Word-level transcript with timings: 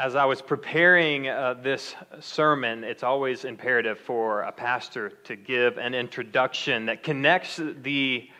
As 0.00 0.16
I 0.16 0.24
was 0.24 0.40
preparing 0.40 1.28
uh, 1.28 1.56
this 1.62 1.94
sermon, 2.20 2.84
it's 2.84 3.02
always 3.02 3.44
imperative 3.44 3.98
for 3.98 4.40
a 4.40 4.50
pastor 4.50 5.10
to 5.24 5.36
give 5.36 5.76
an 5.76 5.92
introduction 5.92 6.86
that 6.86 7.02
connects 7.02 7.60
the, 7.82 8.30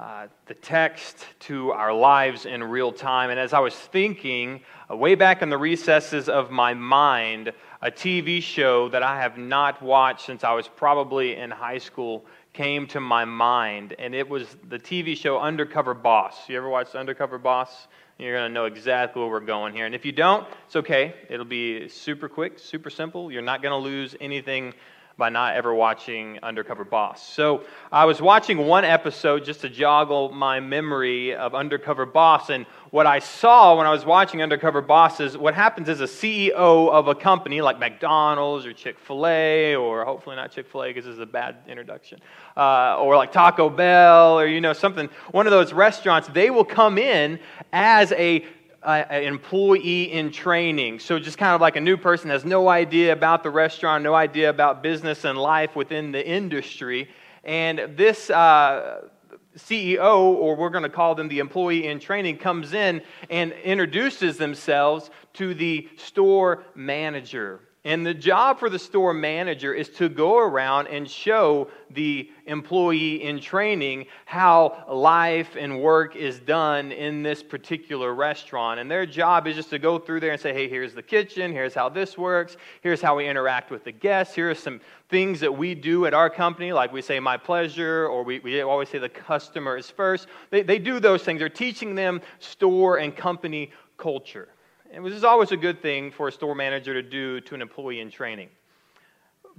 uh, 0.00 0.26
the 0.46 0.54
text 0.54 1.24
to 1.38 1.70
our 1.70 1.92
lives 1.92 2.44
in 2.44 2.60
real 2.64 2.90
time. 2.90 3.30
And 3.30 3.38
as 3.38 3.52
I 3.52 3.60
was 3.60 3.76
thinking, 3.76 4.62
uh, 4.90 4.96
way 4.96 5.14
back 5.14 5.42
in 5.42 5.48
the 5.48 5.56
recesses 5.56 6.28
of 6.28 6.50
my 6.50 6.74
mind, 6.74 7.52
a 7.82 7.90
TV 7.92 8.42
show 8.42 8.88
that 8.88 9.04
I 9.04 9.20
have 9.20 9.38
not 9.38 9.80
watched 9.80 10.26
since 10.26 10.42
I 10.42 10.54
was 10.54 10.66
probably 10.66 11.36
in 11.36 11.52
high 11.52 11.78
school 11.78 12.26
came 12.52 12.84
to 12.88 12.98
my 12.98 13.24
mind, 13.24 13.94
and 14.00 14.12
it 14.12 14.28
was 14.28 14.56
the 14.70 14.78
TV 14.78 15.16
show 15.16 15.38
Undercover 15.38 15.94
Boss. 15.94 16.48
You 16.48 16.56
ever 16.56 16.68
watched 16.68 16.96
Undercover 16.96 17.38
Boss? 17.38 17.86
You're 18.18 18.34
going 18.34 18.48
to 18.48 18.54
know 18.54 18.64
exactly 18.64 19.20
where 19.20 19.30
we're 19.30 19.40
going 19.40 19.74
here. 19.74 19.84
And 19.84 19.94
if 19.94 20.06
you 20.06 20.12
don't, 20.12 20.46
it's 20.66 20.76
okay. 20.76 21.14
It'll 21.28 21.44
be 21.44 21.88
super 21.88 22.30
quick, 22.30 22.58
super 22.58 22.88
simple. 22.88 23.30
You're 23.30 23.42
not 23.42 23.60
going 23.62 23.72
to 23.72 23.84
lose 23.84 24.16
anything 24.20 24.72
by 25.18 25.30
not 25.30 25.56
ever 25.56 25.74
watching 25.74 26.38
Undercover 26.42 26.84
Boss. 26.84 27.26
So 27.26 27.64
I 27.90 28.04
was 28.04 28.20
watching 28.20 28.58
one 28.58 28.84
episode 28.84 29.46
just 29.46 29.62
to 29.62 29.70
joggle 29.70 30.30
my 30.30 30.60
memory 30.60 31.34
of 31.34 31.54
Undercover 31.54 32.04
Boss, 32.04 32.50
and 32.50 32.66
what 32.90 33.06
I 33.06 33.20
saw 33.20 33.78
when 33.78 33.86
I 33.86 33.90
was 33.90 34.04
watching 34.04 34.42
Undercover 34.42 34.82
Boss 34.82 35.20
is 35.20 35.36
what 35.36 35.54
happens 35.54 35.88
is 35.88 36.02
a 36.02 36.04
CEO 36.04 36.90
of 36.90 37.08
a 37.08 37.14
company 37.14 37.62
like 37.62 37.78
McDonald's 37.78 38.66
or 38.66 38.74
Chick 38.74 38.98
fil 38.98 39.26
A, 39.26 39.74
or 39.74 40.04
hopefully 40.04 40.36
not 40.36 40.52
Chick 40.52 40.66
fil 40.66 40.84
A 40.84 40.88
because 40.88 41.06
this 41.06 41.14
is 41.14 41.20
a 41.20 41.26
bad 41.26 41.56
introduction, 41.66 42.20
uh, 42.54 42.98
or 42.98 43.16
like 43.16 43.32
Taco 43.32 43.70
Bell, 43.70 44.38
or 44.38 44.46
you 44.46 44.60
know, 44.60 44.74
something, 44.74 45.08
one 45.30 45.46
of 45.46 45.50
those 45.50 45.72
restaurants, 45.72 46.28
they 46.28 46.50
will 46.50 46.64
come 46.64 46.98
in 46.98 47.38
as 47.72 48.12
a 48.12 48.44
employee 48.84 50.12
in 50.12 50.30
training. 50.30 50.98
So, 51.00 51.18
just 51.18 51.38
kind 51.38 51.54
of 51.54 51.60
like 51.60 51.76
a 51.76 51.80
new 51.80 51.96
person 51.96 52.30
has 52.30 52.44
no 52.44 52.68
idea 52.68 53.12
about 53.12 53.42
the 53.42 53.50
restaurant, 53.50 54.04
no 54.04 54.14
idea 54.14 54.50
about 54.50 54.82
business 54.82 55.24
and 55.24 55.38
life 55.38 55.74
within 55.76 56.12
the 56.12 56.26
industry. 56.26 57.08
And 57.44 57.96
this 57.96 58.30
uh, 58.30 59.08
CEO, 59.56 60.18
or 60.18 60.56
we're 60.56 60.70
going 60.70 60.82
to 60.82 60.90
call 60.90 61.14
them 61.14 61.28
the 61.28 61.38
employee 61.38 61.86
in 61.86 61.98
training, 61.98 62.38
comes 62.38 62.74
in 62.74 63.02
and 63.30 63.52
introduces 63.52 64.36
themselves 64.36 65.10
to 65.34 65.54
the 65.54 65.88
store 65.96 66.64
manager. 66.74 67.60
And 67.86 68.04
the 68.04 68.14
job 68.14 68.58
for 68.58 68.68
the 68.68 68.80
store 68.80 69.14
manager 69.14 69.72
is 69.72 69.88
to 69.90 70.08
go 70.08 70.38
around 70.38 70.88
and 70.88 71.08
show 71.08 71.68
the 71.88 72.28
employee 72.46 73.22
in 73.22 73.38
training 73.38 74.06
how 74.24 74.84
life 74.90 75.54
and 75.56 75.80
work 75.80 76.16
is 76.16 76.40
done 76.40 76.90
in 76.90 77.22
this 77.22 77.44
particular 77.44 78.12
restaurant. 78.12 78.80
And 78.80 78.90
their 78.90 79.06
job 79.06 79.46
is 79.46 79.54
just 79.54 79.70
to 79.70 79.78
go 79.78 80.00
through 80.00 80.18
there 80.18 80.32
and 80.32 80.40
say, 80.40 80.52
hey, 80.52 80.68
here's 80.68 80.94
the 80.94 81.02
kitchen, 81.02 81.52
here's 81.52 81.74
how 81.74 81.88
this 81.88 82.18
works, 82.18 82.56
here's 82.80 83.00
how 83.00 83.18
we 83.18 83.28
interact 83.28 83.70
with 83.70 83.84
the 83.84 83.92
guests, 83.92 84.34
here 84.34 84.50
are 84.50 84.54
some 84.56 84.80
things 85.08 85.38
that 85.38 85.56
we 85.56 85.76
do 85.76 86.06
at 86.06 86.12
our 86.12 86.28
company, 86.28 86.72
like 86.72 86.92
we 86.92 87.02
say, 87.02 87.20
my 87.20 87.36
pleasure, 87.36 88.08
or 88.08 88.24
we, 88.24 88.40
we 88.40 88.60
always 88.62 88.88
say 88.88 88.98
the 88.98 89.08
customer 89.08 89.76
is 89.76 89.88
first. 89.88 90.26
They, 90.50 90.64
they 90.64 90.80
do 90.80 90.98
those 90.98 91.22
things. 91.22 91.38
They're 91.38 91.48
teaching 91.48 91.94
them 91.94 92.20
store 92.40 92.98
and 92.98 93.14
company 93.14 93.70
culture. 93.96 94.48
It 94.92 95.00
was 95.00 95.24
always 95.24 95.52
a 95.52 95.56
good 95.56 95.82
thing 95.82 96.10
for 96.10 96.28
a 96.28 96.32
store 96.32 96.54
manager 96.54 96.94
to 96.94 97.02
do 97.02 97.40
to 97.40 97.54
an 97.54 97.62
employee 97.62 98.00
in 98.00 98.10
training. 98.10 98.48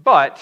But 0.03 0.41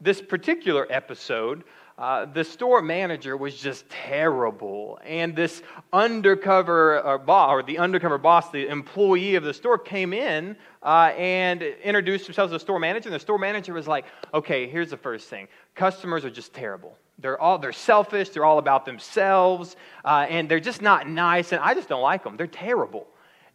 this 0.00 0.20
particular 0.20 0.86
episode, 0.90 1.64
uh, 1.98 2.26
the 2.26 2.44
store 2.44 2.82
manager 2.82 3.36
was 3.36 3.56
just 3.56 3.88
terrible. 3.88 4.98
And 5.04 5.34
this 5.34 5.62
undercover 5.92 7.04
uh, 7.04 7.18
boss, 7.18 7.50
or 7.50 7.62
the 7.62 7.78
undercover 7.78 8.18
boss, 8.18 8.50
the 8.50 8.68
employee 8.68 9.36
of 9.36 9.44
the 9.44 9.54
store, 9.54 9.78
came 9.78 10.12
in 10.12 10.56
uh, 10.82 11.12
and 11.16 11.62
introduced 11.62 12.26
himself 12.26 12.46
as 12.46 12.52
the 12.52 12.60
store 12.60 12.78
manager. 12.78 13.08
And 13.08 13.14
the 13.14 13.20
store 13.20 13.38
manager 13.38 13.72
was 13.72 13.88
like, 13.88 14.04
okay, 14.34 14.68
here's 14.68 14.90
the 14.90 14.96
first 14.96 15.28
thing 15.28 15.48
customers 15.74 16.24
are 16.24 16.30
just 16.30 16.52
terrible. 16.52 16.96
They're 17.18 17.40
all 17.40 17.58
they're 17.58 17.72
selfish. 17.72 18.28
They're 18.30 18.44
all 18.44 18.58
about 18.58 18.84
themselves, 18.84 19.76
uh, 20.04 20.26
and 20.28 20.48
they're 20.48 20.60
just 20.60 20.82
not 20.82 21.08
nice. 21.08 21.52
And 21.52 21.62
I 21.62 21.72
just 21.72 21.88
don't 21.88 22.02
like 22.02 22.22
them. 22.22 22.36
They're 22.36 22.46
terrible. 22.46 23.06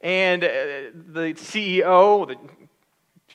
And 0.01 0.43
uh, 0.43 0.47
the 0.47 1.33
CEO, 1.35 2.27
the 2.27 2.35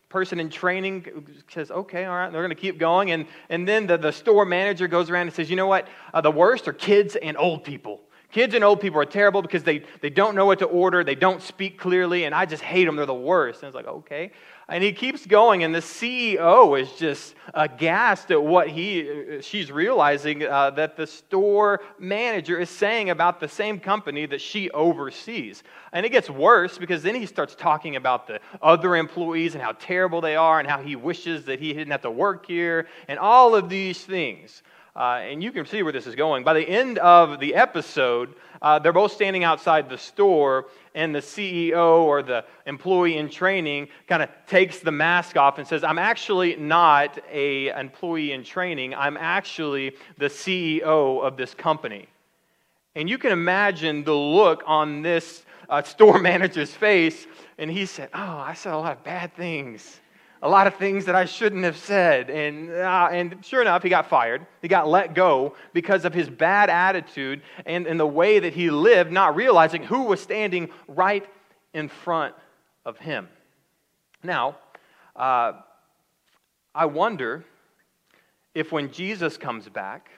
person 0.09 0.41
in 0.41 0.49
training 0.49 1.45
says, 1.49 1.71
okay, 1.71 2.05
all 2.05 2.15
right, 2.15 2.33
they're 2.33 2.43
going 2.43 2.51
to 2.51 2.61
keep 2.61 2.79
going. 2.79 3.11
And, 3.11 3.27
and 3.49 3.67
then 3.67 3.87
the, 3.87 3.97
the 3.97 4.13
store 4.13 4.45
manager 4.45 4.89
goes 4.89 5.11
around 5.11 5.29
and 5.29 5.33
says, 5.33 5.51
you 5.51 5.57
know 5.57 5.67
what? 5.67 5.89
Uh, 6.13 6.21
the 6.21 6.31
worst 6.31 6.69
are 6.69 6.73
kids 6.73 7.17
and 7.17 7.37
old 7.37 7.65
people. 7.65 8.01
Kids 8.37 8.53
and 8.53 8.63
old 8.63 8.83
people 8.83 9.01
are 9.01 9.07
terrible 9.07 9.41
because 9.41 9.63
they, 9.63 9.83
they 10.03 10.11
don't 10.11 10.35
know 10.35 10.45
what 10.45 10.59
to 10.59 10.67
order, 10.67 11.03
they 11.03 11.15
don't 11.15 11.41
speak 11.41 11.79
clearly, 11.79 12.25
and 12.25 12.35
I 12.35 12.45
just 12.45 12.63
hate 12.63 12.85
them. 12.85 12.95
They're 12.95 13.07
the 13.07 13.15
worst. 13.15 13.63
And 13.63 13.69
it's 13.69 13.75
like, 13.75 13.87
okay. 13.87 14.31
And 14.69 14.85
he 14.85 14.93
keeps 14.93 15.25
going, 15.25 15.65
and 15.65 15.75
the 15.75 15.79
CEO 15.79 16.79
is 16.79 16.93
just 16.99 17.35
aghast 17.55 18.31
at 18.31 18.43
what 18.43 18.69
he, 18.69 19.39
she's 19.41 19.73
realizing 19.73 20.45
uh, 20.45 20.69
that 20.73 20.99
the 20.99 21.07
store 21.07 21.81
manager 21.99 22.61
is 22.61 22.69
saying 22.69 23.09
about 23.09 23.41
the 23.41 23.49
same 23.49 23.81
company 23.81 24.27
that 24.27 24.43
she 24.43 24.69
oversees. 24.73 25.63
And 25.95 26.05
it 26.05 26.11
gets 26.11 26.29
worse 26.29 26.77
because 26.77 27.03
then 27.03 27.15
he 27.15 27.25
starts 27.25 27.55
talking 27.55 27.97
about 27.97 28.27
the 28.27 28.41
other 28.61 28.97
employees 28.97 29.55
and 29.55 29.65
how 29.65 29.73
terrible 29.73 30.21
they 30.21 30.37
are 30.37 30.59
and 30.59 30.69
how 30.69 30.83
he 30.83 30.95
wishes 30.95 31.47
that 31.47 31.59
he 31.59 31.73
didn't 31.73 31.91
have 31.91 32.03
to 32.03 32.11
work 32.11 32.45
here 32.45 32.87
and 33.09 33.19
all 33.19 33.55
of 33.55 33.71
these 33.71 34.05
things. 34.05 34.63
Uh, 34.97 35.21
and 35.21 35.43
you 35.43 35.53
can 35.53 35.67
see 35.67 35.83
where 35.83 35.93
this 35.93 36.07
is 36.07 36.15
going. 36.15 36.43
By 36.43 36.55
the 36.55 36.67
end 36.67 36.97
of 36.99 37.39
the 37.39 37.55
episode, 37.55 38.35
uh, 38.63 38.79
they're 38.79 38.95
both 38.95 39.13
standing 39.13 39.45
outside 39.45 39.91
the 39.91 39.99
store, 39.99 40.69
and 40.95 41.15
the 41.15 41.21
CEO 41.21 42.01
or 42.03 42.23
the 42.23 42.47
employee 42.65 43.19
in 43.19 43.29
training 43.29 43.89
kind 44.09 44.23
of 44.23 44.31
takes 44.47 44.79
the 44.79 44.91
mask 44.91 45.37
off 45.37 45.59
and 45.59 45.69
says, 45.69 45.85
I'm 45.85 45.99
actually 45.99 46.57
not 46.57 47.19
a 47.31 47.69
employee 47.79 48.33
in 48.33 48.43
training. 48.43 48.95
I'm 48.95 49.19
actually 49.19 49.97
the 50.17 50.27
CEO 50.27 51.23
of 51.23 51.37
this 51.37 51.53
company. 51.53 52.09
And 52.95 53.11
you 53.11 53.19
can 53.19 53.33
imagine 53.33 54.03
the 54.03 54.15
look 54.15 54.63
on 54.67 55.03
this 55.03 55.45
uh, 55.69 55.83
store 55.83 56.19
manager's 56.21 56.73
face, 56.73 57.27
and 57.59 57.71
he 57.71 57.85
said, 57.85 58.09
Oh, 58.15 58.39
I 58.39 58.55
said 58.55 58.73
a 58.73 58.79
lot 58.79 58.97
of 58.97 59.05
bad 59.05 59.35
things 59.35 60.01
a 60.47 60.49
lot 60.49 60.69
of 60.69 60.77
things 60.77 61.07
that 61.07 61.17
I 61.17 61.25
shouldn't 61.25 61.65
have 61.65 61.77
said. 61.77 62.31
And, 62.31 62.71
uh, 62.71 63.09
and 63.11 63.45
sure 63.45 63.61
enough, 63.61 63.83
he 63.83 63.89
got 63.89 64.09
fired. 64.09 64.47
He 64.63 64.69
got 64.69 64.87
let 64.87 65.13
go 65.13 65.57
because 65.73 66.05
of 66.05 66.15
his 66.15 66.31
bad 66.31 66.71
attitude 66.71 67.43
and, 67.67 67.85
and 67.85 67.99
the 67.99 68.07
way 68.07 68.39
that 68.39 68.53
he 68.53 68.71
lived, 68.71 69.11
not 69.11 69.35
realizing 69.35 69.83
who 69.83 70.05
was 70.05 70.21
standing 70.21 70.69
right 70.87 71.27
in 71.75 71.89
front 71.89 72.37
of 72.85 72.97
him. 72.97 73.29
Now, 74.23 74.59
uh, 75.17 75.55
I 76.73 76.87
wonder 76.87 77.45
if 78.55 78.71
when 78.71 78.93
Jesus 78.93 79.37
comes 79.37 79.69
back, 79.69 80.11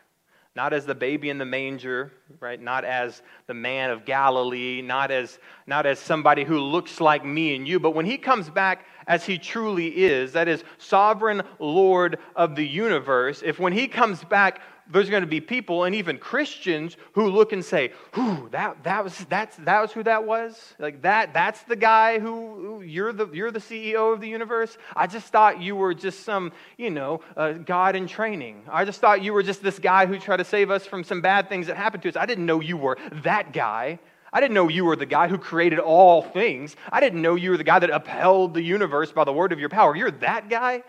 not 0.56 0.72
as 0.72 0.86
the 0.86 0.94
baby 0.94 1.30
in 1.30 1.38
the 1.38 1.44
manger, 1.44 2.12
right? 2.40 2.60
Not 2.60 2.84
as 2.84 3.22
the 3.46 3.54
man 3.54 3.90
of 3.90 4.04
Galilee, 4.04 4.82
not 4.82 5.10
as, 5.10 5.38
not 5.66 5.86
as 5.86 5.98
somebody 5.98 6.44
who 6.44 6.58
looks 6.58 7.00
like 7.00 7.24
me 7.24 7.54
and 7.54 7.66
you, 7.66 7.78
but 7.78 7.94
when 7.94 8.06
he 8.06 8.18
comes 8.18 8.50
back 8.50 8.86
as 9.06 9.24
he 9.24 9.38
truly 9.38 9.86
is, 9.86 10.32
that 10.32 10.48
is, 10.48 10.64
sovereign 10.78 11.42
Lord 11.58 12.18
of 12.34 12.56
the 12.56 12.66
universe, 12.66 13.42
if 13.44 13.58
when 13.58 13.72
he 13.72 13.86
comes 13.86 14.24
back, 14.24 14.60
there's 14.90 15.10
going 15.10 15.22
to 15.22 15.28
be 15.28 15.40
people 15.40 15.84
and 15.84 15.94
even 15.94 16.18
Christians 16.18 16.96
who 17.12 17.28
look 17.28 17.52
and 17.52 17.64
say, 17.64 17.92
"Who 18.12 18.48
that 18.50 18.82
that 18.84 19.04
was 19.04 19.16
that's 19.28 19.56
that 19.56 19.80
was 19.80 19.92
who 19.92 20.02
that 20.04 20.24
was? 20.24 20.74
Like 20.78 21.02
that 21.02 21.34
that's 21.34 21.62
the 21.62 21.76
guy 21.76 22.18
who, 22.18 22.54
who 22.54 22.82
you're 22.82 23.12
the 23.12 23.28
you're 23.28 23.50
the 23.50 23.60
CEO 23.60 24.12
of 24.12 24.20
the 24.20 24.28
universe. 24.28 24.78
I 24.96 25.06
just 25.06 25.26
thought 25.28 25.60
you 25.60 25.76
were 25.76 25.94
just 25.94 26.24
some 26.24 26.52
you 26.76 26.90
know 26.90 27.20
uh, 27.36 27.52
God 27.52 27.96
in 27.96 28.06
training. 28.06 28.62
I 28.70 28.84
just 28.84 29.00
thought 29.00 29.22
you 29.22 29.32
were 29.32 29.42
just 29.42 29.62
this 29.62 29.78
guy 29.78 30.06
who 30.06 30.18
tried 30.18 30.38
to 30.38 30.44
save 30.44 30.70
us 30.70 30.86
from 30.86 31.04
some 31.04 31.20
bad 31.20 31.48
things 31.48 31.66
that 31.66 31.76
happened 31.76 32.02
to 32.04 32.08
us. 32.08 32.16
I 32.16 32.26
didn't 32.26 32.46
know 32.46 32.60
you 32.60 32.76
were 32.76 32.98
that 33.22 33.52
guy." 33.52 33.98
I 34.30 34.40
didn't 34.40 34.54
know 34.54 34.68
you 34.68 34.84
were 34.84 34.96
the 34.96 35.06
guy 35.06 35.26
who 35.28 35.38
created 35.38 35.78
all 35.78 36.20
things. 36.20 36.76
I 36.92 37.00
didn't 37.00 37.22
know 37.22 37.34
you 37.34 37.50
were 37.50 37.56
the 37.56 37.64
guy 37.64 37.78
that 37.78 37.88
upheld 37.88 38.52
the 38.52 38.62
universe 38.62 39.10
by 39.10 39.24
the 39.24 39.32
word 39.32 39.52
of 39.52 39.58
your 39.58 39.70
power. 39.70 39.96
You're 39.96 40.10
that 40.10 40.50
guy? 40.50 40.82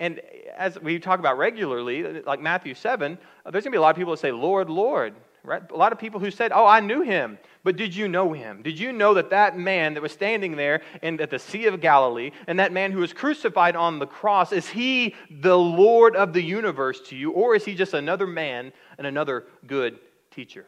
And 0.00 0.18
as 0.56 0.80
we 0.80 0.98
talk 0.98 1.20
about 1.20 1.36
regularly, 1.36 2.22
like 2.22 2.40
Matthew 2.40 2.74
7, 2.74 3.18
there's 3.44 3.52
going 3.52 3.64
to 3.64 3.70
be 3.70 3.76
a 3.76 3.80
lot 3.82 3.90
of 3.90 3.96
people 3.96 4.14
that 4.14 4.20
say, 4.20 4.32
Lord, 4.32 4.70
Lord, 4.70 5.14
right? 5.44 5.62
A 5.70 5.76
lot 5.76 5.92
of 5.92 5.98
people 5.98 6.18
who 6.18 6.30
said, 6.30 6.52
Oh, 6.52 6.66
I 6.66 6.80
knew 6.80 7.02
him. 7.02 7.38
But 7.62 7.76
did 7.76 7.94
you 7.94 8.08
know 8.08 8.32
him? 8.32 8.62
Did 8.62 8.78
you 8.78 8.92
know 8.92 9.12
that 9.14 9.28
that 9.30 9.58
man 9.58 9.92
that 9.94 10.02
was 10.02 10.12
standing 10.12 10.56
there 10.56 10.80
in, 11.02 11.20
at 11.20 11.28
the 11.28 11.38
Sea 11.38 11.66
of 11.66 11.82
Galilee 11.82 12.30
and 12.46 12.58
that 12.58 12.72
man 12.72 12.92
who 12.92 13.00
was 13.00 13.12
crucified 13.12 13.76
on 13.76 13.98
the 13.98 14.06
cross, 14.06 14.52
is 14.52 14.68
he 14.68 15.14
the 15.30 15.56
Lord 15.56 16.16
of 16.16 16.32
the 16.32 16.42
universe 16.42 17.02
to 17.08 17.16
you, 17.16 17.32
or 17.32 17.54
is 17.54 17.66
he 17.66 17.74
just 17.74 17.92
another 17.92 18.26
man 18.26 18.72
and 18.96 19.06
another 19.06 19.44
good 19.66 19.98
teacher? 20.30 20.66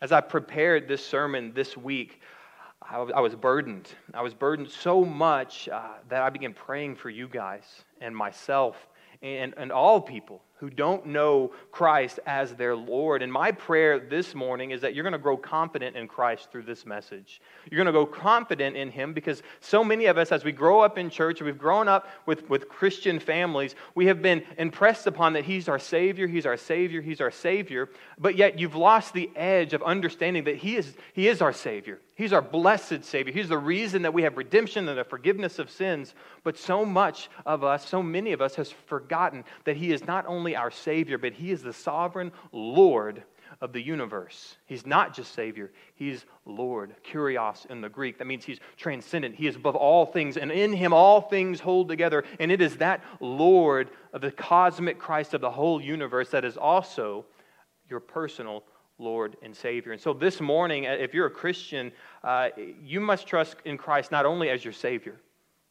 As 0.00 0.12
I 0.12 0.20
prepared 0.20 0.86
this 0.86 1.04
sermon 1.04 1.52
this 1.52 1.76
week, 1.76 2.20
I 2.90 3.20
was 3.20 3.34
burdened. 3.34 3.88
I 4.12 4.22
was 4.22 4.34
burdened 4.34 4.70
so 4.70 5.04
much 5.04 5.68
uh, 5.68 5.88
that 6.08 6.22
I 6.22 6.30
began 6.30 6.52
praying 6.52 6.96
for 6.96 7.10
you 7.10 7.26
guys 7.28 7.64
and 8.00 8.16
myself 8.16 8.76
and, 9.22 9.54
and 9.56 9.72
all 9.72 10.00
people 10.00 10.42
who 10.56 10.70
don't 10.70 11.06
know 11.06 11.52
Christ 11.72 12.20
as 12.26 12.54
their 12.54 12.76
Lord. 12.76 13.22
And 13.22 13.32
my 13.32 13.50
prayer 13.50 13.98
this 13.98 14.34
morning 14.34 14.70
is 14.70 14.80
that 14.82 14.94
you're 14.94 15.02
going 15.02 15.12
to 15.12 15.18
grow 15.18 15.36
confident 15.36 15.96
in 15.96 16.06
Christ 16.06 16.50
through 16.52 16.62
this 16.62 16.86
message. 16.86 17.40
You're 17.70 17.78
going 17.78 17.86
to 17.86 17.92
grow 17.92 18.06
confident 18.06 18.76
in 18.76 18.90
Him 18.90 19.12
because 19.12 19.42
so 19.60 19.82
many 19.82 20.06
of 20.06 20.16
us, 20.16 20.30
as 20.30 20.44
we 20.44 20.52
grow 20.52 20.80
up 20.80 20.96
in 20.96 21.10
church, 21.10 21.42
we've 21.42 21.58
grown 21.58 21.88
up 21.88 22.08
with, 22.24 22.48
with 22.48 22.68
Christian 22.68 23.18
families, 23.18 23.74
we 23.94 24.06
have 24.06 24.22
been 24.22 24.44
impressed 24.56 25.06
upon 25.06 25.32
that 25.32 25.44
He's 25.44 25.68
our 25.68 25.78
Savior, 25.78 26.26
He's 26.26 26.46
our 26.46 26.56
Savior, 26.56 27.02
He's 27.02 27.20
our 27.20 27.32
Savior. 27.32 27.90
But 28.18 28.36
yet 28.36 28.58
you've 28.58 28.76
lost 28.76 29.12
the 29.12 29.30
edge 29.34 29.74
of 29.74 29.82
understanding 29.82 30.44
that 30.44 30.56
He 30.56 30.76
is, 30.76 30.94
he 31.14 31.26
is 31.26 31.42
our 31.42 31.52
Savior. 31.52 31.98
He's 32.16 32.32
our 32.32 32.42
blessed 32.42 33.04
Savior. 33.04 33.32
He's 33.32 33.48
the 33.48 33.58
reason 33.58 34.02
that 34.02 34.14
we 34.14 34.22
have 34.22 34.36
redemption 34.36 34.88
and 34.88 34.96
the 34.96 35.02
forgiveness 35.02 35.58
of 35.58 35.68
sins. 35.68 36.14
But 36.44 36.56
so 36.56 36.84
much 36.84 37.28
of 37.44 37.64
us, 37.64 37.88
so 37.88 38.04
many 38.04 38.32
of 38.32 38.40
us, 38.40 38.54
has 38.54 38.70
forgotten 38.70 39.42
that 39.64 39.76
He 39.76 39.92
is 39.92 40.06
not 40.06 40.24
only 40.26 40.43
our 40.52 40.70
Savior, 40.70 41.18
but 41.18 41.32
He 41.32 41.50
is 41.50 41.62
the 41.62 41.72
sovereign 41.72 42.32
Lord 42.52 43.22
of 43.60 43.72
the 43.72 43.80
universe. 43.80 44.56
He's 44.66 44.86
not 44.86 45.14
just 45.14 45.34
Savior, 45.34 45.72
He's 45.94 46.24
Lord. 46.44 46.94
Kurios 47.10 47.66
in 47.70 47.80
the 47.80 47.88
Greek. 47.88 48.18
That 48.18 48.26
means 48.26 48.44
He's 48.44 48.60
transcendent. 48.76 49.34
He 49.34 49.46
is 49.46 49.56
above 49.56 49.76
all 49.76 50.06
things, 50.06 50.36
and 50.36 50.50
in 50.50 50.72
Him 50.72 50.92
all 50.92 51.20
things 51.20 51.60
hold 51.60 51.88
together. 51.88 52.24
And 52.38 52.52
it 52.52 52.60
is 52.60 52.76
that 52.76 53.02
Lord 53.20 53.90
of 54.12 54.20
the 54.20 54.30
cosmic 54.30 54.98
Christ 54.98 55.34
of 55.34 55.40
the 55.40 55.50
whole 55.50 55.80
universe 55.80 56.30
that 56.30 56.44
is 56.44 56.56
also 56.56 57.24
your 57.88 58.00
personal 58.00 58.64
Lord 58.98 59.36
and 59.42 59.54
Savior. 59.56 59.92
And 59.92 60.00
so 60.00 60.12
this 60.12 60.40
morning, 60.40 60.84
if 60.84 61.14
you're 61.14 61.26
a 61.26 61.30
Christian, 61.30 61.92
uh, 62.22 62.50
you 62.82 63.00
must 63.00 63.26
trust 63.26 63.56
in 63.64 63.76
Christ 63.76 64.12
not 64.12 64.24
only 64.24 64.50
as 64.50 64.64
your 64.64 64.72
Savior, 64.72 65.16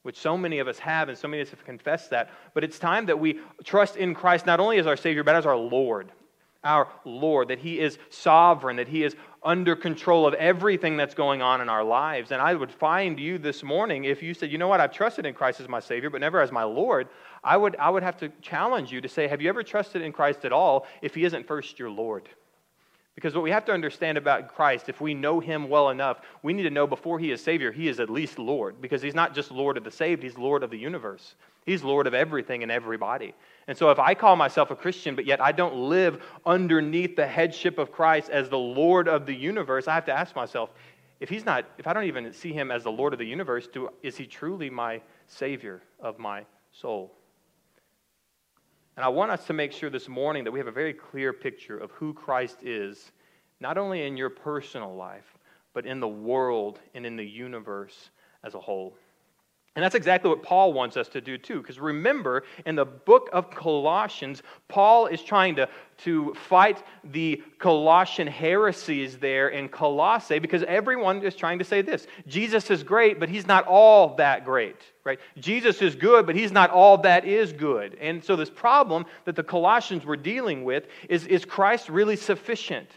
which 0.03 0.19
so 0.19 0.37
many 0.37 0.59
of 0.59 0.67
us 0.67 0.79
have, 0.79 1.09
and 1.09 1.17
so 1.17 1.27
many 1.27 1.41
of 1.41 1.47
us 1.47 1.51
have 1.51 1.65
confessed 1.65 2.11
that, 2.11 2.29
but 2.53 2.63
it's 2.63 2.77
time 2.77 3.07
that 3.07 3.19
we 3.19 3.39
trust 3.63 3.95
in 3.95 4.13
Christ 4.13 4.45
not 4.45 4.59
only 4.59 4.77
as 4.77 4.87
our 4.87 4.97
Savior, 4.97 5.23
but 5.23 5.35
as 5.35 5.45
our 5.45 5.57
Lord. 5.57 6.11
Our 6.63 6.87
Lord, 7.03 7.49
that 7.49 7.59
He 7.59 7.79
is 7.79 7.97
sovereign, 8.09 8.77
that 8.77 8.87
He 8.87 9.03
is 9.03 9.15
under 9.43 9.75
control 9.75 10.25
of 10.25 10.33
everything 10.35 10.95
that's 10.95 11.13
going 11.13 11.41
on 11.41 11.59
in 11.59 11.67
our 11.67 11.83
lives. 11.83 12.31
And 12.31 12.41
I 12.41 12.53
would 12.53 12.71
find 12.71 13.19
you 13.19 13.37
this 13.37 13.63
morning, 13.63 14.05
if 14.05 14.23
you 14.23 14.33
said, 14.33 14.51
you 14.51 14.57
know 14.57 14.69
what, 14.69 14.79
I've 14.79 14.93
trusted 14.93 15.25
in 15.25 15.33
Christ 15.33 15.59
as 15.59 15.67
my 15.67 15.81
Savior, 15.81 16.09
but 16.09 16.21
never 16.21 16.39
as 16.39 16.51
my 16.51 16.63
Lord, 16.63 17.09
I 17.43 17.57
would, 17.57 17.75
I 17.77 17.89
would 17.89 18.03
have 18.03 18.17
to 18.17 18.29
challenge 18.41 18.91
you 18.91 19.01
to 19.01 19.09
say, 19.09 19.27
have 19.27 19.41
you 19.41 19.49
ever 19.49 19.63
trusted 19.63 20.01
in 20.01 20.13
Christ 20.13 20.45
at 20.45 20.53
all 20.53 20.85
if 21.01 21.15
He 21.15 21.25
isn't 21.25 21.47
first 21.47 21.79
your 21.79 21.89
Lord? 21.89 22.29
Because 23.15 23.35
what 23.35 23.43
we 23.43 23.51
have 23.51 23.65
to 23.65 23.71
understand 23.71 24.17
about 24.17 24.47
Christ, 24.47 24.89
if 24.89 24.99
we 24.99 25.13
know 25.13 25.39
him 25.39 25.69
well 25.69 25.89
enough, 25.89 26.21
we 26.41 26.51
need 26.51 26.63
to 26.63 26.71
know 26.71 26.87
before 26.87 27.19
he 27.19 27.31
is 27.31 27.43
Savior, 27.43 27.71
he 27.71 27.87
is 27.87 27.99
at 27.99 28.09
least 28.09 28.39
Lord. 28.39 28.81
Because 28.81 29.01
he's 29.01 29.13
not 29.13 29.35
just 29.35 29.51
Lord 29.51 29.77
of 29.77 29.83
the 29.83 29.91
saved, 29.91 30.23
he's 30.23 30.37
Lord 30.37 30.63
of 30.63 30.71
the 30.71 30.77
universe. 30.77 31.35
He's 31.65 31.83
Lord 31.83 32.07
of 32.07 32.13
everything 32.13 32.63
and 32.63 32.71
everybody. 32.71 33.33
And 33.67 33.77
so 33.77 33.91
if 33.91 33.99
I 33.99 34.15
call 34.15 34.35
myself 34.35 34.71
a 34.71 34.75
Christian, 34.75 35.15
but 35.15 35.25
yet 35.25 35.39
I 35.39 35.51
don't 35.51 35.75
live 35.75 36.23
underneath 36.45 37.15
the 37.15 37.27
headship 37.27 37.77
of 37.77 37.91
Christ 37.91 38.29
as 38.29 38.49
the 38.49 38.57
Lord 38.57 39.07
of 39.07 39.25
the 39.25 39.35
universe, 39.35 39.87
I 39.87 39.93
have 39.93 40.05
to 40.05 40.13
ask 40.13 40.35
myself, 40.35 40.71
if 41.19 41.29
he's 41.29 41.45
not, 41.45 41.65
if 41.77 41.87
I 41.87 41.93
don't 41.93 42.03
even 42.03 42.33
see 42.33 42.51
him 42.51 42.71
as 42.71 42.83
the 42.83 42.91
Lord 42.91 43.13
of 43.13 43.19
the 43.19 43.25
universe, 43.25 43.67
do, 43.71 43.89
is 44.01 44.17
he 44.17 44.25
truly 44.25 44.69
my 44.69 45.01
Savior 45.27 45.81
of 46.01 46.19
my 46.19 46.45
soul? 46.71 47.13
And 48.95 49.03
I 49.03 49.09
want 49.09 49.31
us 49.31 49.45
to 49.47 49.53
make 49.53 49.71
sure 49.71 49.89
this 49.89 50.07
morning 50.07 50.43
that 50.43 50.51
we 50.51 50.59
have 50.59 50.67
a 50.67 50.71
very 50.71 50.93
clear 50.93 51.33
picture 51.33 51.77
of 51.77 51.89
who 51.91 52.13
Christ 52.13 52.57
is, 52.61 53.11
not 53.59 53.77
only 53.77 54.05
in 54.05 54.17
your 54.17 54.29
personal 54.29 54.95
life, 54.95 55.37
but 55.73 55.87
in 55.87 55.99
the 55.99 56.07
world 56.07 56.79
and 56.93 57.05
in 57.05 57.15
the 57.15 57.25
universe 57.25 58.11
as 58.43 58.53
a 58.53 58.59
whole. 58.59 58.95
And 59.75 59.83
that's 59.83 59.95
exactly 59.95 60.29
what 60.29 60.43
Paul 60.43 60.71
wants 60.71 60.97
us 60.97 61.07
to 61.09 61.21
do 61.21 61.35
too. 61.35 61.59
Because 61.59 61.79
remember, 61.79 62.43
in 62.67 62.75
the 62.75 62.85
book 62.85 63.29
of 63.33 63.49
Colossians, 63.49 64.43
Paul 64.67 65.07
is 65.07 65.23
trying 65.23 65.55
to, 65.55 65.67
to 65.99 66.35
fight 66.35 66.83
the 67.03 67.41
Colossian 67.57 68.27
heresies 68.27 69.17
there 69.17 69.49
in 69.49 69.69
Colossae 69.69 70.37
because 70.37 70.61
everyone 70.63 71.23
is 71.23 71.33
trying 71.33 71.57
to 71.57 71.65
say 71.65 71.81
this 71.81 72.05
Jesus 72.27 72.69
is 72.69 72.83
great, 72.83 73.19
but 73.19 73.29
he's 73.29 73.47
not 73.47 73.65
all 73.65 74.15
that 74.17 74.45
great. 74.45 74.77
Right? 75.03 75.19
Jesus 75.39 75.81
is 75.81 75.95
good, 75.95 76.27
but 76.27 76.35
he's 76.35 76.51
not 76.51 76.69
all 76.69 76.99
that 76.99 77.25
is 77.25 77.51
good. 77.51 77.97
And 77.99 78.23
so, 78.23 78.35
this 78.35 78.51
problem 78.51 79.05
that 79.25 79.35
the 79.35 79.43
Colossians 79.43 80.05
were 80.05 80.17
dealing 80.17 80.63
with 80.63 80.85
is 81.09 81.25
is 81.25 81.45
Christ 81.45 81.89
really 81.89 82.15
sufficient? 82.15 82.89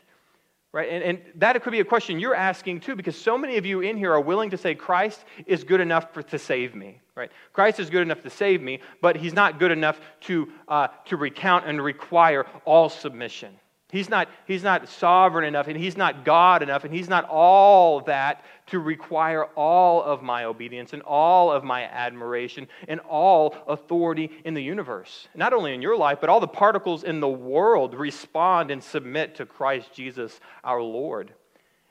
Right? 0.77 0.91
And, 0.91 1.03
and 1.03 1.23
that 1.37 1.63
could 1.63 1.71
be 1.71 1.81
a 1.81 1.87
question 1.87 2.21
you're 2.21 2.35
asking 2.35 2.81
too, 2.81 2.97
because 2.97 3.17
so 3.17 3.39
many 3.39 3.57
of 3.57 3.65
you 3.65 3.81
in 3.81 3.97
here 3.97 4.13
are 4.13 4.21
willing 4.21 4.51
to 4.51 4.59
say 4.59 4.75
Christ 4.75 5.25
is 5.47 5.65
good 5.65 5.81
enough 5.81 6.13
for, 6.13 6.23
to 6.25 6.39
save 6.39 6.75
me. 6.75 7.01
Right? 7.15 7.31
Christ 7.55 7.81
is 7.81 7.89
good 7.89 8.03
enough 8.03 8.21
to 8.25 8.29
save 8.29 8.61
me, 8.61 8.81
but 9.01 9.17
he's 9.17 9.33
not 9.33 9.59
good 9.59 9.71
enough 9.71 9.99
to, 10.25 10.53
uh, 10.69 10.89
to 11.07 11.17
recount 11.17 11.65
and 11.65 11.83
require 11.83 12.45
all 12.67 12.91
submission. 12.91 13.59
He's 13.89 14.09
not, 14.09 14.29
he's 14.47 14.65
not 14.65 14.89
sovereign 14.89 15.45
enough, 15.45 15.69
and 15.69 15.77
he's 15.77 15.97
not 15.97 16.25
God 16.25 16.63
enough, 16.63 16.85
and 16.85 16.93
he's 16.93 17.09
not 17.09 17.25
all 17.29 18.01
that 18.03 18.45
to 18.67 18.81
require 18.81 19.45
all 19.55 20.03
of 20.03 20.23
my 20.23 20.45
obedience 20.45 20.93
and 20.93 21.03
all 21.03 21.53
of 21.53 21.63
my 21.63 21.85
admiration 21.85 22.67
and 22.89 22.99
all 23.01 23.55
authority 23.69 24.31
in 24.45 24.55
the 24.55 24.63
universe. 24.63 25.29
Not 25.37 25.53
only 25.53 25.73
in 25.73 25.83
your 25.83 25.97
life, 25.97 26.19
but 26.21 26.29
all 26.29 26.41
the 26.41 26.49
particles 26.49 27.05
in 27.05 27.21
the 27.21 27.29
world 27.29 27.95
respond 27.95 28.73
and 28.73 28.83
submit 28.83 29.37
to 29.37 29.47
Christ 29.47 29.93
Jesus 29.95 30.41
our 30.65 30.83
Lord. 30.83 31.33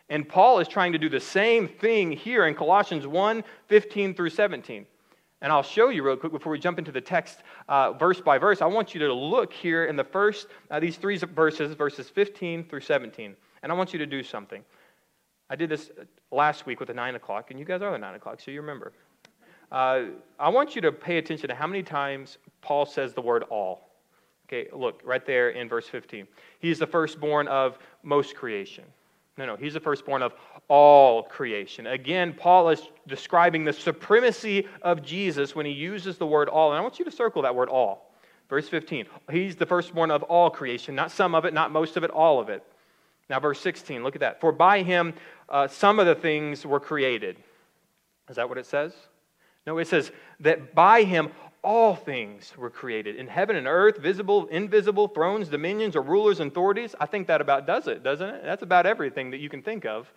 And 0.10 0.28
Paul 0.28 0.60
is 0.60 0.68
trying 0.68 0.92
to 0.92 1.00
do 1.00 1.08
the 1.08 1.22
same 1.22 1.68
thing 1.68 2.12
here 2.12 2.46
in 2.46 2.56
Colossians 2.56 3.08
1 3.08 3.44
15 3.68 4.14
through 4.14 4.30
17. 4.32 4.86
And 5.46 5.54
I'll 5.54 5.62
show 5.62 5.90
you 5.90 6.02
real 6.02 6.18
quick 6.18 6.32
before 6.32 6.52
we 6.52 6.58
jump 6.58 6.80
into 6.80 6.92
the 6.92 7.00
text, 7.00 7.44
uh, 7.70 7.94
verse 7.94 8.20
by 8.20 8.40
verse. 8.40 8.64
I 8.64 8.66
want 8.66 8.96
you 8.96 9.00
to 9.02 9.14
look 9.14 9.54
here 9.54 9.86
in 9.86 9.96
the 9.96 10.04
first, 10.04 10.48
uh, 10.72 10.80
these 10.80 10.98
three 10.98 11.18
verses, 11.18 11.76
verses 11.76 12.10
15 12.10 12.64
through 12.68 12.80
17. 12.80 13.36
And 13.62 13.72
I 13.72 13.76
want 13.76 13.94
you 13.94 14.00
to 14.00 14.08
do 14.08 14.24
something. 14.24 14.64
I 15.52 15.56
did 15.56 15.70
this 15.70 15.92
last 16.32 16.66
week 16.66 16.80
with 16.80 16.88
the 16.88 16.96
9 16.96 17.14
o'clock, 17.14 17.52
and 17.52 17.60
you 17.60 17.66
guys 17.66 17.84
are 17.84 17.92
the 17.92 17.98
9 18.00 18.16
o'clock, 18.16 18.40
so 18.40 18.50
you 18.50 18.60
remember. 18.60 18.94
Uh, 19.72 20.06
I 20.40 20.50
want 20.50 20.76
you 20.76 20.82
to 20.82 20.92
pay 20.92 21.20
attention 21.20 21.48
to 21.50 21.54
how 21.54 21.68
many 21.68 21.84
times 21.84 22.40
Paul 22.62 22.88
says 22.88 23.14
the 23.14 23.22
word 23.22 23.44
all. 23.52 23.92
Okay, 24.48 24.68
look, 24.74 25.00
right 25.06 25.28
there 25.28 25.52
in 25.52 25.70
verse 25.70 25.88
15. 25.88 26.28
He 26.58 26.72
is 26.72 26.80
the 26.80 26.88
firstborn 26.88 27.48
of 27.50 27.78
most 28.02 28.36
creation. 28.36 28.86
No, 29.38 29.46
no, 29.46 29.56
he's 29.58 29.74
the 29.74 29.80
firstborn 29.80 30.22
of 30.22 30.34
all 30.70 31.24
creation. 31.24 31.88
Again, 31.88 32.34
Paul 32.34 32.70
is 32.70 32.88
describing 33.08 33.66
the 33.66 33.74
supremacy 33.74 34.68
of 34.82 35.04
Jesus 35.04 35.54
when 35.54 35.66
he 35.66 35.74
uses 35.74 36.18
the 36.18 36.26
word 36.26 36.48
all. 36.48 36.72
And 36.72 36.78
I 36.78 36.82
want 36.82 37.00
you 37.00 37.06
to 37.06 37.12
circle 37.12 37.42
that 37.42 37.54
word 37.54 37.68
all. 37.68 38.14
Verse 38.50 38.70
15. 38.70 39.06
He's 39.32 39.56
the 39.56 39.66
firstborn 39.66 40.12
of 40.12 40.24
all 40.24 40.50
creation, 40.50 40.96
not 40.96 41.12
some 41.12 41.36
of 41.36 41.46
it, 41.46 41.54
not 41.54 41.72
most 41.72 41.98
of 41.98 42.04
it, 42.04 42.12
all 42.12 42.40
of 42.40 42.50
it. 42.50 42.64
Now, 43.30 43.40
verse 43.40 43.60
16, 43.60 44.04
look 44.04 44.16
at 44.16 44.22
that. 44.22 44.40
For 44.40 44.52
by 44.52 44.84
him 44.84 45.14
uh, 45.50 45.68
some 45.68 46.00
of 46.00 46.06
the 46.06 46.16
things 46.16 46.66
were 46.66 46.80
created. 46.80 47.38
Is 48.30 48.36
that 48.38 48.48
what 48.48 48.58
it 48.58 48.66
says? 48.66 48.94
No, 49.68 49.80
it 49.80 49.88
says 49.88 50.12
that 50.42 50.76
by 50.76 51.04
him 51.04 51.32
all 51.66 51.96
things 51.96 52.54
were 52.56 52.70
created 52.70 53.16
in 53.16 53.28
heaven 53.28 53.56
and 53.56 53.66
earth, 53.66 53.98
visible, 53.98 54.46
invisible, 54.48 55.08
thrones, 55.08 55.50
dominions, 55.50 55.96
or 55.96 56.02
rulers 56.04 56.40
and 56.40 56.52
authorities. 56.52 56.94
I 57.00 57.08
think 57.08 57.26
that 57.28 57.42
about 57.42 57.66
does 57.66 57.88
it, 57.88 58.04
doesn't 58.04 58.30
it? 58.30 58.44
That's 58.44 58.62
about 58.62 58.86
everything 58.86 59.32
that 59.32 59.40
you 59.40 59.50
can 59.50 59.64
think 59.64 59.84
of, 59.84 60.14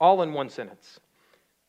all 0.00 0.22
in 0.22 0.32
one 0.32 0.48
sentence. 0.48 1.00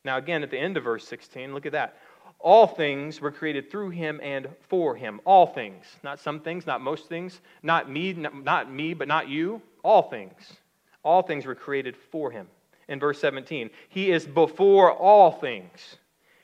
Now, 0.06 0.18
again, 0.18 0.44
at 0.44 0.52
the 0.52 0.60
end 0.60 0.78
of 0.78 0.84
verse 0.84 1.08
16, 1.08 1.52
look 1.52 1.66
at 1.66 1.72
that. 1.72 1.98
All 2.40 2.68
things 2.68 3.22
were 3.22 3.32
created 3.32 3.72
through 3.72 3.90
him 3.90 4.20
and 4.22 4.48
for 4.70 4.96
him. 4.96 5.20
All 5.26 5.48
things. 5.48 5.86
Not 6.04 6.20
some 6.20 6.40
things, 6.40 6.68
not 6.68 6.82
most 6.82 7.10
things, 7.10 7.42
not 7.64 7.90
me, 7.90 8.14
not, 8.14 8.72
me, 8.72 8.94
but 8.94 9.08
not 9.08 9.30
you. 9.30 9.62
All 9.84 10.04
things. 10.04 10.54
All 11.02 11.24
things 11.24 11.46
were 11.46 11.56
created 11.56 11.98
for 12.12 12.30
him. 12.30 12.48
In 12.88 13.00
verse 13.00 13.20
17, 13.20 13.72
he 13.90 14.12
is 14.12 14.28
before 14.28 14.92
all 14.92 15.32
things 15.32 15.98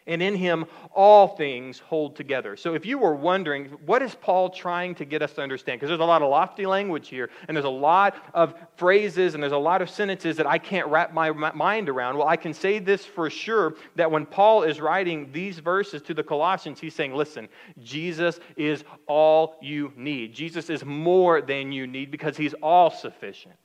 and 0.09 0.21
in 0.21 0.35
him 0.35 0.65
all 0.93 1.27
things 1.37 1.79
hold 1.79 2.15
together. 2.17 2.57
So 2.57 2.73
if 2.73 2.85
you 2.85 2.97
were 2.97 3.15
wondering, 3.15 3.67
what 3.85 4.01
is 4.01 4.15
Paul 4.15 4.49
trying 4.49 4.95
to 4.95 5.05
get 5.05 5.21
us 5.21 5.31
to 5.33 5.41
understand? 5.41 5.79
Because 5.79 5.89
there's 5.89 6.01
a 6.01 6.05
lot 6.05 6.21
of 6.21 6.29
lofty 6.29 6.65
language 6.65 7.07
here, 7.07 7.29
and 7.47 7.55
there's 7.55 7.65
a 7.65 7.69
lot 7.69 8.15
of 8.33 8.55
phrases, 8.75 9.35
and 9.35 9.41
there's 9.41 9.53
a 9.53 9.57
lot 9.57 9.81
of 9.81 9.89
sentences 9.89 10.35
that 10.37 10.47
I 10.47 10.57
can't 10.57 10.87
wrap 10.87 11.13
my 11.13 11.31
mind 11.31 11.87
around. 11.87 12.17
Well, 12.17 12.27
I 12.27 12.35
can 12.35 12.53
say 12.53 12.79
this 12.79 13.05
for 13.05 13.29
sure 13.29 13.75
that 13.95 14.11
when 14.11 14.25
Paul 14.25 14.63
is 14.63 14.81
writing 14.81 15.31
these 15.31 15.59
verses 15.59 16.01
to 16.01 16.13
the 16.13 16.23
Colossians, 16.23 16.79
he's 16.79 16.95
saying, 16.95 17.13
listen, 17.13 17.47
Jesus 17.81 18.39
is 18.57 18.83
all 19.07 19.57
you 19.61 19.93
need. 19.95 20.33
Jesus 20.33 20.69
is 20.69 20.83
more 20.83 21.41
than 21.41 21.71
you 21.71 21.85
need 21.85 22.09
because 22.09 22.35
he's 22.35 22.55
all 22.55 22.89
sufficient. 22.89 23.55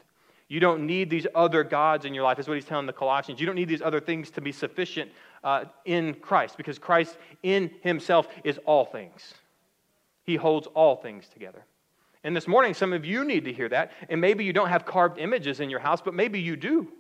You 0.49 0.61
don't 0.61 0.87
need 0.87 1.09
these 1.09 1.27
other 1.35 1.65
gods 1.65 2.05
in 2.05 2.13
your 2.13 2.23
life, 2.23 2.39
is 2.39 2.47
what 2.47 2.55
he's 2.55 2.67
telling 2.67 2.85
the 2.85 2.93
Colossians. 2.93 3.41
You 3.41 3.47
don't 3.47 3.57
need 3.57 3.67
these 3.67 3.81
other 3.81 3.99
things 3.99 4.31
to 4.33 4.43
be 4.43 4.53
sufficient 4.53 5.11
uh, 5.45 5.67
in 5.85 6.15
Christ 6.15 6.57
because 6.57 6.79
Christ 6.79 7.17
in 7.43 7.71
himself 7.83 8.27
is 8.43 8.59
all 8.65 8.85
things. 8.85 9.35
He 10.25 10.37
holds 10.37 10.67
all 10.69 10.97
things 10.97 11.29
together. 11.29 11.65
And 12.25 12.35
this 12.35 12.49
morning, 12.49 12.73
some 12.73 12.95
of 12.95 13.05
you 13.05 13.25
need 13.25 13.45
to 13.45 13.53
hear 13.53 13.69
that. 13.69 13.93
And 14.09 14.21
maybe 14.21 14.45
you 14.45 14.55
don't 14.55 14.71
have 14.71 14.87
carved 14.87 15.19
images 15.19 15.61
in 15.61 15.69
your 15.69 15.81
house, 15.81 16.01
but 16.01 16.15
maybe 16.15 16.41
you 16.41 16.57
do. 16.57 16.91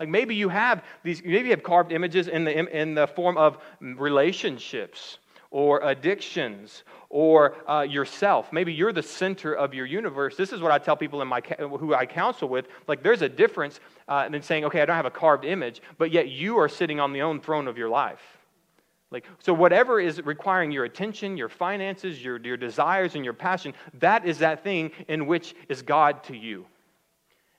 Like 0.00 0.08
maybe 0.08 0.34
you 0.34 0.48
have 0.48 0.82
these, 1.04 1.22
maybe 1.22 1.44
you 1.44 1.50
have 1.50 1.62
carved 1.62 1.92
images 1.92 2.28
in 2.28 2.44
the, 2.44 2.80
in 2.80 2.94
the 2.94 3.06
form 3.06 3.36
of 3.36 3.58
relationships 3.80 5.18
or 5.56 5.80
addictions 5.84 6.84
or 7.08 7.56
uh, 7.66 7.80
yourself. 7.80 8.52
Maybe 8.52 8.74
you're 8.74 8.92
the 8.92 9.02
center 9.02 9.54
of 9.54 9.72
your 9.72 9.86
universe. 9.86 10.36
This 10.36 10.52
is 10.52 10.60
what 10.60 10.70
I 10.70 10.76
tell 10.76 10.98
people 10.98 11.22
in 11.22 11.28
my 11.28 11.40
who 11.58 11.94
I 11.94 12.04
counsel 12.04 12.46
with. 12.46 12.66
Like, 12.86 13.02
there's 13.02 13.22
a 13.22 13.28
difference 13.30 13.80
uh, 14.06 14.28
than 14.28 14.42
saying, 14.42 14.66
okay, 14.66 14.82
I 14.82 14.84
don't 14.84 14.96
have 14.96 15.06
a 15.06 15.10
carved 15.10 15.46
image, 15.46 15.80
but 15.96 16.10
yet 16.10 16.28
you 16.28 16.58
are 16.58 16.68
sitting 16.68 17.00
on 17.00 17.14
the 17.14 17.22
own 17.22 17.40
throne 17.40 17.68
of 17.68 17.78
your 17.78 17.88
life. 17.88 18.20
Like, 19.10 19.24
so 19.38 19.54
whatever 19.54 19.98
is 19.98 20.22
requiring 20.26 20.72
your 20.72 20.84
attention, 20.84 21.38
your 21.38 21.48
finances, 21.48 22.22
your, 22.22 22.38
your 22.38 22.58
desires, 22.58 23.14
and 23.14 23.24
your 23.24 23.32
passion, 23.32 23.72
that 23.94 24.26
is 24.26 24.40
that 24.40 24.62
thing 24.62 24.90
in 25.08 25.26
which 25.26 25.54
is 25.70 25.80
God 25.80 26.22
to 26.24 26.36
you. 26.36 26.66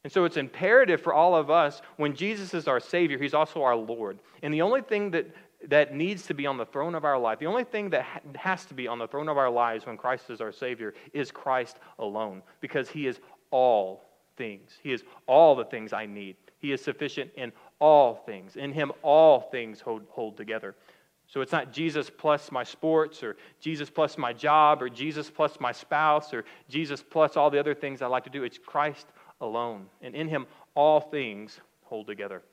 And 0.04 0.14
so 0.14 0.24
it's 0.26 0.38
imperative 0.38 1.02
for 1.02 1.16
all 1.16 1.36
of 1.36 1.50
us 1.50 1.82
when 1.96 2.16
Jesus 2.16 2.54
is 2.54 2.68
our 2.68 2.80
Savior, 2.80 3.18
He's 3.18 3.34
also 3.34 3.64
our 3.64 3.76
Lord. 3.76 4.20
And 4.44 4.54
the 4.54 4.62
only 4.62 4.82
thing 4.82 5.10
that, 5.12 5.26
that 5.68 5.94
needs 5.94 6.28
to 6.28 6.34
be 6.34 6.46
on 6.46 6.58
the 6.58 6.66
throne 6.66 6.96
of 6.96 7.04
our 7.04 7.18
life, 7.18 7.40
the 7.40 7.46
only 7.48 7.64
thing 7.64 7.90
that 7.90 8.06
has 8.36 8.66
to 8.66 8.74
be 8.74 8.88
on 8.88 9.00
the 9.00 9.08
throne 9.08 9.28
of 9.28 9.38
our 9.38 9.50
lives 9.50 9.86
when 9.86 9.98
Christ 9.98 10.30
is 10.30 10.42
our 10.42 10.52
Savior 10.52 10.94
is 11.14 11.32
Christ 11.32 11.78
alone, 12.00 12.44
because 12.62 12.90
He 12.90 13.08
is 13.08 13.20
all 13.52 14.04
things. 14.38 14.78
He 14.84 14.94
is 14.94 15.04
all 15.26 15.56
the 15.56 15.66
things 15.66 15.94
I 15.94 16.06
need. 16.06 16.36
He 16.60 16.72
is 16.72 16.82
sufficient 16.82 17.32
in 17.36 17.52
all 17.80 18.16
things. 18.26 18.56
In 18.56 18.72
Him, 18.72 18.92
all 19.02 19.42
things 19.42 19.82
hold, 19.82 20.04
hold 20.10 20.38
together. 20.38 20.76
So 21.28 21.42
it's 21.42 21.52
not 21.52 21.74
Jesus 21.74 22.10
plus 22.10 22.52
my 22.52 22.64
sports 22.64 23.22
or 23.22 23.36
Jesus 23.60 23.90
plus 23.90 24.18
my 24.18 24.32
job 24.32 24.82
or 24.82 24.90
Jesus 24.90 25.30
plus 25.30 25.60
my 25.60 25.74
spouse 25.74 26.34
or 26.34 26.46
Jesus 26.70 27.04
plus 27.04 27.36
all 27.36 27.50
the 27.50 27.60
other 27.60 27.76
things 27.76 28.02
I 28.02 28.08
like 28.08 28.24
to 28.24 28.30
do. 28.30 28.44
It's 28.44 28.58
Christ 28.58 29.08
alone. 29.42 29.88
And 30.02 30.16
in 30.16 30.30
him, 30.30 30.48
all 30.74 31.02
things 31.02 31.60
hold 31.84 32.08
together. 32.08 32.44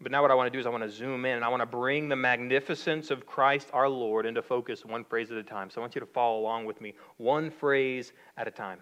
But 0.00 0.12
now, 0.12 0.20
what 0.20 0.30
I 0.30 0.34
want 0.34 0.46
to 0.46 0.50
do 0.50 0.60
is 0.60 0.66
I 0.66 0.70
want 0.70 0.82
to 0.82 0.90
zoom 0.90 1.24
in 1.24 1.36
and 1.36 1.44
I 1.44 1.48
want 1.48 1.62
to 1.62 1.66
bring 1.66 2.08
the 2.08 2.16
magnificence 2.16 3.10
of 3.10 3.24
Christ 3.24 3.68
our 3.72 3.88
Lord 3.88 4.26
into 4.26 4.42
focus 4.42 4.84
one 4.84 5.04
phrase 5.04 5.30
at 5.30 5.38
a 5.38 5.42
time. 5.42 5.70
So 5.70 5.80
I 5.80 5.82
want 5.82 5.94
you 5.94 6.00
to 6.00 6.06
follow 6.06 6.38
along 6.38 6.66
with 6.66 6.80
me, 6.80 6.94
one 7.16 7.50
phrase 7.50 8.12
at 8.36 8.46
a 8.46 8.50
time. 8.50 8.78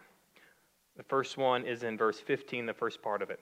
The 0.97 1.05
first 1.05 1.37
one 1.37 1.65
is 1.65 1.85
in 1.85 1.97
verse 1.97 2.19
15, 2.19 2.67
the 2.67 2.75
first 2.75 3.01
part 3.01 3.23
of 3.23 3.31
it. 3.31 3.41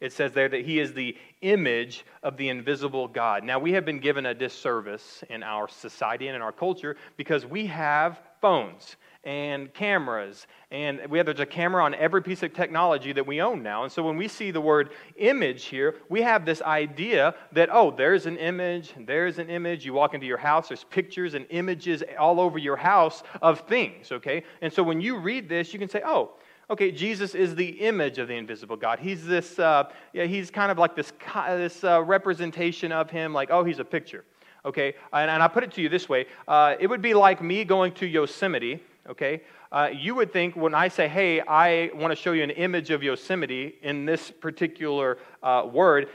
It 0.00 0.12
says 0.12 0.32
there 0.32 0.48
that 0.48 0.64
he 0.64 0.78
is 0.78 0.94
the 0.94 1.16
image 1.42 2.04
of 2.22 2.36
the 2.36 2.48
invisible 2.48 3.08
God. 3.08 3.42
Now, 3.42 3.58
we 3.58 3.72
have 3.72 3.84
been 3.84 3.98
given 3.98 4.26
a 4.26 4.34
disservice 4.34 5.24
in 5.28 5.42
our 5.42 5.68
society 5.68 6.28
and 6.28 6.36
in 6.36 6.42
our 6.42 6.52
culture 6.52 6.96
because 7.16 7.44
we 7.44 7.66
have 7.66 8.20
phones 8.40 8.96
and 9.24 9.72
cameras. 9.74 10.46
And 10.70 11.00
we 11.08 11.18
have, 11.18 11.26
there's 11.26 11.40
a 11.40 11.46
camera 11.46 11.84
on 11.84 11.94
every 11.94 12.22
piece 12.22 12.42
of 12.42 12.54
technology 12.54 13.12
that 13.12 13.26
we 13.26 13.40
own 13.40 13.62
now. 13.62 13.82
And 13.82 13.92
so 13.92 14.02
when 14.02 14.16
we 14.16 14.28
see 14.28 14.50
the 14.50 14.60
word 14.60 14.90
image 15.16 15.64
here, 15.64 15.96
we 16.08 16.22
have 16.22 16.44
this 16.44 16.62
idea 16.62 17.34
that, 17.52 17.68
oh, 17.72 17.90
there's 17.90 18.26
an 18.26 18.36
image, 18.36 18.92
there's 18.98 19.38
an 19.38 19.50
image. 19.50 19.84
You 19.84 19.92
walk 19.92 20.14
into 20.14 20.26
your 20.26 20.38
house, 20.38 20.68
there's 20.68 20.84
pictures 20.84 21.34
and 21.34 21.46
images 21.50 22.02
all 22.18 22.40
over 22.40 22.58
your 22.58 22.76
house 22.76 23.22
of 23.42 23.60
things, 23.60 24.12
okay? 24.12 24.44
And 24.62 24.72
so 24.72 24.82
when 24.82 25.00
you 25.00 25.18
read 25.18 25.48
this, 25.48 25.72
you 25.72 25.78
can 25.78 25.88
say, 25.88 26.02
oh, 26.04 26.32
okay, 26.70 26.90
Jesus 26.90 27.34
is 27.34 27.54
the 27.54 27.68
image 27.68 28.18
of 28.18 28.28
the 28.28 28.34
invisible 28.34 28.76
God. 28.76 28.98
He's 28.98 29.26
this, 29.26 29.58
uh, 29.58 29.90
yeah, 30.12 30.24
he's 30.24 30.50
kind 30.50 30.70
of 30.70 30.78
like 30.78 30.94
this, 30.94 31.12
this 31.48 31.82
uh, 31.82 32.02
representation 32.02 32.92
of 32.92 33.10
him, 33.10 33.32
like, 33.32 33.50
oh, 33.50 33.64
he's 33.64 33.78
a 33.78 33.84
picture. 33.84 34.24
Okay, 34.64 34.94
and, 35.12 35.30
and 35.30 35.42
I 35.42 35.48
put 35.48 35.62
it 35.64 35.72
to 35.72 35.82
you 35.82 35.88
this 35.88 36.08
way 36.08 36.26
uh, 36.46 36.74
it 36.78 36.88
would 36.88 37.00
be 37.00 37.14
like 37.14 37.42
me 37.42 37.64
going 37.64 37.92
to 37.94 38.06
Yosemite, 38.06 38.82
okay? 39.08 39.42
Uh, 39.72 39.90
you 39.92 40.14
would 40.14 40.32
think 40.32 40.56
when 40.56 40.74
I 40.74 40.88
say, 40.88 41.08
hey, 41.08 41.40
I 41.40 41.90
want 41.94 42.10
to 42.12 42.16
show 42.16 42.32
you 42.32 42.42
an 42.42 42.50
image 42.50 42.90
of 42.90 43.02
Yosemite 43.02 43.76
in 43.82 44.04
this 44.04 44.30
particular 44.30 45.18
uh, 45.42 45.66
word, 45.70 46.08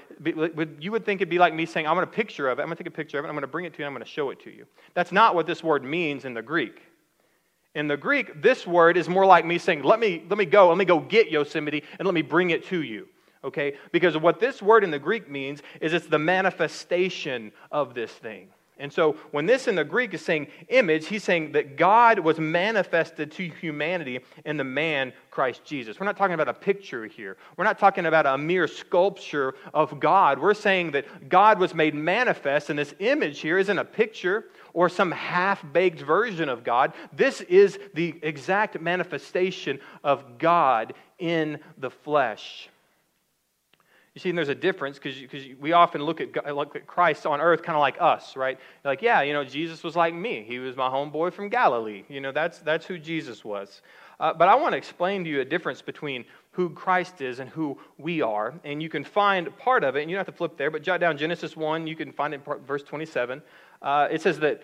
you 0.79 0.91
would 0.91 1.05
think 1.05 1.21
it'd 1.21 1.29
be 1.29 1.39
like 1.39 1.53
me 1.53 1.65
saying, 1.65 1.87
I 1.87 1.91
want 1.91 2.03
a 2.03 2.11
picture 2.11 2.49
of 2.49 2.59
it. 2.59 2.61
I'm 2.61 2.67
going 2.67 2.77
to 2.77 2.83
take 2.83 2.93
a 2.93 2.95
picture 2.95 3.19
of 3.19 3.25
it. 3.25 3.27
I'm 3.27 3.33
going 3.33 3.41
to 3.41 3.47
bring 3.47 3.65
it 3.65 3.73
to 3.73 3.79
you. 3.79 3.85
I'm 3.85 3.93
going 3.93 4.03
to 4.03 4.09
show 4.09 4.29
it 4.29 4.39
to 4.41 4.51
you. 4.51 4.65
That's 4.93 5.11
not 5.11 5.35
what 5.35 5.47
this 5.47 5.63
word 5.63 5.83
means 5.83 6.25
in 6.25 6.33
the 6.33 6.41
Greek. 6.41 6.81
In 7.75 7.87
the 7.87 7.97
Greek, 7.97 8.41
this 8.41 8.67
word 8.67 8.97
is 8.97 9.09
more 9.09 9.25
like 9.25 9.45
me 9.45 9.57
saying, 9.57 9.83
let 9.83 9.99
me, 9.99 10.23
let 10.29 10.37
me 10.37 10.45
go, 10.45 10.69
let 10.69 10.77
me 10.77 10.85
go 10.85 10.99
get 10.99 11.31
Yosemite, 11.31 11.83
and 11.97 12.05
let 12.05 12.13
me 12.13 12.21
bring 12.21 12.51
it 12.51 12.65
to 12.65 12.81
you. 12.83 13.07
Okay? 13.43 13.75
Because 13.91 14.17
what 14.17 14.39
this 14.39 14.61
word 14.61 14.83
in 14.83 14.91
the 14.91 14.99
Greek 14.99 15.29
means 15.29 15.61
is 15.81 15.93
it's 15.93 16.07
the 16.07 16.19
manifestation 16.19 17.51
of 17.71 17.93
this 17.93 18.11
thing. 18.11 18.49
And 18.79 18.91
so 18.91 19.13
when 19.31 19.45
this 19.45 19.67
in 19.67 19.75
the 19.75 19.83
Greek 19.83 20.13
is 20.13 20.25
saying 20.25 20.47
image, 20.67 21.07
he's 21.07 21.23
saying 21.23 21.51
that 21.51 21.77
God 21.77 22.19
was 22.19 22.39
manifested 22.39 23.31
to 23.33 23.47
humanity 23.47 24.19
in 24.45 24.57
the 24.57 24.63
man 24.63 25.13
Christ 25.29 25.63
Jesus. 25.63 25.99
We're 25.99 26.07
not 26.07 26.17
talking 26.17 26.33
about 26.33 26.49
a 26.49 26.53
picture 26.53 27.05
here. 27.05 27.37
We're 27.55 27.65
not 27.65 27.77
talking 27.77 28.07
about 28.07 28.25
a 28.25 28.37
mere 28.37 28.67
sculpture 28.67 29.53
of 29.73 29.99
God. 29.99 30.39
We're 30.39 30.53
saying 30.55 30.91
that 30.91 31.29
God 31.29 31.59
was 31.59 31.73
made 31.75 31.93
manifest, 31.93 32.69
and 32.69 32.79
this 32.79 32.95
image 32.99 33.39
here 33.39 33.57
isn't 33.57 33.77
a 33.77 33.85
picture 33.85 34.45
or 34.73 34.89
some 34.89 35.11
half 35.11 35.63
baked 35.71 36.01
version 36.01 36.49
of 36.49 36.63
God. 36.63 36.93
This 37.13 37.41
is 37.41 37.77
the 37.93 38.15
exact 38.23 38.81
manifestation 38.81 39.79
of 40.03 40.39
God 40.39 40.93
in 41.19 41.59
the 41.77 41.91
flesh. 41.91 42.69
You 44.13 44.19
see, 44.19 44.29
and 44.29 44.37
there's 44.37 44.49
a 44.49 44.55
difference 44.55 44.99
because 44.99 45.43
we 45.59 45.71
often 45.71 46.03
look 46.03 46.21
at, 46.21 46.55
look 46.55 46.75
at 46.75 46.85
Christ 46.85 47.25
on 47.25 47.41
earth 47.41 47.63
kind 47.63 47.75
of 47.75 47.79
like 47.79 47.95
us, 47.99 48.35
right? 48.35 48.59
Like, 48.83 49.01
yeah, 49.01 49.23
you 49.23 49.33
know, 49.33 49.43
Jesus 49.43 49.81
was 49.81 49.95
like 49.95 50.13
me. 50.13 50.45
He 50.47 50.59
was 50.59 50.75
my 50.75 50.87
homeboy 50.87 51.33
from 51.33 51.49
Galilee. 51.49 52.03
You 52.07 52.21
know, 52.21 52.31
that's, 52.31 52.59
that's 52.59 52.85
who 52.85 52.99
Jesus 52.99 53.43
was. 53.43 53.81
Uh, 54.19 54.31
but 54.31 54.47
I 54.47 54.55
want 54.55 54.73
to 54.73 54.77
explain 54.77 55.23
to 55.23 55.29
you 55.29 55.41
a 55.41 55.45
difference 55.45 55.81
between 55.81 56.25
who 56.51 56.69
Christ 56.69 57.21
is 57.21 57.39
and 57.39 57.49
who 57.49 57.79
we 57.97 58.21
are. 58.21 58.53
And 58.63 58.83
you 58.83 58.89
can 58.89 59.03
find 59.03 59.55
part 59.57 59.83
of 59.83 59.95
it, 59.95 60.01
and 60.01 60.11
you 60.11 60.15
don't 60.15 60.25
have 60.25 60.33
to 60.33 60.37
flip 60.37 60.57
there, 60.57 60.69
but 60.69 60.83
jot 60.83 60.99
down 60.99 61.17
Genesis 61.17 61.57
1. 61.57 61.87
You 61.87 61.95
can 61.95 62.11
find 62.11 62.35
it 62.35 62.41
in 62.45 62.59
verse 62.65 62.83
27. 62.83 63.41
Uh, 63.81 64.07
it 64.11 64.21
says 64.21 64.37
that 64.39 64.61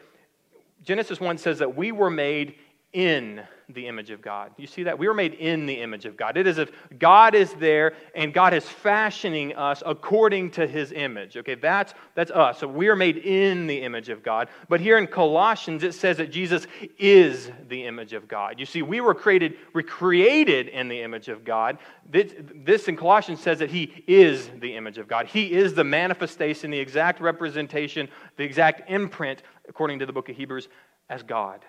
Genesis 0.83 1.19
1 1.19 1.39
says 1.39 1.57
that 1.57 1.75
we 1.75 1.91
were 1.91 2.11
made 2.11 2.55
in 2.93 3.41
the 3.69 3.85
image 3.85 4.09
of 4.09 4.19
God. 4.19 4.51
You 4.57 4.65
see 4.65 4.83
that? 4.83 4.97
We 4.97 5.07
were 5.07 5.13
made 5.13 5.35
in 5.35 5.67
the 5.67 5.79
image 5.79 6.05
of 6.05 6.17
God. 6.17 6.37
It 6.37 6.47
is 6.47 6.57
if 6.57 6.71
God 6.97 7.35
is 7.35 7.53
there 7.53 7.93
and 8.15 8.33
God 8.33 8.53
is 8.53 8.67
fashioning 8.67 9.55
us 9.55 9.83
according 9.85 10.51
to 10.51 10.65
his 10.65 10.91
image. 10.91 11.37
Okay, 11.37 11.53
that's, 11.53 11.93
that's 12.15 12.31
us. 12.31 12.57
So 12.57 12.67
we 12.67 12.87
are 12.87 12.95
made 12.95 13.17
in 13.17 13.67
the 13.67 13.83
image 13.83 14.09
of 14.09 14.23
God. 14.23 14.49
But 14.69 14.81
here 14.81 14.97
in 14.97 15.05
Colossians, 15.05 15.83
it 15.83 15.93
says 15.93 16.17
that 16.17 16.31
Jesus 16.31 16.65
is 16.97 17.51
the 17.67 17.85
image 17.85 18.13
of 18.13 18.27
God. 18.27 18.59
You 18.59 18.65
see, 18.65 18.81
we 18.81 19.01
were 19.01 19.13
created, 19.13 19.53
recreated 19.73 20.67
in 20.69 20.87
the 20.87 21.01
image 21.03 21.29
of 21.29 21.45
God. 21.45 21.77
This, 22.09 22.33
this 22.55 22.87
in 22.87 22.97
Colossians 22.97 23.39
says 23.39 23.59
that 23.59 23.69
he 23.69 24.03
is 24.07 24.49
the 24.59 24.75
image 24.75 24.97
of 24.97 25.07
God. 25.07 25.27
He 25.27 25.53
is 25.53 25.75
the 25.75 25.83
manifestation, 25.83 26.71
the 26.71 26.79
exact 26.79 27.21
representation, 27.21 28.09
the 28.35 28.43
exact 28.43 28.89
imprint, 28.89 29.43
according 29.67 29.99
to 29.99 30.07
the 30.07 30.13
book 30.13 30.27
of 30.29 30.35
Hebrews, 30.35 30.69
as 31.07 31.21
God. 31.21 31.63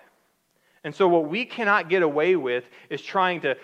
And 0.83 0.93
so, 0.95 1.07
what 1.07 1.29
we 1.29 1.45
cannot 1.45 1.89
get 1.89 2.01
away 2.01 2.35
with 2.35 2.63
is 2.89 3.01
trying 3.01 3.41
to 3.41 3.55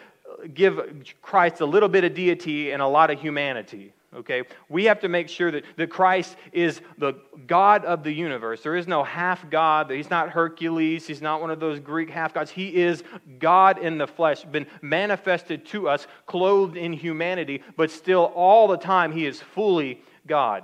give 0.53 0.79
Christ 1.21 1.61
a 1.61 1.65
little 1.65 1.89
bit 1.89 2.03
of 2.03 2.13
deity 2.13 2.71
and 2.71 2.81
a 2.81 2.87
lot 2.87 3.09
of 3.09 3.19
humanity. 3.19 3.93
Okay? 4.15 4.43
We 4.69 4.85
have 4.85 4.99
to 5.01 5.09
make 5.09 5.29
sure 5.29 5.51
that, 5.51 5.63
that 5.75 5.89
Christ 5.89 6.35
is 6.51 6.81
the 6.97 7.13
God 7.45 7.85
of 7.85 8.03
the 8.03 8.11
universe. 8.11 8.63
There 8.63 8.75
is 8.75 8.87
no 8.87 9.03
half 9.03 9.49
God. 9.49 9.91
He's 9.91 10.09
not 10.09 10.29
Hercules. 10.29 11.05
He's 11.05 11.21
not 11.21 11.41
one 11.41 11.51
of 11.51 11.59
those 11.59 11.79
Greek 11.79 12.09
half 12.09 12.33
gods. 12.33 12.49
He 12.49 12.75
is 12.75 13.03
God 13.39 13.79
in 13.79 13.97
the 13.97 14.07
flesh, 14.07 14.43
been 14.43 14.65
manifested 14.81 15.65
to 15.67 15.89
us, 15.89 16.07
clothed 16.25 16.77
in 16.77 16.93
humanity, 16.93 17.61
but 17.75 17.91
still 17.91 18.31
all 18.35 18.67
the 18.67 18.77
time 18.77 19.11
he 19.11 19.25
is 19.25 19.41
fully 19.41 20.01
God. 20.25 20.63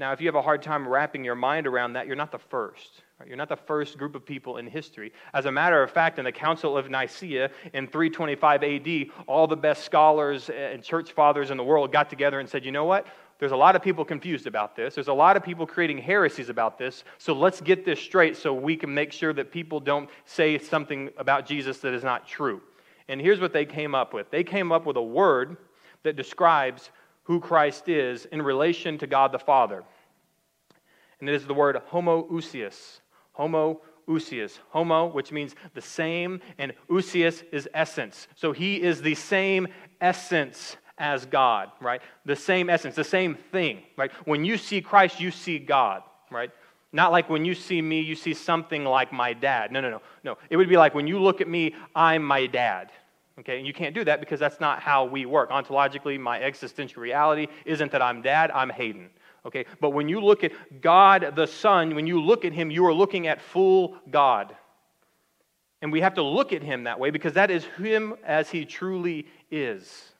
Now, 0.00 0.12
if 0.12 0.20
you 0.20 0.26
have 0.26 0.34
a 0.34 0.42
hard 0.42 0.62
time 0.62 0.88
wrapping 0.88 1.24
your 1.24 1.36
mind 1.36 1.66
around 1.66 1.92
that, 1.92 2.06
you're 2.06 2.16
not 2.16 2.32
the 2.32 2.38
first. 2.38 3.01
You're 3.26 3.36
not 3.36 3.48
the 3.48 3.56
first 3.56 3.98
group 3.98 4.14
of 4.14 4.24
people 4.24 4.56
in 4.56 4.66
history. 4.66 5.12
As 5.34 5.46
a 5.46 5.52
matter 5.52 5.82
of 5.82 5.90
fact, 5.90 6.18
in 6.18 6.24
the 6.24 6.32
Council 6.32 6.76
of 6.76 6.90
Nicaea 6.90 7.50
in 7.72 7.86
325 7.86 8.62
AD, 8.62 9.06
all 9.26 9.46
the 9.46 9.56
best 9.56 9.84
scholars 9.84 10.50
and 10.50 10.82
church 10.82 11.12
fathers 11.12 11.50
in 11.50 11.56
the 11.56 11.64
world 11.64 11.92
got 11.92 12.10
together 12.10 12.40
and 12.40 12.48
said, 12.48 12.64
you 12.64 12.72
know 12.72 12.84
what? 12.84 13.06
There's 13.38 13.52
a 13.52 13.56
lot 13.56 13.74
of 13.74 13.82
people 13.82 14.04
confused 14.04 14.46
about 14.46 14.76
this. 14.76 14.94
There's 14.94 15.08
a 15.08 15.12
lot 15.12 15.36
of 15.36 15.42
people 15.42 15.66
creating 15.66 15.98
heresies 15.98 16.48
about 16.48 16.78
this. 16.78 17.02
So 17.18 17.32
let's 17.32 17.60
get 17.60 17.84
this 17.84 17.98
straight 17.98 18.36
so 18.36 18.54
we 18.54 18.76
can 18.76 18.94
make 18.94 19.12
sure 19.12 19.32
that 19.32 19.50
people 19.50 19.80
don't 19.80 20.08
say 20.24 20.58
something 20.58 21.10
about 21.16 21.44
Jesus 21.44 21.78
that 21.78 21.92
is 21.92 22.04
not 22.04 22.26
true. 22.26 22.60
And 23.08 23.20
here's 23.20 23.40
what 23.40 23.52
they 23.52 23.64
came 23.64 23.94
up 23.94 24.14
with 24.14 24.30
they 24.30 24.44
came 24.44 24.70
up 24.70 24.86
with 24.86 24.96
a 24.96 25.02
word 25.02 25.56
that 26.04 26.16
describes 26.16 26.90
who 27.24 27.40
Christ 27.40 27.88
is 27.88 28.26
in 28.26 28.42
relation 28.42 28.96
to 28.98 29.06
God 29.06 29.32
the 29.32 29.38
Father. 29.38 29.82
And 31.20 31.28
it 31.28 31.34
is 31.34 31.46
the 31.46 31.54
word 31.54 31.80
homoousios. 31.90 33.00
Homoousios. 33.38 34.58
Homo, 34.70 35.06
which 35.06 35.32
means 35.32 35.54
the 35.74 35.80
same, 35.80 36.40
and 36.58 36.72
ousios 36.88 37.42
is 37.52 37.68
essence. 37.74 38.28
So 38.34 38.52
he 38.52 38.80
is 38.80 39.02
the 39.02 39.14
same 39.14 39.68
essence 40.00 40.76
as 40.98 41.26
God, 41.26 41.70
right? 41.80 42.02
The 42.24 42.36
same 42.36 42.70
essence, 42.70 42.94
the 42.94 43.04
same 43.04 43.34
thing, 43.34 43.82
right? 43.96 44.12
When 44.24 44.44
you 44.44 44.56
see 44.56 44.80
Christ, 44.80 45.20
you 45.20 45.30
see 45.30 45.58
God, 45.58 46.02
right? 46.30 46.50
Not 46.92 47.10
like 47.10 47.30
when 47.30 47.44
you 47.44 47.54
see 47.54 47.80
me, 47.80 48.00
you 48.00 48.14
see 48.14 48.34
something 48.34 48.84
like 48.84 49.12
my 49.12 49.32
dad. 49.32 49.72
No, 49.72 49.80
no, 49.80 49.90
no. 49.90 50.02
No. 50.24 50.38
It 50.50 50.56
would 50.56 50.68
be 50.68 50.76
like 50.76 50.94
when 50.94 51.06
you 51.06 51.18
look 51.18 51.40
at 51.40 51.48
me, 51.48 51.74
I'm 51.96 52.22
my 52.22 52.46
dad. 52.46 52.92
Okay, 53.38 53.56
and 53.56 53.66
you 53.66 53.72
can't 53.72 53.94
do 53.94 54.04
that 54.04 54.20
because 54.20 54.38
that's 54.38 54.60
not 54.60 54.80
how 54.80 55.06
we 55.06 55.24
work. 55.24 55.50
Ontologically, 55.50 56.20
my 56.20 56.40
existential 56.42 57.02
reality 57.02 57.46
isn't 57.64 57.90
that 57.92 58.02
I'm 58.02 58.20
dad, 58.20 58.50
I'm 58.50 58.68
Hayden. 58.68 59.08
Okay? 59.44 59.66
But 59.80 59.90
when 59.90 60.08
you 60.08 60.20
look 60.20 60.44
at 60.44 60.52
God 60.80 61.34
the 61.34 61.46
Son, 61.46 61.94
when 61.94 62.06
you 62.06 62.20
look 62.20 62.44
at 62.44 62.52
him, 62.52 62.70
you 62.70 62.86
are 62.86 62.94
looking 62.94 63.26
at 63.26 63.40
full 63.40 63.96
God. 64.10 64.54
And 65.80 65.90
we 65.90 66.00
have 66.00 66.14
to 66.14 66.22
look 66.22 66.52
at 66.52 66.62
him 66.62 66.84
that 66.84 67.00
way 67.00 67.10
because 67.10 67.32
that 67.34 67.50
is 67.50 67.64
him 67.76 68.14
as 68.24 68.48
he 68.48 68.64
truly 68.64 69.26
is. 69.50 70.12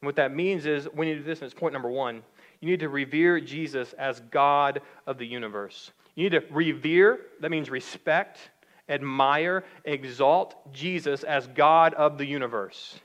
And 0.00 0.06
what 0.06 0.16
that 0.16 0.34
means 0.34 0.66
is 0.66 0.88
need 0.94 1.14
to 1.14 1.16
do 1.16 1.22
this, 1.22 1.40
and 1.40 1.50
it's 1.50 1.58
point 1.58 1.72
number 1.72 1.90
one. 1.90 2.22
You 2.60 2.70
need 2.70 2.80
to 2.80 2.88
revere 2.88 3.38
Jesus 3.40 3.92
as 3.94 4.20
God 4.30 4.80
of 5.06 5.18
the 5.18 5.26
universe. 5.26 5.92
You 6.14 6.24
need 6.24 6.40
to 6.40 6.44
revere, 6.50 7.20
that 7.40 7.50
means 7.50 7.68
respect, 7.68 8.38
admire, 8.88 9.64
exalt 9.84 10.72
Jesus 10.72 11.22
as 11.22 11.46
God 11.48 11.92
of 11.94 12.16
the 12.16 12.24
universe. 12.24 12.98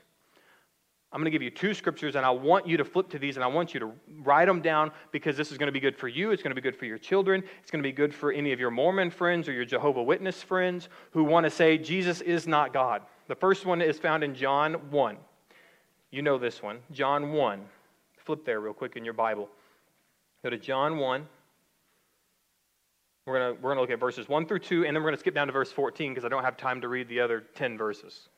I'm 1.12 1.18
going 1.18 1.26
to 1.26 1.30
give 1.30 1.42
you 1.42 1.50
two 1.50 1.74
scriptures, 1.74 2.16
and 2.16 2.24
I 2.24 2.30
want 2.30 2.66
you 2.66 2.78
to 2.78 2.84
flip 2.84 3.10
to 3.10 3.18
these, 3.18 3.36
and 3.36 3.44
I 3.44 3.46
want 3.46 3.74
you 3.74 3.80
to 3.80 3.92
write 4.22 4.46
them 4.46 4.62
down 4.62 4.90
because 5.10 5.36
this 5.36 5.52
is 5.52 5.58
going 5.58 5.66
to 5.66 5.72
be 5.72 5.80
good 5.80 5.94
for 5.94 6.08
you. 6.08 6.30
It's 6.30 6.42
going 6.42 6.52
to 6.52 6.54
be 6.54 6.62
good 6.62 6.74
for 6.74 6.86
your 6.86 6.96
children. 6.96 7.44
It's 7.60 7.70
going 7.70 7.82
to 7.82 7.86
be 7.86 7.92
good 7.92 8.14
for 8.14 8.32
any 8.32 8.52
of 8.52 8.58
your 8.58 8.70
Mormon 8.70 9.10
friends 9.10 9.46
or 9.46 9.52
your 9.52 9.66
Jehovah 9.66 10.02
Witness 10.02 10.42
friends 10.42 10.88
who 11.10 11.24
want 11.24 11.44
to 11.44 11.50
say 11.50 11.76
Jesus 11.76 12.22
is 12.22 12.46
not 12.46 12.72
God. 12.72 13.02
The 13.28 13.34
first 13.34 13.66
one 13.66 13.82
is 13.82 13.98
found 13.98 14.24
in 14.24 14.34
John 14.34 14.74
1. 14.90 15.16
You 16.10 16.22
know 16.22 16.38
this 16.38 16.62
one. 16.62 16.78
John 16.92 17.32
1. 17.32 17.60
Flip 18.16 18.44
there 18.46 18.60
real 18.60 18.72
quick 18.72 18.96
in 18.96 19.04
your 19.04 19.14
Bible. 19.14 19.50
Go 20.42 20.48
to 20.48 20.58
John 20.58 20.96
1. 20.96 21.26
We're 23.26 23.38
going 23.38 23.54
to, 23.54 23.62
we're 23.62 23.74
going 23.74 23.76
to 23.76 23.80
look 23.82 23.90
at 23.90 24.00
verses 24.00 24.28
1 24.28 24.46
through 24.46 24.60
2, 24.60 24.86
and 24.86 24.96
then 24.96 25.02
we're 25.02 25.10
going 25.10 25.14
to 25.14 25.20
skip 25.20 25.34
down 25.34 25.46
to 25.46 25.52
verse 25.52 25.70
14 25.70 26.12
because 26.12 26.24
I 26.24 26.28
don't 26.28 26.42
have 26.42 26.56
time 26.56 26.80
to 26.80 26.88
read 26.88 27.08
the 27.08 27.20
other 27.20 27.44
10 27.54 27.76
verses. 27.76 28.28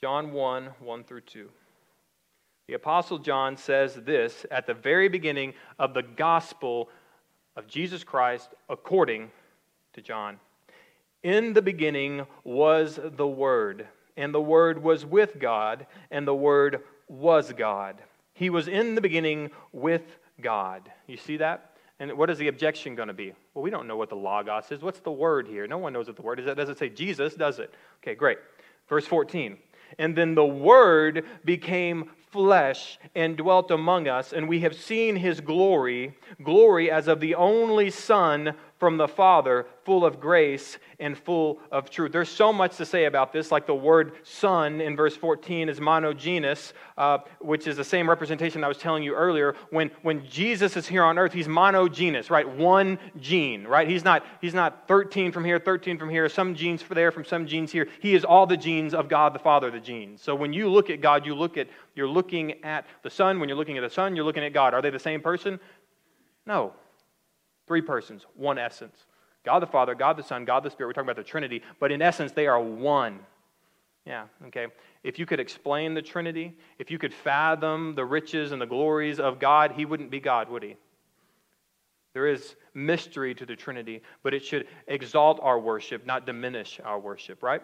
John 0.00 0.32
1 0.32 0.70
1 0.80 1.04
through 1.04 1.22
2. 1.22 1.48
The 2.68 2.74
Apostle 2.74 3.18
John 3.18 3.56
says 3.56 3.94
this 3.94 4.46
at 4.50 4.66
the 4.66 4.74
very 4.74 5.08
beginning 5.08 5.54
of 5.78 5.94
the 5.94 6.02
gospel 6.02 6.88
of 7.56 7.66
Jesus 7.66 8.04
Christ 8.04 8.50
according 8.68 9.30
to 9.94 10.02
John. 10.02 10.38
In 11.24 11.52
the 11.52 11.62
beginning 11.62 12.26
was 12.44 13.00
the 13.02 13.26
Word, 13.26 13.88
and 14.16 14.32
the 14.32 14.40
Word 14.40 14.80
was 14.82 15.04
with 15.04 15.40
God, 15.40 15.86
and 16.12 16.28
the 16.28 16.34
Word 16.34 16.82
was 17.08 17.52
God. 17.52 18.00
He 18.34 18.50
was 18.50 18.68
in 18.68 18.94
the 18.94 19.00
beginning 19.00 19.50
with 19.72 20.18
God. 20.40 20.92
You 21.08 21.16
see 21.16 21.38
that? 21.38 21.72
And 21.98 22.12
what 22.16 22.30
is 22.30 22.38
the 22.38 22.46
objection 22.46 22.94
going 22.94 23.08
to 23.08 23.14
be? 23.14 23.32
Well, 23.54 23.64
we 23.64 23.70
don't 23.70 23.88
know 23.88 23.96
what 23.96 24.10
the 24.10 24.14
Logos 24.14 24.70
is. 24.70 24.80
What's 24.80 25.00
the 25.00 25.10
word 25.10 25.48
here? 25.48 25.66
No 25.66 25.78
one 25.78 25.92
knows 25.92 26.06
what 26.06 26.14
the 26.14 26.22
word 26.22 26.38
is. 26.38 26.46
That 26.46 26.56
doesn't 26.56 26.78
say 26.78 26.88
Jesus, 26.88 27.34
does 27.34 27.58
it? 27.58 27.74
Okay, 28.00 28.14
great. 28.14 28.38
Verse 28.88 29.04
14. 29.04 29.58
And 29.98 30.16
then 30.16 30.34
the 30.34 30.44
Word 30.44 31.24
became 31.44 32.10
flesh 32.30 32.98
and 33.14 33.36
dwelt 33.36 33.70
among 33.70 34.06
us, 34.06 34.32
and 34.32 34.48
we 34.48 34.60
have 34.60 34.74
seen 34.74 35.16
his 35.16 35.40
glory, 35.40 36.14
glory 36.42 36.90
as 36.90 37.08
of 37.08 37.20
the 37.20 37.34
only 37.34 37.90
Son 37.90 38.54
from 38.78 38.96
the 38.96 39.08
Father, 39.08 39.66
full 39.84 40.04
of 40.04 40.20
grace 40.20 40.78
and 41.00 41.18
full 41.18 41.60
of 41.72 41.90
truth. 41.90 42.12
There's 42.12 42.28
so 42.28 42.52
much 42.52 42.76
to 42.76 42.86
say 42.86 43.06
about 43.06 43.32
this, 43.32 43.50
like 43.50 43.66
the 43.66 43.74
word 43.74 44.12
son 44.22 44.80
in 44.80 44.96
verse 44.96 45.16
14 45.16 45.68
is 45.68 45.80
monogenes, 45.80 46.72
uh, 46.96 47.18
which 47.40 47.66
is 47.66 47.76
the 47.76 47.84
same 47.84 48.08
representation 48.08 48.62
I 48.62 48.68
was 48.68 48.78
telling 48.78 49.02
you 49.02 49.14
earlier. 49.14 49.56
When, 49.70 49.90
when 50.02 50.24
Jesus 50.26 50.76
is 50.76 50.86
here 50.86 51.02
on 51.02 51.18
earth, 51.18 51.32
he's 51.32 51.48
monogenes, 51.48 52.30
right? 52.30 52.48
One 52.48 52.98
gene, 53.18 53.66
right? 53.66 53.88
He's 53.88 54.04
not, 54.04 54.24
he's 54.40 54.54
not 54.54 54.86
13 54.86 55.32
from 55.32 55.44
here, 55.44 55.58
13 55.58 55.98
from 55.98 56.08
here, 56.08 56.28
some 56.28 56.54
genes 56.54 56.80
for 56.80 56.94
there, 56.94 57.10
from 57.10 57.24
some 57.24 57.46
genes 57.46 57.72
here. 57.72 57.88
He 58.00 58.14
is 58.14 58.24
all 58.24 58.46
the 58.46 58.56
genes 58.56 58.94
of 58.94 59.08
God 59.08 59.34
the 59.34 59.38
Father, 59.38 59.70
the 59.70 59.80
genes. 59.80 60.22
So 60.22 60.34
when 60.34 60.52
you 60.52 60.68
look 60.68 60.90
at 60.90 61.00
God, 61.00 61.26
you 61.26 61.34
look 61.34 61.56
at, 61.56 61.68
you're 61.94 62.08
looking 62.08 62.64
at 62.64 62.86
the 63.02 63.10
Son. 63.10 63.40
When 63.40 63.48
you're 63.48 63.58
looking 63.58 63.76
at 63.76 63.82
the 63.82 63.90
Son, 63.90 64.14
you're 64.14 64.24
looking 64.24 64.44
at 64.44 64.52
God. 64.52 64.74
Are 64.74 64.82
they 64.82 64.90
the 64.90 64.98
same 64.98 65.20
person? 65.20 65.58
No. 66.46 66.72
Three 67.68 67.82
persons, 67.82 68.26
one 68.34 68.58
essence. 68.58 69.06
God 69.44 69.60
the 69.60 69.66
Father, 69.66 69.94
God 69.94 70.16
the 70.16 70.22
Son, 70.22 70.44
God 70.44 70.64
the 70.64 70.70
Spirit. 70.70 70.88
We're 70.88 70.94
talking 70.94 71.10
about 71.10 71.16
the 71.16 71.30
Trinity, 71.30 71.62
but 71.78 71.92
in 71.92 72.02
essence, 72.02 72.32
they 72.32 72.46
are 72.46 72.60
one. 72.60 73.20
Yeah, 74.04 74.24
okay. 74.46 74.66
If 75.04 75.18
you 75.18 75.26
could 75.26 75.38
explain 75.38 75.94
the 75.94 76.02
Trinity, 76.02 76.56
if 76.78 76.90
you 76.90 76.98
could 76.98 77.12
fathom 77.12 77.94
the 77.94 78.04
riches 78.04 78.52
and 78.52 78.60
the 78.60 78.66
glories 78.66 79.20
of 79.20 79.38
God, 79.38 79.72
He 79.72 79.84
wouldn't 79.84 80.10
be 80.10 80.18
God, 80.18 80.48
would 80.48 80.62
He? 80.62 80.76
There 82.14 82.26
is 82.26 82.56
mystery 82.72 83.34
to 83.34 83.44
the 83.44 83.54
Trinity, 83.54 84.02
but 84.22 84.32
it 84.32 84.44
should 84.44 84.66
exalt 84.86 85.38
our 85.42 85.60
worship, 85.60 86.06
not 86.06 86.26
diminish 86.26 86.80
our 86.82 86.98
worship, 86.98 87.42
right? 87.42 87.62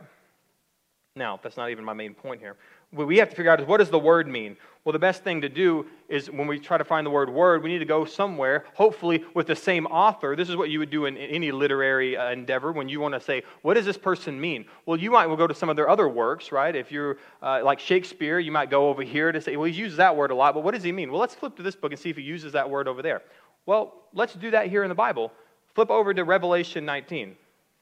Now, 1.16 1.40
that's 1.42 1.56
not 1.56 1.70
even 1.70 1.84
my 1.84 1.94
main 1.94 2.12
point 2.12 2.40
here 2.40 2.56
what 2.94 3.06
we 3.06 3.18
have 3.18 3.28
to 3.30 3.36
figure 3.36 3.50
out 3.50 3.60
is 3.60 3.66
what 3.66 3.78
does 3.78 3.90
the 3.90 3.98
word 3.98 4.28
mean? 4.28 4.56
Well, 4.84 4.92
the 4.92 4.98
best 4.98 5.24
thing 5.24 5.40
to 5.40 5.48
do 5.48 5.86
is 6.08 6.30
when 6.30 6.46
we 6.46 6.58
try 6.58 6.76
to 6.76 6.84
find 6.84 7.06
the 7.06 7.10
word 7.10 7.30
word, 7.30 7.62
we 7.62 7.70
need 7.70 7.78
to 7.78 7.86
go 7.86 8.04
somewhere, 8.04 8.66
hopefully 8.74 9.24
with 9.32 9.46
the 9.46 9.56
same 9.56 9.86
author. 9.86 10.36
This 10.36 10.50
is 10.50 10.56
what 10.56 10.68
you 10.68 10.78
would 10.78 10.90
do 10.90 11.06
in, 11.06 11.16
in 11.16 11.30
any 11.30 11.52
literary 11.52 12.16
uh, 12.16 12.30
endeavor 12.30 12.70
when 12.70 12.88
you 12.88 13.00
want 13.00 13.14
to 13.14 13.20
say, 13.20 13.42
what 13.62 13.74
does 13.74 13.86
this 13.86 13.96
person 13.96 14.38
mean? 14.38 14.66
Well, 14.84 14.98
you 14.98 15.10
might 15.10 15.26
well 15.26 15.36
go 15.36 15.46
to 15.46 15.54
some 15.54 15.70
of 15.70 15.76
their 15.76 15.88
other 15.88 16.06
works, 16.06 16.52
right? 16.52 16.76
If 16.76 16.92
you're 16.92 17.16
uh, 17.42 17.62
like 17.64 17.80
Shakespeare, 17.80 18.38
you 18.38 18.52
might 18.52 18.68
go 18.68 18.88
over 18.90 19.02
here 19.02 19.32
to 19.32 19.40
say, 19.40 19.56
well, 19.56 19.70
he 19.70 19.74
uses 19.74 19.96
that 19.96 20.14
word 20.14 20.30
a 20.30 20.34
lot, 20.34 20.52
but 20.52 20.62
what 20.62 20.74
does 20.74 20.82
he 20.82 20.92
mean? 20.92 21.10
Well, 21.10 21.20
let's 21.20 21.34
flip 21.34 21.56
to 21.56 21.62
this 21.62 21.74
book 21.74 21.92
and 21.92 22.00
see 22.00 22.10
if 22.10 22.16
he 22.16 22.22
uses 22.22 22.52
that 22.52 22.68
word 22.68 22.86
over 22.86 23.00
there. 23.00 23.22
Well, 23.64 23.94
let's 24.12 24.34
do 24.34 24.50
that 24.50 24.68
here 24.68 24.82
in 24.82 24.90
the 24.90 24.94
Bible. 24.94 25.32
Flip 25.74 25.90
over 25.90 26.12
to 26.12 26.24
Revelation 26.24 26.84
19. 26.84 27.36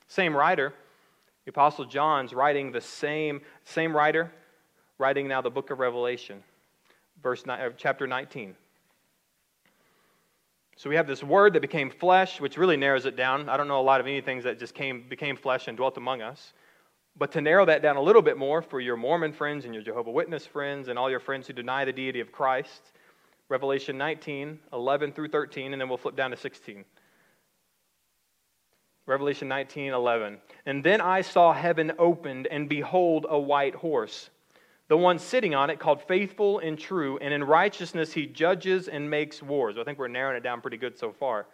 Same 0.07 0.37
writer. 0.37 0.73
The 1.45 1.51
Apostle 1.51 1.85
John's 1.85 2.33
writing 2.33 2.71
the 2.71 2.81
same, 2.81 3.41
same 3.65 3.97
writer, 3.97 4.33
writing 4.99 5.29
now 5.29 5.41
the 5.41 5.51
book 5.51 5.71
of 5.71 5.79
Revelation, 5.79 6.43
verse 7.23 7.43
uh, 7.47 7.71
chapter 7.77 8.07
19. 8.07 8.55
So 10.77 10.91
we 10.91 10.97
have 10.97 11.07
this 11.07 11.23
word 11.23 11.53
that 11.53 11.61
became 11.61 11.91
flesh, 11.91 12.41
which 12.41 12.57
really 12.57 12.77
narrows 12.77 13.07
it 13.07 13.17
down. 13.17 13.49
I 13.49 13.57
don't 13.57 13.69
know 13.69 13.81
a 13.81 13.83
lot 13.83 14.01
of 14.01 14.07
any 14.07 14.21
things 14.21 14.45
that 14.45 14.59
just 14.59 14.75
came, 14.75 15.05
became 15.09 15.37
flesh 15.37 15.69
and 15.69 15.77
dwelt 15.77 15.97
among 15.97 16.23
us. 16.23 16.55
But 17.17 17.31
to 17.33 17.41
narrow 17.41 17.67
that 17.67 17.83
down 17.83 17.97
a 17.97 18.03
little 18.03 18.23
bit 18.23 18.39
more 18.39 18.63
for 18.63 18.81
your 18.81 18.97
Mormon 18.97 19.33
friends 19.33 19.65
and 19.65 19.75
your 19.75 19.83
Jehovah 19.83 20.11
Witness 20.11 20.47
friends 20.47 20.89
and 20.89 20.99
all 20.99 21.11
your 21.11 21.21
friends 21.21 21.47
who 21.47 21.53
deny 21.53 21.85
the 21.85 21.93
deity 21.93 22.21
of 22.21 22.33
Christ, 22.33 22.93
Revelation 23.49 23.99
19, 23.99 24.59
11 24.73 25.13
through 25.13 25.29
13, 25.29 25.73
and 25.73 25.81
then 25.81 25.89
we'll 25.89 25.99
flip 25.99 26.17
down 26.17 26.31
to 26.31 26.37
16. 26.37 26.85
Revelation 29.05 29.47
19, 29.47 29.93
11. 29.93 30.39
And 30.65 30.83
then 30.83 31.01
I 31.01 31.21
saw 31.21 31.53
heaven 31.53 31.93
opened, 31.99 32.47
and 32.47 32.69
behold, 32.69 33.27
a 33.29 33.39
white 33.39 33.75
horse 33.75 34.31
the 34.93 34.97
one 34.99 35.19
sitting 35.19 35.55
on 35.55 35.71
it 35.71 35.79
called 35.79 36.03
faithful 36.03 36.59
and 36.59 36.79
true, 36.79 37.17
and 37.23 37.33
in 37.33 37.43
righteousness 37.43 38.13
he 38.13 38.27
judges 38.27 38.89
and 38.89 39.09
makes 39.09 39.43
wars. 39.43 39.79
I 39.79 39.85
think 39.85 39.99
we're 39.99 40.07
narrowing 40.07 40.37
it 40.37 40.43
down 40.43 40.61
pretty 40.61 40.77
good 40.77 40.99
so 40.99 41.13
far. 41.13 41.47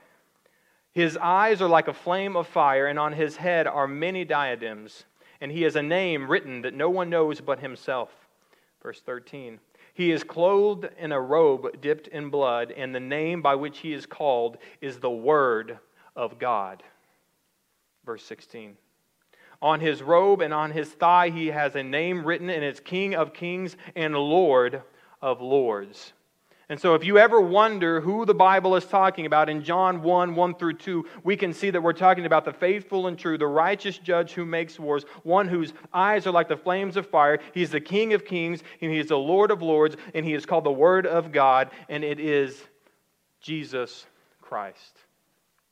His 0.90 1.16
eyes 1.16 1.62
are 1.62 1.68
like 1.68 1.86
a 1.86 1.94
flame 1.94 2.34
of 2.34 2.48
fire, 2.48 2.88
and 2.88 2.98
on 2.98 3.12
his 3.12 3.36
head 3.36 3.68
are 3.68 3.86
many 3.86 4.24
diadems, 4.24 5.04
and 5.40 5.52
he 5.52 5.62
has 5.62 5.76
a 5.76 5.82
name 5.84 6.28
written 6.28 6.62
that 6.62 6.74
no 6.74 6.90
one 6.90 7.10
knows 7.10 7.40
but 7.40 7.60
himself. 7.60 8.10
Verse 8.82 9.00
13. 9.02 9.60
He 9.94 10.10
is 10.10 10.24
clothed 10.24 10.88
in 10.98 11.12
a 11.12 11.20
robe 11.20 11.80
dipped 11.80 12.08
in 12.08 12.30
blood, 12.30 12.72
and 12.76 12.92
the 12.92 12.98
name 12.98 13.40
by 13.40 13.54
which 13.54 13.78
he 13.78 13.92
is 13.92 14.04
called 14.04 14.58
is 14.80 14.98
the 14.98 15.10
Word 15.10 15.78
of 16.16 16.40
God. 16.40 16.82
Verse 18.04 18.24
16. 18.24 18.76
On 19.60 19.80
his 19.80 20.02
robe 20.02 20.40
and 20.40 20.54
on 20.54 20.70
his 20.70 20.88
thigh, 20.88 21.30
he 21.30 21.48
has 21.48 21.74
a 21.74 21.82
name 21.82 22.24
written, 22.24 22.48
and 22.48 22.62
it's 22.62 22.80
King 22.80 23.14
of 23.14 23.32
Kings 23.32 23.76
and 23.96 24.14
Lord 24.14 24.82
of 25.20 25.40
Lords. 25.40 26.12
And 26.70 26.78
so, 26.78 26.94
if 26.94 27.02
you 27.02 27.16
ever 27.16 27.40
wonder 27.40 28.02
who 28.02 28.26
the 28.26 28.34
Bible 28.34 28.76
is 28.76 28.84
talking 28.84 29.24
about 29.24 29.48
in 29.48 29.64
John 29.64 30.02
1 30.02 30.34
1 30.34 30.54
through 30.56 30.74
2, 30.74 31.06
we 31.24 31.34
can 31.34 31.54
see 31.54 31.70
that 31.70 31.82
we're 31.82 31.94
talking 31.94 32.26
about 32.26 32.44
the 32.44 32.52
faithful 32.52 33.06
and 33.06 33.18
true, 33.18 33.38
the 33.38 33.46
righteous 33.46 33.96
judge 33.96 34.32
who 34.32 34.44
makes 34.44 34.78
wars, 34.78 35.04
one 35.22 35.48
whose 35.48 35.72
eyes 35.94 36.26
are 36.26 36.30
like 36.30 36.46
the 36.46 36.58
flames 36.58 36.98
of 36.98 37.06
fire. 37.08 37.38
He's 37.54 37.70
the 37.70 37.80
King 37.80 38.12
of 38.12 38.26
kings, 38.26 38.62
and 38.82 38.92
he 38.92 38.98
is 38.98 39.08
the 39.08 39.16
Lord 39.16 39.50
of 39.50 39.62
lords, 39.62 39.96
and 40.14 40.26
he 40.26 40.34
is 40.34 40.44
called 40.44 40.64
the 40.64 40.70
Word 40.70 41.06
of 41.06 41.32
God, 41.32 41.70
and 41.88 42.04
it 42.04 42.20
is 42.20 42.62
Jesus 43.40 44.04
Christ. 44.42 44.98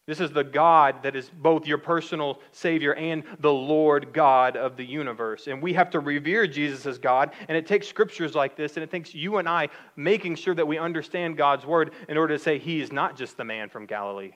This 0.07 0.21
is 0.21 0.31
the 0.31 0.45
God 0.45 1.03
that 1.03 1.17
is 1.17 1.29
both 1.29 1.67
your 1.67 1.79
personal 1.79 2.41
Savior 2.53 2.95
and 2.95 3.25
the 3.41 3.53
Lord 3.53 4.13
God 4.13 4.57
of 4.57 4.77
the 4.77 4.85
universe. 4.85 5.49
And 5.49 5.61
we 5.61 5.73
have 5.73 5.91
to 5.91 6.01
revere 6.01 6.47
Jesus 6.47 6.87
as 6.87 6.97
God. 6.97 7.33
And 7.49 7.59
it 7.59 7.67
takes 7.67 7.89
scriptures 7.89 8.35
like 8.37 8.57
this, 8.57 8.77
and 8.77 8.85
it 8.85 8.91
takes 8.91 9.15
you 9.15 9.39
and 9.39 9.49
I 9.49 9.69
making 9.97 10.37
sure 10.37 10.55
that 10.55 10.69
we 10.69 10.79
understand 10.79 11.37
God's 11.37 11.67
word 11.67 11.93
in 12.09 12.17
order 12.17 12.37
to 12.37 12.43
say 12.43 12.59
He 12.59 12.81
is 12.81 12.93
not 12.93 13.17
just 13.17 13.37
the 13.37 13.45
man 13.45 13.69
from 13.69 13.87
Galilee. 13.87 14.33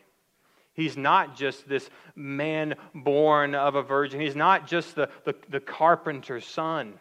He's 0.72 0.96
not 0.96 1.36
just 1.36 1.68
this 1.68 1.88
man 2.16 2.74
born 2.92 3.54
of 3.54 3.76
a 3.76 3.82
virgin. 3.82 4.20
He's 4.20 4.36
not 4.36 4.66
just 4.66 4.96
the, 4.96 5.08
the, 5.24 5.36
the 5.48 5.60
carpenter's 5.60 6.46
son. 6.46 6.94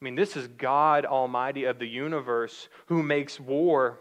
I 0.00 0.04
mean, 0.04 0.16
this 0.16 0.36
is 0.36 0.48
God 0.48 1.06
Almighty 1.06 1.64
of 1.64 1.78
the 1.78 1.86
universe 1.86 2.68
who 2.86 3.02
makes 3.02 3.40
war 3.40 4.00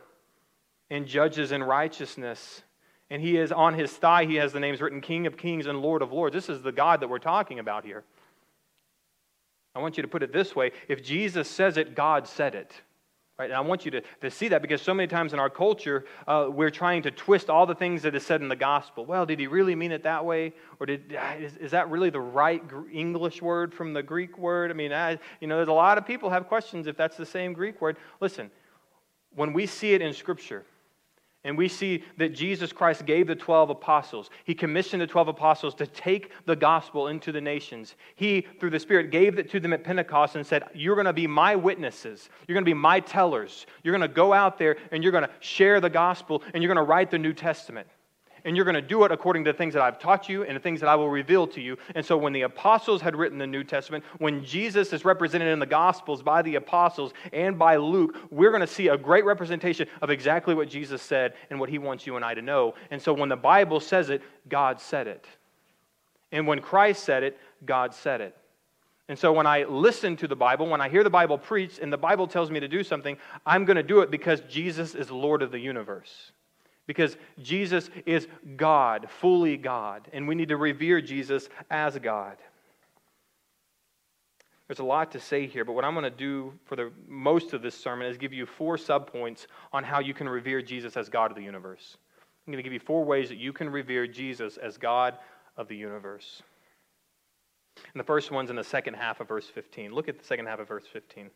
and 0.90 1.06
judges 1.06 1.52
in 1.52 1.64
righteousness 1.64 2.64
and 3.10 3.22
he 3.22 3.38
is 3.38 3.52
on 3.52 3.74
his 3.74 3.92
thigh, 3.92 4.26
he 4.26 4.36
has 4.36 4.54
the 4.54 4.60
names 4.60 4.82
written 4.82 5.02
King 5.02 5.26
of 5.28 5.38
Kings 5.38 5.66
and 5.66 5.82
Lord 5.82 6.02
of 6.02 6.12
Lords. 6.12 6.34
This 6.34 6.50
is 6.50 6.62
the 6.62 6.72
God 6.72 7.00
that 7.02 7.08
we're 7.08 7.20
talking 7.20 7.60
about 7.60 7.86
here. 7.86 8.04
I 9.76 9.80
want 9.80 9.98
you 9.98 10.04
to 10.04 10.10
put 10.10 10.24
it 10.24 10.34
this 10.34 10.56
way 10.56 10.72
if 10.88 11.04
Jesus 11.04 11.50
says 11.50 11.78
it, 11.78 11.96
God 11.96 12.28
said 12.28 12.56
it. 12.56 12.74
Right? 13.38 13.50
And 13.50 13.56
I 13.56 13.62
want 13.62 13.86
you 13.86 13.92
to, 13.92 14.02
to 14.20 14.30
see 14.30 14.50
that 14.50 14.62
because 14.62 14.82
so 14.82 14.94
many 14.94 15.08
times 15.08 15.32
in 15.32 15.40
our 15.40 15.50
culture, 15.50 16.04
uh, 16.28 16.50
we're 16.52 16.70
trying 16.70 17.04
to 17.04 17.12
twist 17.12 17.50
all 17.50 17.66
the 17.66 17.74
things 17.74 18.02
that 18.02 18.14
is 18.14 18.26
said 18.26 18.42
in 18.42 18.50
the 18.50 18.56
gospel. 18.56 19.06
Well, 19.06 19.26
did 19.26 19.40
he 19.40 19.48
really 19.48 19.76
mean 19.76 19.94
it 19.94 20.04
that 20.04 20.26
way? 20.26 20.52
Or 20.78 20.86
did, 20.86 21.16
uh, 21.16 21.36
is, 21.40 21.56
is 21.56 21.72
that 21.72 21.90
really 21.90 22.10
the 22.10 22.20
right 22.20 22.62
English 22.92 23.42
word 23.42 23.74
from 23.74 23.94
the 23.94 24.04
Greek 24.04 24.38
word? 24.38 24.72
I 24.72 24.74
mean, 24.74 24.92
I, 24.92 25.18
you 25.40 25.48
know, 25.48 25.56
there's 25.56 25.70
a 25.70 25.74
lot 25.74 25.98
of 25.98 26.06
people 26.06 26.30
have 26.30 26.50
questions 26.50 26.86
if 26.86 26.98
that's 26.98 27.16
the 27.16 27.26
same 27.26 27.54
Greek 27.54 27.80
word. 27.80 27.96
Listen, 28.20 28.52
when 29.34 29.54
we 29.54 29.66
see 29.66 29.94
it 29.94 30.02
in 30.02 30.14
Scripture, 30.14 30.66
and 31.46 31.58
we 31.58 31.70
see 31.70 32.04
that 32.18 32.34
Jesus 32.34 32.74
Christ 32.74 33.06
gave 33.06 33.28
the 33.28 33.36
12 33.36 33.70
apostles. 33.70 34.30
He 34.44 34.54
commissioned 34.54 35.02
the 35.02 35.08
12 35.08 35.30
apostles 35.30 35.74
to 35.76 35.88
take 35.88 36.32
the 36.46 36.56
gospel 36.56 37.08
into 37.08 37.32
the 37.32 37.40
nations. 37.40 37.96
He, 38.16 38.46
through 38.60 38.72
the 38.72 38.80
Spirit, 38.80 39.10
gave 39.10 39.40
it 39.40 39.50
to 39.52 39.60
them 39.60 39.72
at 39.72 39.86
Pentecost 39.86 40.36
and 40.36 40.46
said, 40.46 40.64
You're 40.74 40.96
going 40.96 41.06
to 41.06 41.14
be 41.14 41.28
my 41.28 41.56
witnesses. 41.56 42.30
You're 42.48 42.56
going 42.56 42.66
to 42.66 42.70
be 42.70 42.74
my 42.74 43.00
tellers. 43.00 43.66
You're 43.84 43.98
going 43.98 44.08
to 44.08 44.14
go 44.14 44.34
out 44.34 44.58
there 44.58 44.76
and 44.92 45.02
you're 45.02 45.14
going 45.14 45.24
to 45.24 45.32
share 45.40 45.80
the 45.80 45.90
gospel 45.90 46.44
and 46.54 46.62
you're 46.62 46.74
going 46.74 46.86
to 46.86 46.90
write 46.90 47.10
the 47.10 47.18
New 47.18 47.34
Testament 47.34 47.88
and 48.46 48.56
you're 48.56 48.66
going 48.66 48.76
to 48.76 48.82
do 48.82 49.04
it 49.04 49.12
according 49.12 49.44
to 49.46 49.52
the 49.52 49.58
things 49.58 49.74
that 49.74 49.84
I've 49.84 50.00
taught 50.00 50.30
you 50.30 50.44
and 50.44 50.56
the 50.56 50.60
things 50.60 50.80
that 50.80 50.90
I 50.90 50.96
will 50.96 51.10
reveal 51.10 51.48
to 51.48 51.62
you. 51.62 51.78
And 51.96 52.06
so, 52.06 52.18
when 52.18 52.34
the 52.34 52.44
apostles 52.44 53.02
had 53.02 53.16
written 53.16 53.38
the 53.38 53.48
New 53.48 53.64
Testament, 53.64 54.04
when 54.18 54.44
Jesus 54.44 54.94
is 54.94 55.06
represented 55.06 55.48
in 55.48 55.60
the 55.60 55.66
Gospels 55.66 56.22
by 56.22 56.42
the 56.42 56.56
apostles 56.56 57.14
and 57.34 57.58
by 57.58 57.76
Luke, 57.78 58.16
we're 58.32 58.52
going 58.52 58.62
to 58.62 58.68
see 58.68 58.88
a 58.88 58.98
great 58.98 59.26
representation 59.26 59.88
of 60.02 60.10
exactly 60.10 60.56
what 60.56 60.70
Jesus 60.70 61.02
said 61.02 61.34
and 61.50 61.60
what 61.60 61.70
he 61.70 61.78
wants 61.78 62.06
you 62.08 62.16
and 62.16 62.26
I 62.26 62.34
to 62.34 62.42
know. 62.42 62.76
And 62.92 63.02
so, 63.02 63.14
when 63.14 63.30
the 63.30 63.36
Bible 63.36 63.80
says 63.80 64.10
it, 64.10 64.22
God 64.48 64.80
said 64.80 65.08
it. 65.08 65.26
And 66.32 66.48
when 66.48 66.62
Christ 66.62 67.04
said 67.04 67.24
it, 67.24 67.38
God 67.66 67.94
said 67.94 68.22
it. 68.22 68.36
And 69.08 69.18
so 69.18 69.34
when 69.34 69.48
I 69.48 69.64
listen 69.64 70.16
to 70.18 70.28
the 70.28 70.36
Bible, 70.36 70.68
when 70.68 70.82
I 70.82 70.88
hear 70.88 71.04
the 71.04 71.10
Bible 71.10 71.40
preached 71.40 71.80
and 71.80 71.92
the 71.92 71.98
Bible 71.98 72.28
tells 72.28 72.52
me 72.52 72.60
to 72.60 72.68
do 72.68 72.84
something, 72.84 73.18
I'm 73.44 73.66
going 73.66 73.78
to 73.78 73.84
do 73.84 74.02
it 74.02 74.12
because 74.12 74.40
Jesus 74.42 74.94
is 74.94 75.10
Lord 75.10 75.42
of 75.42 75.52
the 75.52 75.60
universe 75.60 76.32
because 76.90 77.18
Jesus 77.40 77.88
is 78.08 78.28
God, 78.58 79.10
fully 79.20 79.58
God, 79.58 80.08
and 80.12 80.28
we 80.28 80.34
need 80.34 80.50
to 80.50 80.58
revere 80.58 81.02
Jesus 81.02 81.48
as 81.70 81.96
God. 82.00 82.38
There's 84.68 84.80
a 84.80 84.84
lot 84.84 85.12
to 85.12 85.20
say 85.20 85.46
here, 85.46 85.64
but 85.64 85.74
what 85.74 85.86
I'm 85.86 85.94
going 85.94 86.02
to 86.06 86.10
do 86.10 86.52
for 86.66 86.76
the 86.76 86.92
most 87.08 87.54
of 87.54 87.62
this 87.62 87.76
sermon 87.76 88.08
is 88.08 88.18
give 88.18 88.34
you 88.34 88.48
four 88.48 88.76
subpoints 88.76 89.46
on 89.72 89.84
how 89.84 90.00
you 90.00 90.16
can 90.16 90.28
revere 90.28 90.64
Jesus 90.64 90.98
as 90.98 91.10
God 91.10 91.30
of 91.30 91.38
the 91.38 91.44
universe. 91.44 91.96
I'm 92.48 92.54
going 92.54 92.58
to 92.58 92.68
give 92.68 92.74
you 92.74 92.80
four 92.80 93.06
ways 93.06 93.30
that 93.30 93.38
you 93.38 93.54
can 93.54 93.70
revere 93.70 94.08
Jesus 94.08 94.58
as 94.58 94.76
God 94.76 95.20
of 95.58 95.68
the 95.68 95.78
universe. 95.78 96.42
And 97.94 98.00
the 98.00 98.04
first 98.04 98.32
one's 98.32 98.50
in 98.50 98.56
the 98.56 98.64
second 98.64 98.96
half 98.96 99.20
of 99.20 99.28
verse 99.28 99.46
15. 99.46 99.94
Look 99.94 100.10
at 100.10 100.18
the 100.18 100.26
second 100.26 100.48
half 100.48 100.60
of 100.60 100.68
verse 100.68 100.86
15 100.92 101.30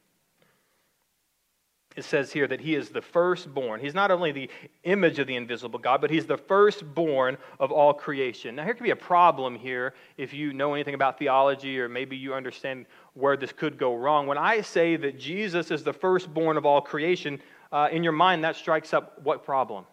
it 1.95 2.03
says 2.03 2.31
here 2.31 2.47
that 2.47 2.59
he 2.59 2.75
is 2.75 2.89
the 2.89 3.01
firstborn. 3.01 3.79
He's 3.79 3.93
not 3.93 4.11
only 4.11 4.31
the 4.31 4.49
image 4.83 5.19
of 5.19 5.27
the 5.27 5.35
invisible 5.35 5.79
God, 5.79 6.01
but 6.01 6.09
he's 6.09 6.25
the 6.25 6.37
firstborn 6.37 7.37
of 7.59 7.71
all 7.71 7.93
creation. 7.93 8.55
Now, 8.55 8.63
here 8.63 8.73
could 8.73 8.83
be 8.83 8.91
a 8.91 8.95
problem 8.95 9.55
here 9.55 9.93
if 10.17 10.33
you 10.33 10.53
know 10.53 10.73
anything 10.73 10.95
about 10.95 11.19
theology 11.19 11.79
or 11.79 11.87
maybe 11.87 12.17
you 12.17 12.33
understand 12.33 12.85
where 13.13 13.37
this 13.37 13.51
could 13.51 13.77
go 13.77 13.95
wrong. 13.95 14.27
When 14.27 14.37
I 14.37 14.61
say 14.61 14.95
that 14.97 15.19
Jesus 15.19 15.71
is 15.71 15.83
the 15.83 15.93
firstborn 15.93 16.57
of 16.57 16.65
all 16.65 16.81
creation, 16.81 17.39
uh, 17.71 17.89
in 17.91 18.03
your 18.03 18.13
mind, 18.13 18.43
that 18.43 18.55
strikes 18.55 18.93
up 18.93 19.21
what 19.23 19.43
problem? 19.43 19.85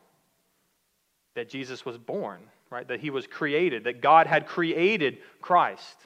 That 1.34 1.48
Jesus 1.48 1.84
was 1.84 1.98
born, 1.98 2.40
right? 2.70 2.86
That 2.88 3.00
he 3.00 3.10
was 3.10 3.26
created, 3.26 3.84
that 3.84 4.00
God 4.00 4.26
had 4.26 4.46
created 4.46 5.18
Christ. 5.40 5.96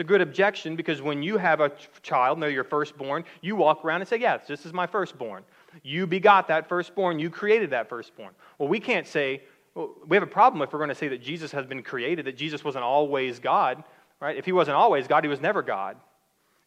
It's 0.00 0.06
a 0.06 0.08
good 0.08 0.22
objection 0.22 0.76
because 0.76 1.02
when 1.02 1.22
you 1.22 1.36
have 1.36 1.60
a 1.60 1.70
child, 2.00 2.38
and 2.38 2.42
they're 2.42 2.48
your 2.48 2.64
firstborn, 2.64 3.22
you 3.42 3.54
walk 3.54 3.84
around 3.84 4.00
and 4.00 4.08
say, 4.08 4.16
Yes, 4.16 4.46
this 4.46 4.64
is 4.64 4.72
my 4.72 4.86
firstborn. 4.86 5.42
You 5.82 6.06
begot 6.06 6.48
that 6.48 6.66
firstborn, 6.70 7.18
you 7.18 7.28
created 7.28 7.68
that 7.72 7.86
firstborn. 7.86 8.30
Well, 8.56 8.70
we 8.70 8.80
can't 8.80 9.06
say, 9.06 9.42
well, 9.74 9.90
we 10.08 10.16
have 10.16 10.22
a 10.22 10.26
problem 10.26 10.62
if 10.62 10.72
we're 10.72 10.78
going 10.78 10.88
to 10.88 10.94
say 10.94 11.08
that 11.08 11.20
Jesus 11.20 11.52
has 11.52 11.66
been 11.66 11.82
created, 11.82 12.24
that 12.24 12.38
Jesus 12.38 12.64
wasn't 12.64 12.82
always 12.82 13.38
God, 13.38 13.84
right? 14.20 14.38
If 14.38 14.46
he 14.46 14.52
wasn't 14.52 14.78
always 14.78 15.06
God, 15.06 15.22
he 15.22 15.28
was 15.28 15.42
never 15.42 15.60
God. 15.60 15.98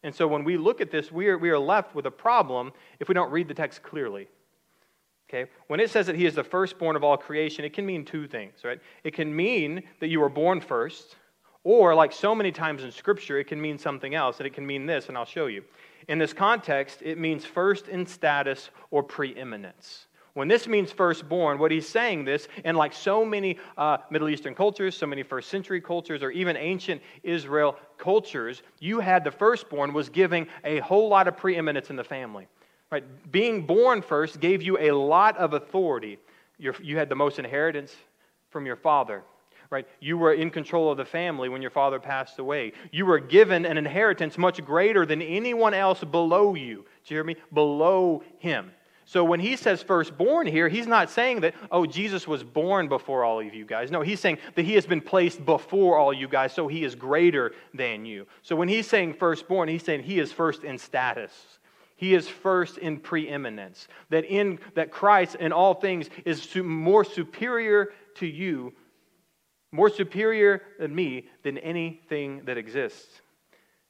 And 0.04 0.14
so 0.14 0.28
when 0.28 0.44
we 0.44 0.56
look 0.56 0.80
at 0.80 0.92
this, 0.92 1.10
we 1.10 1.26
are, 1.26 1.36
we 1.36 1.50
are 1.50 1.58
left 1.58 1.92
with 1.92 2.06
a 2.06 2.12
problem 2.12 2.70
if 3.00 3.08
we 3.08 3.16
don't 3.16 3.32
read 3.32 3.48
the 3.48 3.54
text 3.54 3.82
clearly. 3.82 4.28
Okay? 5.28 5.50
When 5.66 5.80
it 5.80 5.90
says 5.90 6.06
that 6.06 6.14
he 6.14 6.24
is 6.24 6.36
the 6.36 6.44
firstborn 6.44 6.94
of 6.94 7.02
all 7.02 7.16
creation, 7.16 7.64
it 7.64 7.72
can 7.72 7.84
mean 7.84 8.04
two 8.04 8.28
things, 8.28 8.62
right? 8.62 8.78
It 9.02 9.12
can 9.12 9.34
mean 9.34 9.82
that 9.98 10.06
you 10.06 10.20
were 10.20 10.28
born 10.28 10.60
first, 10.60 11.16
or, 11.64 11.94
like 11.94 12.12
so 12.12 12.34
many 12.34 12.52
times 12.52 12.84
in 12.84 12.92
Scripture, 12.92 13.38
it 13.38 13.44
can 13.44 13.60
mean 13.60 13.78
something 13.78 14.14
else, 14.14 14.38
and 14.38 14.46
it 14.46 14.52
can 14.52 14.66
mean 14.66 14.84
this, 14.84 15.08
and 15.08 15.16
I'll 15.16 15.24
show 15.24 15.46
you. 15.46 15.64
In 16.08 16.18
this 16.18 16.34
context, 16.34 17.00
it 17.02 17.18
means 17.18 17.46
first 17.46 17.88
in 17.88 18.04
status 18.06 18.68
or 18.90 19.02
preeminence. 19.02 20.06
When 20.34 20.48
this 20.48 20.66
means 20.66 20.92
firstborn, 20.92 21.58
what 21.58 21.70
he's 21.70 21.88
saying 21.88 22.24
this, 22.24 22.48
and 22.64 22.76
like 22.76 22.92
so 22.92 23.24
many 23.24 23.56
uh, 23.78 23.98
Middle 24.10 24.28
Eastern 24.28 24.54
cultures, 24.54 24.96
so 24.96 25.06
many 25.06 25.22
first 25.22 25.48
century 25.48 25.80
cultures, 25.80 26.22
or 26.22 26.30
even 26.32 26.56
ancient 26.56 27.00
Israel 27.22 27.76
cultures, 27.96 28.62
you 28.80 29.00
had 29.00 29.24
the 29.24 29.30
firstborn 29.30 29.94
was 29.94 30.08
giving 30.08 30.46
a 30.64 30.80
whole 30.80 31.08
lot 31.08 31.28
of 31.28 31.36
preeminence 31.36 31.88
in 31.88 31.96
the 31.96 32.04
family. 32.04 32.46
Right? 32.90 33.04
Being 33.32 33.64
born 33.64 34.02
first 34.02 34.40
gave 34.40 34.60
you 34.60 34.76
a 34.78 34.90
lot 34.90 35.36
of 35.38 35.54
authority. 35.54 36.18
You're, 36.58 36.74
you 36.82 36.98
had 36.98 37.08
the 37.08 37.14
most 37.14 37.38
inheritance 37.38 37.94
from 38.50 38.66
your 38.66 38.76
father 38.76 39.22
right? 39.70 39.86
You 40.00 40.18
were 40.18 40.34
in 40.34 40.50
control 40.50 40.90
of 40.90 40.96
the 40.96 41.04
family 41.04 41.48
when 41.48 41.62
your 41.62 41.70
father 41.70 41.98
passed 41.98 42.38
away. 42.38 42.72
You 42.90 43.06
were 43.06 43.18
given 43.18 43.64
an 43.66 43.78
inheritance 43.78 44.38
much 44.38 44.64
greater 44.64 45.06
than 45.06 45.22
anyone 45.22 45.74
else 45.74 46.02
below 46.02 46.54
you. 46.54 46.84
Do 47.04 47.14
you 47.14 47.16
hear 47.16 47.24
me? 47.24 47.36
Below 47.52 48.22
him. 48.38 48.70
So 49.06 49.22
when 49.22 49.40
he 49.40 49.56
says 49.56 49.82
firstborn 49.82 50.46
here, 50.46 50.68
he's 50.68 50.86
not 50.86 51.10
saying 51.10 51.40
that, 51.40 51.54
oh, 51.70 51.84
Jesus 51.84 52.26
was 52.26 52.42
born 52.42 52.88
before 52.88 53.22
all 53.22 53.40
of 53.40 53.54
you 53.54 53.66
guys. 53.66 53.90
No, 53.90 54.00
he's 54.00 54.20
saying 54.20 54.38
that 54.54 54.64
he 54.64 54.74
has 54.74 54.86
been 54.86 55.02
placed 55.02 55.44
before 55.44 55.98
all 55.98 56.12
you 56.12 56.26
guys, 56.26 56.54
so 56.54 56.68
he 56.68 56.84
is 56.84 56.94
greater 56.94 57.52
than 57.74 58.06
you. 58.06 58.26
So 58.42 58.56
when 58.56 58.68
he's 58.68 58.86
saying 58.86 59.14
firstborn, 59.14 59.68
he's 59.68 59.84
saying 59.84 60.04
he 60.04 60.18
is 60.18 60.32
first 60.32 60.64
in 60.64 60.78
status. 60.78 61.32
He 61.96 62.14
is 62.14 62.28
first 62.28 62.78
in 62.78 62.98
preeminence. 62.98 63.88
That 64.10 64.24
in 64.24 64.58
that 64.74 64.90
Christ 64.90 65.36
in 65.36 65.52
all 65.52 65.74
things 65.74 66.08
is 66.24 66.54
more 66.56 67.04
superior 67.04 67.92
to 68.16 68.26
you 68.26 68.72
more 69.74 69.90
superior 69.90 70.62
than 70.78 70.94
me 70.94 71.26
than 71.42 71.58
anything 71.58 72.42
that 72.44 72.56
exists. 72.56 73.20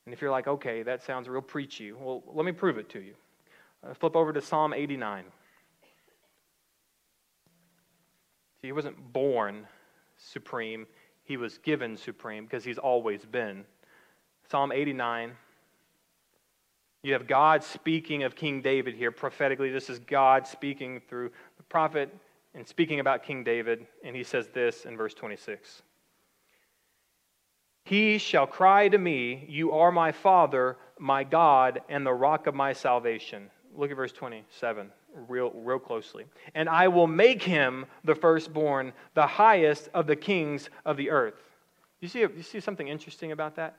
And 0.07 0.15
if 0.15 0.23
you're 0.23 0.31
like, 0.31 0.49
okay, 0.49 0.83
that 0.83 1.03
sounds 1.03 1.29
real 1.29 1.43
preachy, 1.43 1.93
well, 1.93 2.23
let 2.33 2.47
me 2.47 2.53
prove 2.53 2.79
it 2.79 2.89
to 2.91 3.01
you. 3.01 3.13
Uh, 3.87 3.93
flip 3.93 4.17
over 4.17 4.33
to 4.33 4.41
Psalm 4.41 4.73
89. 4.73 5.25
See, 8.63 8.69
he 8.69 8.73
wasn't 8.73 9.13
born 9.13 9.67
supreme, 10.17 10.87
he 11.23 11.37
was 11.37 11.59
given 11.59 11.99
supreme 11.99 12.45
because 12.45 12.65
he's 12.65 12.79
always 12.79 13.23
been. 13.27 13.67
Psalm 14.51 14.73
89. 14.73 15.33
You 17.03 17.13
have 17.13 17.27
God 17.27 17.63
speaking 17.63 18.23
of 18.23 18.35
King 18.35 18.63
David 18.63 18.95
here 18.95 19.11
prophetically. 19.11 19.71
This 19.71 19.91
is 19.91 19.99
God 19.99 20.47
speaking 20.47 21.03
through 21.11 21.31
the 21.59 21.63
prophet 21.65 22.09
and 22.55 22.67
speaking 22.67 23.01
about 23.01 23.25
King 23.25 23.45
David, 23.45 23.87
and 24.05 24.15
he 24.15 24.23
says 24.23 24.49
this 24.49 24.85
in 24.85 24.97
verse 24.97 25.15
26 25.15 25.83
He 27.85 28.19
shall 28.19 28.47
cry 28.47 28.89
to 28.89 28.99
me, 28.99 29.45
You 29.49 29.73
are 29.73 29.93
my 29.93 30.13
Father, 30.13 30.77
my 30.99 31.25
God, 31.25 31.83
and 31.89 32.07
the 32.07 32.13
rock 32.13 32.47
of 32.47 32.55
my 32.55 32.73
salvation. 32.73 33.51
Look 33.77 33.91
at 33.91 33.97
verse 33.97 34.13
27 34.13 34.91
real, 35.29 35.51
real 35.55 35.79
closely. 35.79 36.25
And 36.55 36.69
I 36.69 36.89
will 36.89 37.07
make 37.07 37.43
him 37.43 37.87
the 38.05 38.15
firstborn, 38.15 38.93
the 39.15 39.27
highest 39.27 39.89
of 39.95 40.07
the 40.07 40.17
kings 40.17 40.71
of 40.85 40.97
the 40.97 41.11
earth. 41.11 41.41
You 42.01 42.09
see, 42.09 42.21
you 42.21 42.43
see 42.43 42.61
something 42.61 42.89
interesting 42.89 43.33
about 43.33 43.57
that? 43.57 43.77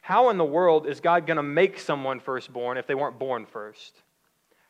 How 0.00 0.30
in 0.30 0.38
the 0.38 0.44
world 0.44 0.86
is 0.86 1.00
God 1.00 1.26
going 1.26 1.36
to 1.36 1.42
make 1.42 1.78
someone 1.78 2.20
firstborn 2.20 2.78
if 2.78 2.86
they 2.86 2.94
weren't 2.94 3.18
born 3.18 3.46
first? 3.46 4.02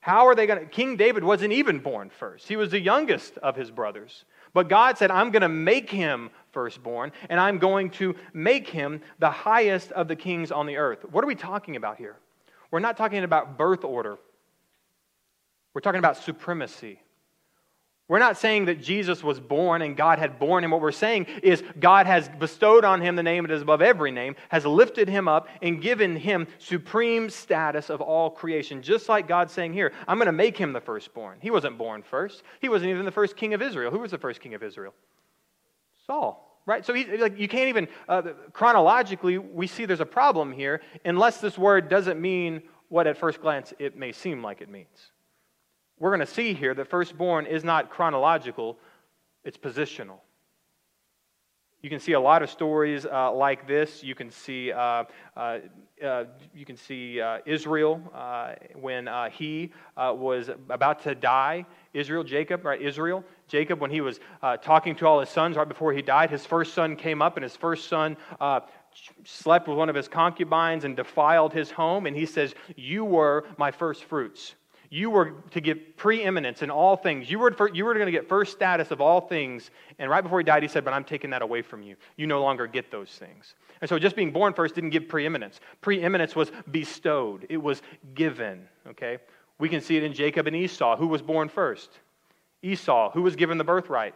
How 0.00 0.26
are 0.26 0.34
they 0.34 0.46
going 0.46 0.60
to? 0.60 0.66
King 0.66 0.96
David 0.96 1.22
wasn't 1.22 1.52
even 1.52 1.78
born 1.78 2.10
first, 2.10 2.48
he 2.48 2.56
was 2.56 2.70
the 2.70 2.80
youngest 2.80 3.38
of 3.38 3.56
his 3.56 3.70
brothers. 3.70 4.24
But 4.52 4.68
God 4.68 4.98
said, 4.98 5.12
I'm 5.12 5.30
going 5.30 5.42
to 5.42 5.48
make 5.48 5.90
him 5.90 6.30
firstborn, 6.50 7.12
and 7.28 7.38
I'm 7.38 7.58
going 7.58 7.90
to 7.90 8.16
make 8.32 8.68
him 8.68 9.00
the 9.20 9.30
highest 9.30 9.92
of 9.92 10.08
the 10.08 10.16
kings 10.16 10.50
on 10.50 10.66
the 10.66 10.76
earth. 10.76 11.04
What 11.08 11.22
are 11.22 11.28
we 11.28 11.36
talking 11.36 11.76
about 11.76 11.98
here? 11.98 12.16
We're 12.72 12.80
not 12.80 12.96
talking 12.96 13.22
about 13.22 13.56
birth 13.58 13.84
order, 13.84 14.18
we're 15.74 15.82
talking 15.82 16.00
about 16.00 16.16
supremacy. 16.16 17.00
We're 18.10 18.18
not 18.18 18.36
saying 18.36 18.64
that 18.64 18.82
Jesus 18.82 19.22
was 19.22 19.38
born 19.38 19.82
and 19.82 19.96
God 19.96 20.18
had 20.18 20.40
born 20.40 20.64
him. 20.64 20.72
What 20.72 20.80
we're 20.80 20.90
saying 20.90 21.26
is 21.44 21.62
God 21.78 22.06
has 22.06 22.28
bestowed 22.28 22.84
on 22.84 23.00
him 23.00 23.14
the 23.14 23.22
name 23.22 23.46
that 23.46 23.52
is 23.52 23.62
above 23.62 23.80
every 23.80 24.10
name, 24.10 24.34
has 24.48 24.66
lifted 24.66 25.08
him 25.08 25.28
up, 25.28 25.46
and 25.62 25.80
given 25.80 26.16
him 26.16 26.48
supreme 26.58 27.30
status 27.30 27.88
of 27.88 28.00
all 28.00 28.28
creation. 28.28 28.82
Just 28.82 29.08
like 29.08 29.28
God's 29.28 29.52
saying 29.52 29.74
here, 29.74 29.92
I'm 30.08 30.18
going 30.18 30.26
to 30.26 30.32
make 30.32 30.58
him 30.58 30.72
the 30.72 30.80
firstborn. 30.80 31.38
He 31.40 31.52
wasn't 31.52 31.78
born 31.78 32.02
first. 32.02 32.42
He 32.60 32.68
wasn't 32.68 32.90
even 32.90 33.04
the 33.04 33.12
first 33.12 33.36
king 33.36 33.54
of 33.54 33.62
Israel. 33.62 33.92
Who 33.92 34.00
was 34.00 34.10
the 34.10 34.18
first 34.18 34.40
king 34.40 34.54
of 34.54 34.64
Israel? 34.64 34.92
Saul. 36.04 36.60
Right? 36.66 36.84
So 36.84 36.92
like, 36.92 37.38
you 37.38 37.46
can't 37.46 37.68
even, 37.68 37.86
uh, 38.08 38.22
chronologically, 38.52 39.38
we 39.38 39.68
see 39.68 39.84
there's 39.84 40.00
a 40.00 40.04
problem 40.04 40.50
here 40.50 40.80
unless 41.04 41.40
this 41.40 41.56
word 41.56 41.88
doesn't 41.88 42.20
mean 42.20 42.62
what 42.88 43.06
at 43.06 43.16
first 43.16 43.40
glance 43.40 43.72
it 43.78 43.96
may 43.96 44.10
seem 44.10 44.42
like 44.42 44.62
it 44.62 44.68
means. 44.68 45.12
We're 46.00 46.10
going 46.10 46.26
to 46.26 46.34
see 46.34 46.54
here 46.54 46.74
that 46.74 46.88
firstborn 46.88 47.46
is 47.46 47.62
not 47.62 47.90
chronological, 47.90 48.78
it's 49.44 49.58
positional. 49.58 50.18
You 51.82 51.88
can 51.88 51.98
see 51.98 52.12
a 52.12 52.20
lot 52.20 52.42
of 52.42 52.50
stories 52.50 53.06
uh, 53.06 53.32
like 53.32 53.66
this. 53.66 54.02
You 54.02 54.14
can 54.14 54.30
see, 54.30 54.70
uh, 54.70 55.04
uh, 55.34 55.58
uh 56.04 56.24
you 56.54 56.66
can 56.66 56.76
see 56.76 57.20
uh, 57.20 57.38
Israel 57.46 58.02
uh, 58.14 58.54
when 58.74 59.08
he 59.32 59.72
was 59.96 60.50
about 60.68 61.02
to 61.04 61.14
die. 61.14 61.64
Israel, 61.94 62.22
Jacob, 62.22 62.66
right? 62.66 62.80
Israel, 62.80 63.24
Jacob, 63.48 63.80
when 63.80 63.90
he 63.90 64.02
was 64.02 64.20
talking 64.62 64.94
to 64.96 65.06
all 65.06 65.20
his 65.20 65.30
sons 65.30 65.56
right 65.56 65.68
before 65.68 65.92
he 65.94 66.02
died, 66.02 66.30
his 66.30 66.44
first 66.44 66.74
son 66.74 66.96
came 66.96 67.22
up, 67.22 67.36
and 67.36 67.44
his 67.44 67.56
first 67.56 67.88
son 67.88 68.16
slept 69.24 69.66
with 69.66 69.78
one 69.78 69.88
of 69.88 69.94
his 69.94 70.08
concubines 70.08 70.84
and 70.84 70.96
defiled 70.96 71.54
his 71.54 71.70
home. 71.70 72.06
And 72.06 72.14
he 72.14 72.26
says, 72.26 72.54
You 72.76 73.06
were 73.06 73.46
my 73.56 73.70
first 73.70 74.04
fruits. 74.04 74.54
You 74.92 75.08
were 75.08 75.34
to 75.52 75.60
get 75.60 75.96
preeminence 75.96 76.62
in 76.62 76.70
all 76.70 76.96
things. 76.96 77.30
You 77.30 77.38
were, 77.38 77.54
you 77.72 77.84
were 77.84 77.94
going 77.94 78.06
to 78.06 78.12
get 78.12 78.28
first 78.28 78.52
status 78.52 78.90
of 78.90 79.00
all 79.00 79.20
things. 79.20 79.70
And 80.00 80.10
right 80.10 80.20
before 80.20 80.40
he 80.40 80.44
died, 80.44 80.64
he 80.64 80.68
said, 80.68 80.84
But 80.84 80.92
I'm 80.92 81.04
taking 81.04 81.30
that 81.30 81.42
away 81.42 81.62
from 81.62 81.82
you. 81.82 81.94
You 82.16 82.26
no 82.26 82.42
longer 82.42 82.66
get 82.66 82.90
those 82.90 83.10
things. 83.10 83.54
And 83.80 83.88
so 83.88 84.00
just 84.00 84.16
being 84.16 84.32
born 84.32 84.52
first 84.52 84.74
didn't 84.74 84.90
give 84.90 85.08
preeminence. 85.08 85.60
Preeminence 85.80 86.34
was 86.34 86.50
bestowed, 86.70 87.46
it 87.48 87.58
was 87.58 87.82
given. 88.14 88.66
Okay? 88.88 89.18
We 89.60 89.68
can 89.68 89.80
see 89.80 89.96
it 89.96 90.02
in 90.02 90.12
Jacob 90.12 90.48
and 90.48 90.56
Esau. 90.56 90.96
Who 90.96 91.06
was 91.06 91.22
born 91.22 91.48
first? 91.48 91.90
Esau. 92.62 93.12
Who 93.12 93.22
was 93.22 93.36
given 93.36 93.58
the 93.58 93.64
birthright? 93.64 94.14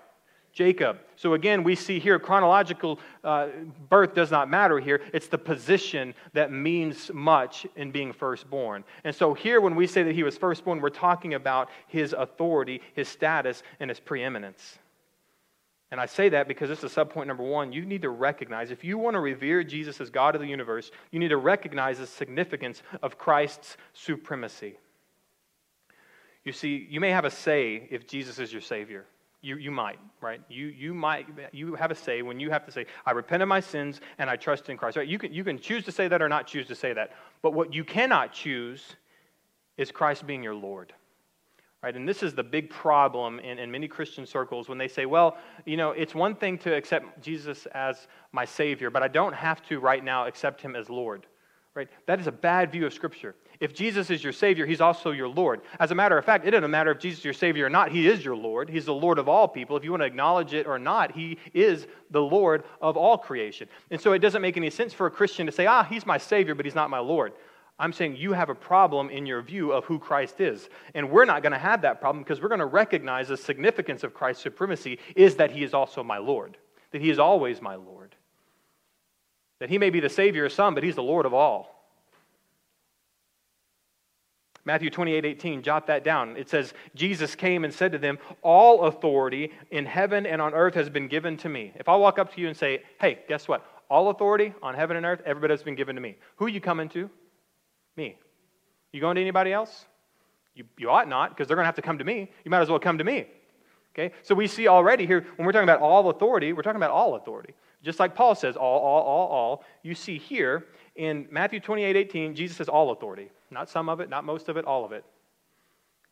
Jacob. 0.55 1.01
So 1.17 1.35
again, 1.35 1.65
we 1.65 1.75
see 1.75 1.99
here 1.99 2.19
chronological 2.21 3.01
uh, 3.25 3.49
birth 3.89 4.15
does 4.15 4.31
not 4.31 4.49
matter 4.49 4.79
here. 4.79 5.01
It's 5.13 5.27
the 5.27 5.37
position 5.37 6.15
that 6.33 6.53
means 6.53 7.11
much 7.13 7.67
in 7.75 7.91
being 7.91 8.13
firstborn. 8.13 8.85
And 9.03 9.15
so 9.15 9.35
here, 9.35 9.61
when 9.61 9.75
we 9.75 9.89
say 9.89 10.05
that 10.05 10.15
he 10.15 10.23
was 10.23 10.39
firstborn, 10.39 10.81
we're 10.81 10.91
talking 10.91 11.35
about 11.35 11.71
his 11.89 12.13
authority, 12.13 12.81
his 12.95 13.09
status, 13.09 13.65
and 13.81 13.91
his 13.91 13.99
preeminence. 13.99 14.79
And 15.91 16.01
I 16.01 16.07
say 16.07 16.29
that 16.29 16.47
because 16.47 16.69
this 16.69 16.85
is 16.85 16.93
subpoint 16.93 17.27
number 17.27 17.43
one. 17.43 17.73
You 17.73 17.85
need 17.85 18.03
to 18.03 18.11
recognize, 18.11 18.71
if 18.71 18.85
you 18.85 18.97
want 18.97 19.15
to 19.15 19.21
revere 19.21 19.65
Jesus 19.65 20.01
as 20.01 20.09
God 20.09 20.37
of 20.37 20.41
the 20.41 20.47
universe, 20.47 20.93
you 21.11 21.19
need 21.19 21.29
to 21.29 21.37
recognize 21.37 21.99
the 21.99 22.07
significance 22.07 22.83
of 23.03 23.19
Christ's 23.19 23.77
supremacy. 23.93 24.79
You 26.45 26.53
see, 26.53 26.87
you 26.89 27.01
may 27.01 27.11
have 27.11 27.25
a 27.25 27.31
say 27.31 27.89
if 27.91 28.07
Jesus 28.07 28.39
is 28.39 28.53
your 28.53 28.63
Savior. 28.63 29.07
You, 29.45 29.57
you 29.57 29.71
might, 29.71 29.99
right? 30.23 30.41
You, 30.49 30.69
you 30.69 30.95
might, 30.95 31.27
you 31.53 31.75
have 31.75 31.91
a 31.91 31.95
say 31.95 32.23
when 32.23 32.41
you 32.41 32.49
have 32.49 32.65
to 32.65 32.73
say, 32.73 32.87
I 33.05 33.11
repent 33.11 33.43
of 33.43 33.49
my 33.49 33.61
sins 33.61 34.01
and 34.17 34.31
I 34.31 34.37
trust 34.37 34.71
in 34.71 34.79
Christ. 34.79 34.97
Right? 34.97 35.07
You, 35.07 35.19
can, 35.19 35.35
you 35.35 35.45
can 35.45 35.59
choose 35.59 35.85
to 35.85 35.93
say 35.93 36.09
that 36.09 36.23
or 36.23 36.31
not 36.31 36.47
choose 36.47 36.67
to 36.69 36.75
say 36.75 36.95
that. 36.95 37.13
But 37.43 37.53
what 37.53 37.75
you 37.75 37.85
cannot 37.85 38.33
choose 38.33 38.97
is 39.77 39.91
Christ 39.91 40.27
being 40.27 40.43
your 40.43 40.55
Lord. 40.55 40.95
Right? 41.83 41.95
And 41.95 42.09
this 42.09 42.23
is 42.23 42.35
the 42.35 42.43
big 42.43 42.71
problem 42.71 43.39
in, 43.39 43.59
in 43.59 43.71
many 43.71 43.87
Christian 43.87 44.25
circles 44.25 44.67
when 44.67 44.79
they 44.79 44.89
say, 44.89 45.05
well, 45.05 45.37
you 45.67 45.77
know, 45.77 45.91
it's 45.91 46.15
one 46.15 46.35
thing 46.35 46.57
to 46.61 46.75
accept 46.75 47.23
Jesus 47.23 47.67
as 47.75 48.09
my 48.33 48.47
Savior, 48.47 48.89
but 48.89 49.03
I 49.03 49.09
don't 49.09 49.35
have 49.35 49.63
to 49.69 49.79
right 49.79 50.03
now 50.03 50.27
accept 50.27 50.63
Him 50.63 50.75
as 50.75 50.89
Lord. 50.89 51.27
Right? 51.75 51.89
That 52.07 52.19
is 52.19 52.27
a 52.27 52.33
bad 52.33 52.73
view 52.73 52.87
of 52.87 52.95
Scripture. 52.95 53.35
If 53.61 53.75
Jesus 53.75 54.11
is 54.11 54.23
your 54.23 54.33
Savior, 54.33 54.67
He's 54.67 54.81
also 54.81 55.11
your 55.11 55.29
Lord. 55.29 55.61
As 55.79 55.91
a 55.91 55.95
matter 55.95 56.19
of 56.19 56.25
fact, 56.25 56.47
it 56.47 56.51
doesn't 56.51 56.71
matter 56.71 56.91
if 56.91 56.99
Jesus 56.99 57.21
is 57.21 57.25
your 57.25 57.35
Savior 57.35 57.67
or 57.67 57.71
not, 57.71 57.91
He 57.91 58.09
is 58.09 58.25
your 58.25 58.37
Lord. 58.37 58.69
He's 58.69 58.87
the 58.87 58.95
Lord 58.95 59.19
of 59.19 59.29
all 59.29 59.49
people. 59.49 59.77
If 59.77 59.85
you 59.85 59.91
want 59.91 60.03
to 60.03 60.07
acknowledge 60.07 60.55
it 60.55 60.67
or 60.67 60.79
not, 60.79 61.13
He 61.13 61.39
is 61.53 61.87
the 62.11 62.23
Lord 62.23 62.65
of 62.81 62.97
all 62.97 63.19
creation. 63.19 63.69
And 63.91 64.01
so 64.01 64.13
it 64.13 64.19
doesn't 64.19 64.43
make 64.43 64.57
any 64.57 64.71
sense 64.71 64.93
for 64.93 65.07
a 65.07 65.11
Christian 65.11 65.47
to 65.47 65.53
say, 65.53 65.67
ah, 65.67 65.85
He's 65.85 66.07
my 66.07 66.19
Savior, 66.19 66.55
but 66.55 66.65
He's 66.65 66.75
not 66.75 66.91
my 66.91 66.99
Lord. 66.99 67.33
I'm 67.79 67.93
saying 67.93 68.17
you 68.17 68.33
have 68.33 68.51
a 68.51 68.55
problem 68.55 69.11
in 69.11 69.27
your 69.27 69.43
view 69.43 69.73
of 69.73 69.85
who 69.85 69.99
Christ 69.99 70.41
is. 70.41 70.69
And 70.95 71.11
we're 71.11 71.25
not 71.25 71.43
going 71.43 71.53
to 71.53 71.59
have 71.59 71.83
that 71.83 72.01
problem 72.01 72.23
because 72.23 72.41
we're 72.41 72.49
going 72.49 72.61
to 72.61 72.67
recognize 72.67 73.29
the 73.29 73.37
significance 73.37 74.05
of 74.05 74.15
Christ's 74.15 74.43
supremacy 74.45 74.99
is 75.17 75.37
that 75.37 75.51
He 75.51 75.65
is 75.65 75.75
also 75.75 76.05
my 76.05 76.19
Lord, 76.19 76.57
that 76.93 77.03
He 77.03 77.11
is 77.11 77.19
always 77.19 77.61
my 77.61 77.75
Lord. 77.75 78.15
That 79.59 79.71
He 79.71 79.79
may 79.79 79.91
be 79.91 80.01
the 80.01 80.09
Savior 80.09 80.45
of 80.45 80.53
some, 80.53 80.75
but 80.75 80.85
He's 80.85 80.95
the 80.95 81.03
Lord 81.03 81.27
of 81.27 81.35
all. 81.35 81.74
Matthew 84.67 84.89
28 84.89 85.25
18, 85.25 85.63
jot 85.63 85.87
that 85.89 86.05
down. 86.05 86.37
It 86.37 86.49
says, 86.49 86.73
Jesus 86.95 87.35
came 87.35 87.65
and 87.65 87.73
said 87.73 87.93
to 87.93 87.99
them, 87.99 88.19
All 88.43 88.85
authority 88.85 89.53
in 89.71 89.85
heaven 89.85 90.27
and 90.27 90.41
on 90.41 90.55
earth 90.55 90.75
has 90.75 90.89
been 90.89 91.09
given 91.09 91.37
to 91.39 91.49
me. 91.49 91.73
If 91.75 91.89
I 91.89 91.97
walk 91.97 92.19
up 92.19 92.35
to 92.35 92.41
you 92.41 92.49
and 92.49 92.57
say, 92.57 92.83
Hey, 92.99 93.21
guess 93.29 93.47
what? 93.47 93.67
All 93.91 94.09
authority 94.09 94.55
on 94.63 94.75
heaven 94.75 94.97
and 94.97 95.05
earth, 95.05 95.21
everybody 95.27 95.53
has 95.53 95.63
been 95.63 95.75
given 95.75 95.95
to 95.97 96.01
me. 96.01 96.17
Who 96.37 96.47
are 96.47 96.51
you 96.51 96.61
coming 96.61 96.89
to? 96.91 97.11
Me. 97.97 98.17
You 98.93 99.01
going 99.01 99.17
to 99.17 99.21
anybody 99.21 99.53
else? 99.53 99.87
You, 100.55 100.65
you 100.79 100.89
ought 100.89 101.09
not, 101.09 101.31
because 101.31 101.49
they're 101.49 101.57
going 101.57 101.65
to 101.65 101.69
have 101.69 101.75
to 101.77 101.83
come 101.83 101.99
to 101.99 102.05
me. 102.05 102.31
You 102.45 102.51
might 102.51 102.61
as 102.61 102.71
well 102.71 102.79
come 102.79 102.99
to 102.99 103.05
me. 103.05 103.27
Okay? 103.93 104.15
So 104.23 104.35
we 104.35 104.47
see 104.47 104.69
already 104.69 105.07
here, 105.07 105.27
when 105.37 105.45
we're 105.47 105.53
talking 105.53 105.69
about 105.69 105.81
all 105.81 106.11
authority, 106.11 106.53
we're 106.53 106.63
talking 106.63 106.77
about 106.77 106.91
all 106.91 107.17
authority. 107.17 107.55
Just 107.83 108.01
like 108.01 108.15
Paul 108.15 108.35
says, 108.35 108.57
all, 108.57 108.79
all, 108.79 109.03
all, 109.03 109.29
all. 109.29 109.65
You 109.83 109.95
see 109.95 110.17
here 110.17 110.65
in 110.97 111.27
Matthew 111.31 111.61
28 111.61 111.97
18, 111.97 112.35
Jesus 112.35 112.57
says 112.57 112.69
all 112.69 112.93
authority. 112.93 113.31
Not 113.51 113.69
some 113.69 113.89
of 113.89 114.01
it, 114.01 114.09
not 114.09 114.25
most 114.25 114.49
of 114.49 114.57
it, 114.57 114.65
all 114.65 114.85
of 114.85 114.93
it. 114.93 115.05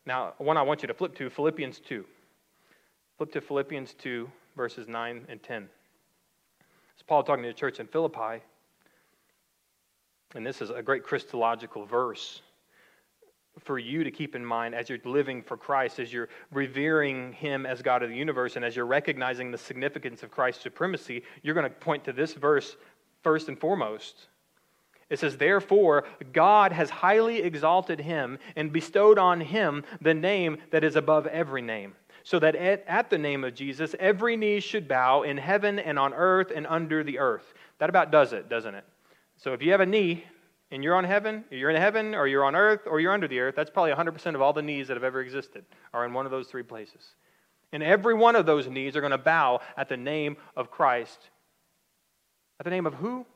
Now, 0.05 0.33
one 0.37 0.57
I 0.57 0.61
want 0.61 0.81
you 0.81 0.87
to 0.87 0.93
flip 0.93 1.15
to 1.15 1.29
Philippians 1.29 1.79
2. 1.79 2.05
Flip 3.17 3.31
to 3.31 3.41
Philippians 3.41 3.93
2, 3.93 4.29
verses 4.57 4.87
9 4.87 5.25
and 5.29 5.41
10. 5.41 5.69
It's 6.93 7.03
Paul 7.03 7.23
talking 7.23 7.43
to 7.43 7.49
the 7.49 7.53
church 7.53 7.79
in 7.79 7.87
Philippi. 7.87 8.43
And 10.35 10.45
this 10.45 10.61
is 10.61 10.69
a 10.69 10.81
great 10.81 11.03
Christological 11.03 11.85
verse 11.85 12.41
for 13.59 13.77
you 13.77 14.03
to 14.03 14.11
keep 14.11 14.35
in 14.35 14.43
mind 14.43 14.73
as 14.73 14.89
you're 14.89 14.99
living 15.05 15.43
for 15.43 15.55
Christ, 15.55 15.99
as 15.99 16.11
you're 16.11 16.29
revering 16.51 17.33
Him 17.33 17.65
as 17.65 17.81
God 17.81 18.01
of 18.01 18.09
the 18.09 18.15
universe, 18.15 18.55
and 18.55 18.65
as 18.65 18.75
you're 18.75 18.87
recognizing 18.87 19.51
the 19.51 19.57
significance 19.57 20.23
of 20.23 20.31
Christ's 20.31 20.63
supremacy. 20.63 21.23
You're 21.43 21.53
going 21.53 21.69
to 21.69 21.75
point 21.75 22.03
to 22.05 22.13
this 22.13 22.33
verse 22.33 22.75
first 23.21 23.47
and 23.47 23.59
foremost. 23.59 24.27
It 25.13 25.19
says, 25.19 25.37
Therefore, 25.37 26.05
God 26.33 26.71
has 26.71 26.89
highly 26.89 27.43
exalted 27.43 27.99
him 27.99 28.39
and 28.55 28.73
bestowed 28.73 29.19
on 29.19 29.41
him 29.41 29.83
the 30.01 30.15
name 30.15 30.57
that 30.71 30.83
is 30.83 30.95
above 30.95 31.27
every 31.27 31.61
name, 31.61 31.93
so 32.23 32.39
that 32.39 32.55
at, 32.55 32.83
at, 32.87 33.11
the 33.11 33.19
name 33.19 33.43
of 33.43 33.53
Jesus, 33.53 33.93
every 33.99 34.35
knee 34.35 34.59
should 34.59 34.87
bow 34.87 35.21
in 35.21 35.37
heaven 35.37 35.77
and 35.77 35.99
on 35.99 36.15
earth 36.15 36.51
and 36.53 36.65
under 36.65 37.03
the 37.03 37.19
earth. 37.19 37.53
That 37.77 37.91
about 37.91 38.09
does 38.09 38.33
it, 38.33 38.49
doesn't 38.49 38.73
it? 38.73 38.85
So 39.37 39.53
if 39.53 39.61
you 39.61 39.69
have 39.69 39.81
a 39.81 39.85
knee 39.85 40.25
and 40.71 40.83
you're 40.83 40.95
on 40.95 41.03
heaven, 41.03 41.45
you're 41.51 41.69
in 41.69 41.79
heaven, 41.79 42.15
or 42.15 42.25
you're 42.25 42.43
on 42.43 42.55
earth, 42.55 42.87
or 42.87 42.99
you're 42.99 43.13
under 43.13 43.27
the 43.27 43.39
earth, 43.39 43.53
that's 43.55 43.69
probably 43.69 43.91
100% 43.91 44.33
of 44.33 44.41
all 44.41 44.51
the 44.51 44.63
knees 44.63 44.87
that 44.87 44.97
have 44.97 45.03
ever 45.03 45.21
existed 45.21 45.63
are 45.93 46.05
in 46.05 46.13
one 46.13 46.25
of 46.25 46.31
those 46.31 46.47
three 46.47 46.63
places. 46.63 47.13
And 47.71 47.83
every 47.83 48.15
one 48.15 48.35
of 48.35 48.47
those 48.47 48.67
knees 48.67 48.95
are 48.95 49.01
going 49.01 49.11
to 49.11 49.19
bow 49.19 49.59
at 49.77 49.89
the 49.89 49.97
name 49.97 50.37
of 50.55 50.71
Christ. 50.71 51.19
At 52.59 52.63
the 52.63 52.71
name 52.71 52.87
of 52.87 52.95
who? 52.95 53.27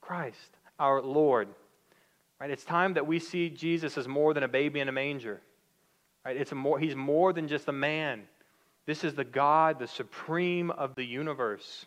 Christ 0.00 0.57
our 0.78 1.02
Lord. 1.02 1.48
Right? 2.40 2.50
It's 2.50 2.64
time 2.64 2.94
that 2.94 3.06
we 3.06 3.18
see 3.18 3.50
Jesus 3.50 3.98
as 3.98 4.06
more 4.06 4.34
than 4.34 4.42
a 4.42 4.48
baby 4.48 4.80
in 4.80 4.88
a 4.88 4.92
manger. 4.92 5.40
Right? 6.24 6.36
It's 6.36 6.52
a 6.52 6.54
more, 6.54 6.78
he's 6.78 6.96
more 6.96 7.32
than 7.32 7.48
just 7.48 7.68
a 7.68 7.72
man. 7.72 8.22
This 8.86 9.04
is 9.04 9.14
the 9.14 9.24
God, 9.24 9.78
the 9.78 9.88
supreme 9.88 10.70
of 10.70 10.94
the 10.94 11.04
universe. 11.04 11.86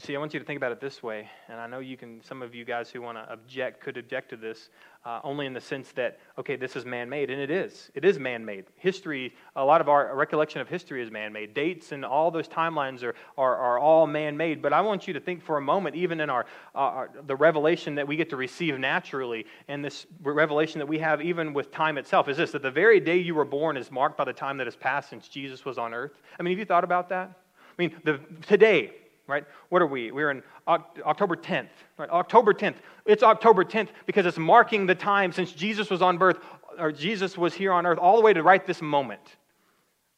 See, 0.00 0.14
I 0.14 0.20
want 0.20 0.32
you 0.32 0.38
to 0.38 0.46
think 0.46 0.58
about 0.58 0.70
it 0.70 0.80
this 0.80 1.02
way, 1.02 1.28
and 1.48 1.58
I 1.58 1.66
know 1.66 1.80
you 1.80 1.96
can. 1.96 2.22
Some 2.22 2.40
of 2.40 2.54
you 2.54 2.64
guys 2.64 2.88
who 2.88 3.02
want 3.02 3.18
to 3.18 3.32
object 3.32 3.80
could 3.80 3.96
object 3.96 4.30
to 4.30 4.36
this, 4.36 4.70
uh, 5.04 5.18
only 5.24 5.44
in 5.44 5.52
the 5.52 5.60
sense 5.60 5.90
that 5.92 6.20
okay, 6.38 6.54
this 6.54 6.76
is 6.76 6.84
man-made, 6.84 7.30
and 7.30 7.40
it 7.40 7.50
is. 7.50 7.90
It 7.96 8.04
is 8.04 8.16
man-made. 8.16 8.66
History, 8.76 9.34
a 9.56 9.64
lot 9.64 9.80
of 9.80 9.88
our 9.88 10.14
recollection 10.14 10.60
of 10.60 10.68
history 10.68 11.02
is 11.02 11.10
man-made. 11.10 11.52
Dates 11.52 11.90
and 11.90 12.04
all 12.04 12.30
those 12.30 12.46
timelines 12.46 13.02
are 13.02 13.16
are, 13.36 13.56
are 13.56 13.80
all 13.80 14.06
man-made. 14.06 14.62
But 14.62 14.72
I 14.72 14.82
want 14.82 15.08
you 15.08 15.14
to 15.14 15.20
think 15.20 15.42
for 15.42 15.56
a 15.56 15.60
moment, 15.60 15.96
even 15.96 16.20
in 16.20 16.30
our, 16.30 16.46
our 16.76 17.10
the 17.26 17.34
revelation 17.34 17.96
that 17.96 18.06
we 18.06 18.14
get 18.14 18.30
to 18.30 18.36
receive 18.36 18.78
naturally, 18.78 19.46
and 19.66 19.84
this 19.84 20.06
revelation 20.22 20.78
that 20.78 20.86
we 20.86 21.00
have 21.00 21.20
even 21.20 21.52
with 21.52 21.72
time 21.72 21.98
itself, 21.98 22.28
is 22.28 22.36
this: 22.36 22.52
that 22.52 22.62
the 22.62 22.70
very 22.70 23.00
day 23.00 23.16
you 23.16 23.34
were 23.34 23.44
born 23.44 23.76
is 23.76 23.90
marked 23.90 24.16
by 24.16 24.24
the 24.24 24.32
time 24.32 24.58
that 24.58 24.68
has 24.68 24.76
passed 24.76 25.10
since 25.10 25.26
Jesus 25.26 25.64
was 25.64 25.76
on 25.76 25.92
earth. 25.92 26.22
I 26.38 26.44
mean, 26.44 26.52
have 26.52 26.60
you 26.60 26.66
thought 26.66 26.84
about 26.84 27.08
that? 27.08 27.32
I 27.76 27.82
mean, 27.82 27.96
the, 28.04 28.20
today 28.46 28.92
right? 29.28 29.44
What 29.68 29.82
are 29.82 29.86
we? 29.86 30.10
We're 30.10 30.30
in 30.30 30.42
October 30.66 31.36
10th, 31.36 31.68
right? 31.98 32.10
October 32.10 32.52
10th. 32.52 32.76
It's 33.04 33.22
October 33.22 33.62
10th 33.62 33.90
because 34.06 34.26
it's 34.26 34.38
marking 34.38 34.86
the 34.86 34.94
time 34.94 35.30
since 35.30 35.52
Jesus 35.52 35.90
was 35.90 36.02
on 36.02 36.18
birth, 36.18 36.38
or 36.78 36.90
Jesus 36.90 37.38
was 37.38 37.54
here 37.54 37.70
on 37.70 37.86
earth, 37.86 37.98
all 37.98 38.16
the 38.16 38.22
way 38.22 38.32
to 38.32 38.42
right 38.42 38.66
this 38.66 38.82
moment. 38.82 39.20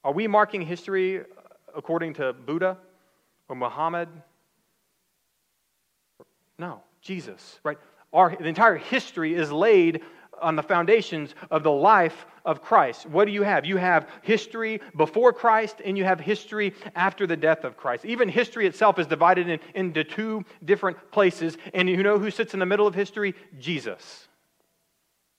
Are 0.05 0.12
we 0.12 0.27
marking 0.29 0.62
history 0.62 1.20
uh, 1.20 1.25
according 1.77 2.14
to 2.14 2.33
Buddha 2.33 2.79
or 3.49 3.57
Muhammad? 3.57 4.09
No, 6.57 6.83
Jesus, 7.03 7.59
right? 7.64 7.79
Our, 8.12 8.35
the 8.37 8.46
entire 8.46 8.77
history 8.77 9.35
is 9.35 9.51
laid 9.51 10.03
on 10.40 10.57
the 10.57 10.62
foundations 10.62 11.35
of 11.50 11.62
the 11.62 11.70
life 11.70 12.26
of 12.44 12.62
Christ. 12.62 13.07
What 13.07 13.26
do 13.26 13.33
you 13.33 13.42
have? 13.42 13.64
You 13.64 13.76
have 13.76 14.09
history 14.22 14.81
before 14.96 15.33
Christ 15.33 15.76
and 15.85 15.96
you 15.96 16.05
have 16.05 16.20
history 16.20 16.74
after 16.94 17.26
the 17.26 17.37
death 17.37 17.64
of 17.64 17.76
Christ. 17.76 18.05
Even 18.05 18.29
history 18.29 18.66
itself 18.66 18.98
is 18.98 19.07
divided 19.07 19.48
in, 19.48 19.61
into 19.74 20.05
two 20.05 20.44
different 20.64 20.96
places. 21.11 21.57
And 21.74 21.88
you 21.88 22.03
know 22.03 22.18
who 22.18 22.31
sits 22.31 22.55
in 22.55 22.61
the 22.61 22.66
middle 22.66 22.87
of 22.87 22.94
history? 22.94 23.35
Jesus. 23.59 24.29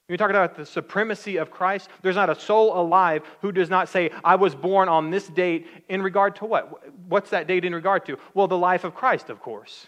You're 0.08 0.18
talking 0.18 0.36
about 0.36 0.56
the 0.56 0.66
supremacy 0.66 1.38
of 1.38 1.52
Christ. 1.52 1.90
There's 2.02 2.18
not 2.18 2.30
a 2.30 2.38
soul 2.38 2.78
alive 2.78 3.24
who 3.42 3.54
does 3.54 3.70
not 3.70 3.88
say, 3.88 4.12
I 4.26 4.36
was 4.36 4.54
born 4.54 4.90
on 4.90 5.10
this 5.10 5.28
date 5.28 5.68
in 5.88 6.02
regard 6.02 6.36
to 6.38 6.46
what? 6.46 6.84
What's 7.08 7.30
that 7.30 7.48
date 7.48 7.64
in 7.64 7.74
regard 7.74 8.06
to? 8.08 8.18
Well, 8.34 8.50
the 8.50 8.58
life 8.58 8.84
of 8.84 8.94
Christ, 8.94 9.30
of 9.30 9.42
course. 9.42 9.88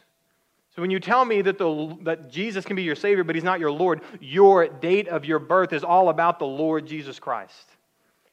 So 0.76 0.82
when 0.82 0.90
you 0.90 1.00
tell 1.00 1.24
me 1.24 1.42
that, 1.44 1.58
the, 1.58 1.98
that 2.02 2.32
Jesus 2.32 2.66
can 2.66 2.76
be 2.76 2.84
your 2.84 2.96
Savior, 2.96 3.24
but 3.24 3.36
He's 3.36 3.44
not 3.44 3.60
your 3.60 3.72
Lord, 3.72 4.02
your 4.20 4.68
date 4.68 5.08
of 5.08 5.24
your 5.24 5.40
birth 5.40 5.72
is 5.72 5.84
all 5.84 6.10
about 6.10 6.40
the 6.40 6.48
Lord 6.48 6.88
Jesus 6.88 7.20
Christ. 7.20 7.70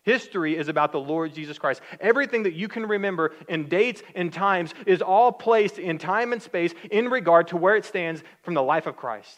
History 0.02 0.56
is 0.56 0.68
about 0.68 0.92
the 0.92 1.00
Lord 1.00 1.34
Jesus 1.34 1.58
Christ. 1.58 1.82
Everything 2.00 2.44
that 2.44 2.54
you 2.54 2.68
can 2.68 2.86
remember 2.86 3.34
in 3.48 3.68
dates 3.68 4.02
and 4.14 4.32
times 4.32 4.72
is 4.86 5.02
all 5.02 5.30
placed 5.30 5.78
in 5.78 5.98
time 5.98 6.32
and 6.32 6.42
space 6.42 6.72
in 6.90 7.10
regard 7.10 7.48
to 7.48 7.58
where 7.58 7.76
it 7.76 7.84
stands 7.84 8.22
from 8.42 8.54
the 8.54 8.62
life 8.62 8.86
of 8.86 8.96
Christ. 8.96 9.36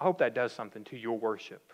I 0.00 0.04
hope 0.04 0.18
that 0.18 0.34
does 0.34 0.52
something 0.52 0.82
to 0.84 0.96
your 0.96 1.16
worship. 1.16 1.72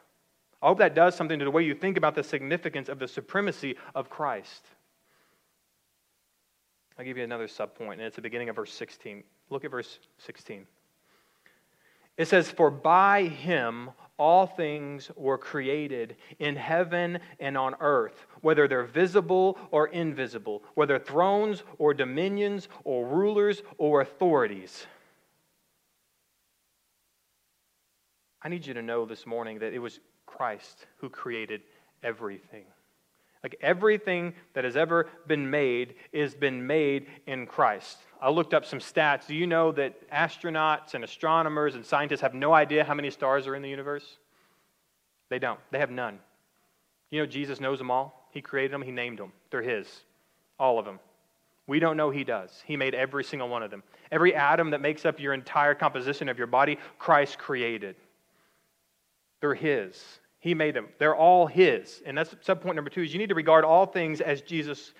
I 0.63 0.69
hope 0.69 0.79
that 0.79 0.95
does 0.95 1.15
something 1.15 1.39
to 1.39 1.45
the 1.45 1.51
way 1.51 1.63
you 1.63 1.75
think 1.75 1.97
about 1.97 2.15
the 2.15 2.23
significance 2.23 2.91
of 2.91 2.99
the 2.99 3.09
supremacy 3.09 3.77
of 3.95 4.11
Christ. 4.11 4.67
I'll 6.99 7.05
give 7.05 7.17
you 7.17 7.25
another 7.25 7.49
subpoint, 7.49 7.95
and 7.95 8.03
it's 8.03 8.17
the 8.17 8.23
beginning 8.23 8.49
of 8.49 8.57
verse 8.57 8.73
16. 8.73 9.25
Look 9.51 9.65
at 9.65 9.71
verse 9.71 9.99
16. 10.19 10.67
It 12.17 12.29
says, 12.29 12.49
For 12.51 12.71
by 12.71 13.25
him 13.25 13.91
all 14.17 14.47
things 14.47 15.11
were 15.17 15.39
created 15.39 16.17
in 16.39 16.55
heaven 16.55 17.19
and 17.41 17.59
on 17.59 17.75
earth, 17.81 18.27
whether 18.43 18.69
they're 18.69 18.85
visible 18.85 19.59
or 19.73 19.89
invisible, 19.89 20.63
whether 20.75 20.99
thrones 20.99 21.65
or 21.79 21.95
dominions 21.95 22.69
or 22.85 23.07
rulers 23.07 23.63
or 23.77 24.01
authorities. 24.01 24.87
I 28.41 28.49
need 28.49 28.67
you 28.67 28.75
to 28.75 28.83
know 28.83 29.05
this 29.05 29.27
morning 29.27 29.59
that 29.61 29.73
it 29.73 29.81
was 29.81 29.99
Christ 30.27 30.87
who 30.99 31.09
created 31.09 31.63
everything. 32.03 32.67
Like 33.45 33.59
everything 33.61 34.33
that 34.55 34.65
has 34.65 34.75
ever 34.75 35.07
been 35.27 35.51
made 35.51 35.97
is 36.13 36.35
been 36.35 36.67
made 36.67 37.09
in 37.27 37.47
Christ. 37.47 37.99
I 38.21 38.31
looked 38.31 38.55
up 38.55 38.65
some 38.65 38.79
stats. 38.79 39.27
Do 39.27 39.35
you 39.35 39.47
know 39.47 39.71
that 39.73 40.11
astronauts 40.11 40.95
and 40.95 41.05
astronomers 41.05 41.75
and 41.75 41.85
scientists 41.85 42.23
have 42.23 42.33
no 42.33 42.55
idea 42.55 42.85
how 42.85 42.95
many 42.95 43.11
stars 43.11 43.47
are 43.47 43.55
in 43.55 43.61
the 43.61 43.69
universe? 43.69 44.17
They 45.29 45.39
don't. 45.39 45.61
They 45.71 45.79
have 45.79 45.91
none. 45.91 46.21
You 47.11 47.21
know, 47.21 47.27
Jesus 47.27 47.61
knows 47.61 47.79
them 47.79 47.91
all. 47.91 48.29
He 48.33 48.41
created 48.41 48.73
them, 48.73 48.81
He 48.81 48.91
named 48.91 49.19
them. 49.19 49.33
They're 49.51 49.61
His. 49.61 49.89
All 50.59 50.79
of 50.79 50.87
them. 50.87 50.99
We 51.67 51.81
don't 51.81 51.99
know 51.99 52.09
He 52.09 52.25
does. 52.25 52.63
He 52.65 52.79
made 52.79 52.95
every 52.95 53.25
single 53.25 53.51
one 53.51 53.63
of 53.63 53.71
them. 53.71 53.83
Every 54.11 54.35
atom 54.35 54.71
that 54.71 54.81
makes 54.81 55.05
up 55.05 55.21
your 55.21 55.35
entire 55.35 55.75
composition 55.75 56.31
of 56.31 56.39
your 56.39 56.47
body, 56.47 56.79
Christ 56.99 57.39
created. 57.39 57.97
They're 59.43 59.55
His. 59.55 60.03
He 60.45 60.53
made 60.53 60.75
them. 60.75 60.89
They're 60.99 61.17
all 61.17 61.47
His. 61.47 62.03
And 62.05 62.19
that's 62.19 62.35
subpoint 62.35 62.75
number 62.75 62.91
two 62.91 63.01
is 63.01 63.15
you 63.15 63.19
need 63.19 63.31
to 63.31 63.35
regard 63.35 63.65
all 63.65 63.87
things 63.87 64.21
as 64.21 64.43
Jesus' 64.43 64.93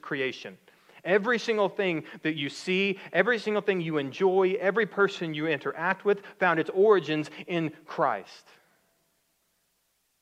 creation. 0.00 0.56
Every 1.04 1.40
single 1.40 1.68
thing 1.68 2.04
that 2.22 2.36
you 2.36 2.48
see, 2.48 3.00
every 3.12 3.40
single 3.40 3.62
thing 3.62 3.80
you 3.80 3.98
enjoy, 3.98 4.56
every 4.60 4.86
person 4.86 5.34
you 5.34 5.48
interact 5.48 6.04
with 6.04 6.22
found 6.38 6.60
its 6.60 6.70
origins 6.72 7.30
in 7.48 7.72
Christ. 7.84 8.46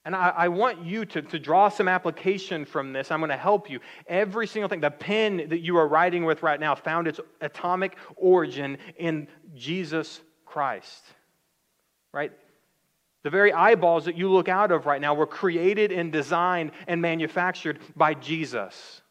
And 0.06 0.16
I, 0.16 0.30
I, 0.30 0.48
want 0.48 0.82
you 0.82 1.04
to, 1.04 1.20
to 1.20 1.38
draw 1.38 1.68
some 1.68 1.86
application 1.86 2.64
from 2.64 2.94
this. 2.94 3.10
I'm 3.10 3.20
going 3.20 3.28
to 3.28 3.36
help 3.36 3.68
you. 3.68 3.80
Every 4.06 4.46
single 4.46 4.70
thing, 4.70 4.80
the 4.80 4.90
pen 4.90 5.48
that 5.50 5.60
you 5.60 5.76
are 5.76 5.88
writing 5.88 6.24
with 6.24 6.42
right 6.42 6.58
now 6.58 6.74
found 6.74 7.06
its 7.06 7.20
atomic 7.42 7.98
origin 8.16 8.78
in 8.96 9.28
Jesus 9.54 10.22
Christ. 10.46 11.04
Right? 12.14 12.32
The 13.22 13.30
very 13.30 13.52
eyeballs 13.52 14.06
that 14.06 14.16
you 14.16 14.30
look 14.30 14.48
out 14.48 14.72
of 14.72 14.86
right 14.86 15.00
now 15.00 15.14
were 15.14 15.26
created 15.26 15.92
and 15.92 16.10
designed 16.10 16.72
and 16.86 17.02
manufactured 17.02 17.78
by 17.94 18.14
Jesus. 18.14 19.02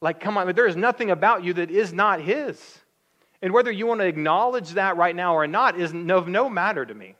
Like, 0.00 0.20
come 0.20 0.36
on, 0.36 0.54
there 0.54 0.66
is 0.66 0.76
nothing 0.76 1.10
about 1.10 1.44
you 1.44 1.54
that 1.54 1.70
is 1.70 1.92
not 1.92 2.20
His. 2.20 2.80
And 3.40 3.52
whether 3.52 3.70
you 3.70 3.86
want 3.86 4.00
to 4.00 4.06
acknowledge 4.06 4.70
that 4.70 4.96
right 4.96 5.16
now 5.16 5.34
or 5.34 5.46
not 5.46 5.78
is 5.78 5.92
of 5.92 6.28
no 6.28 6.50
matter 6.50 6.84
to 6.84 6.94
me 6.94 7.14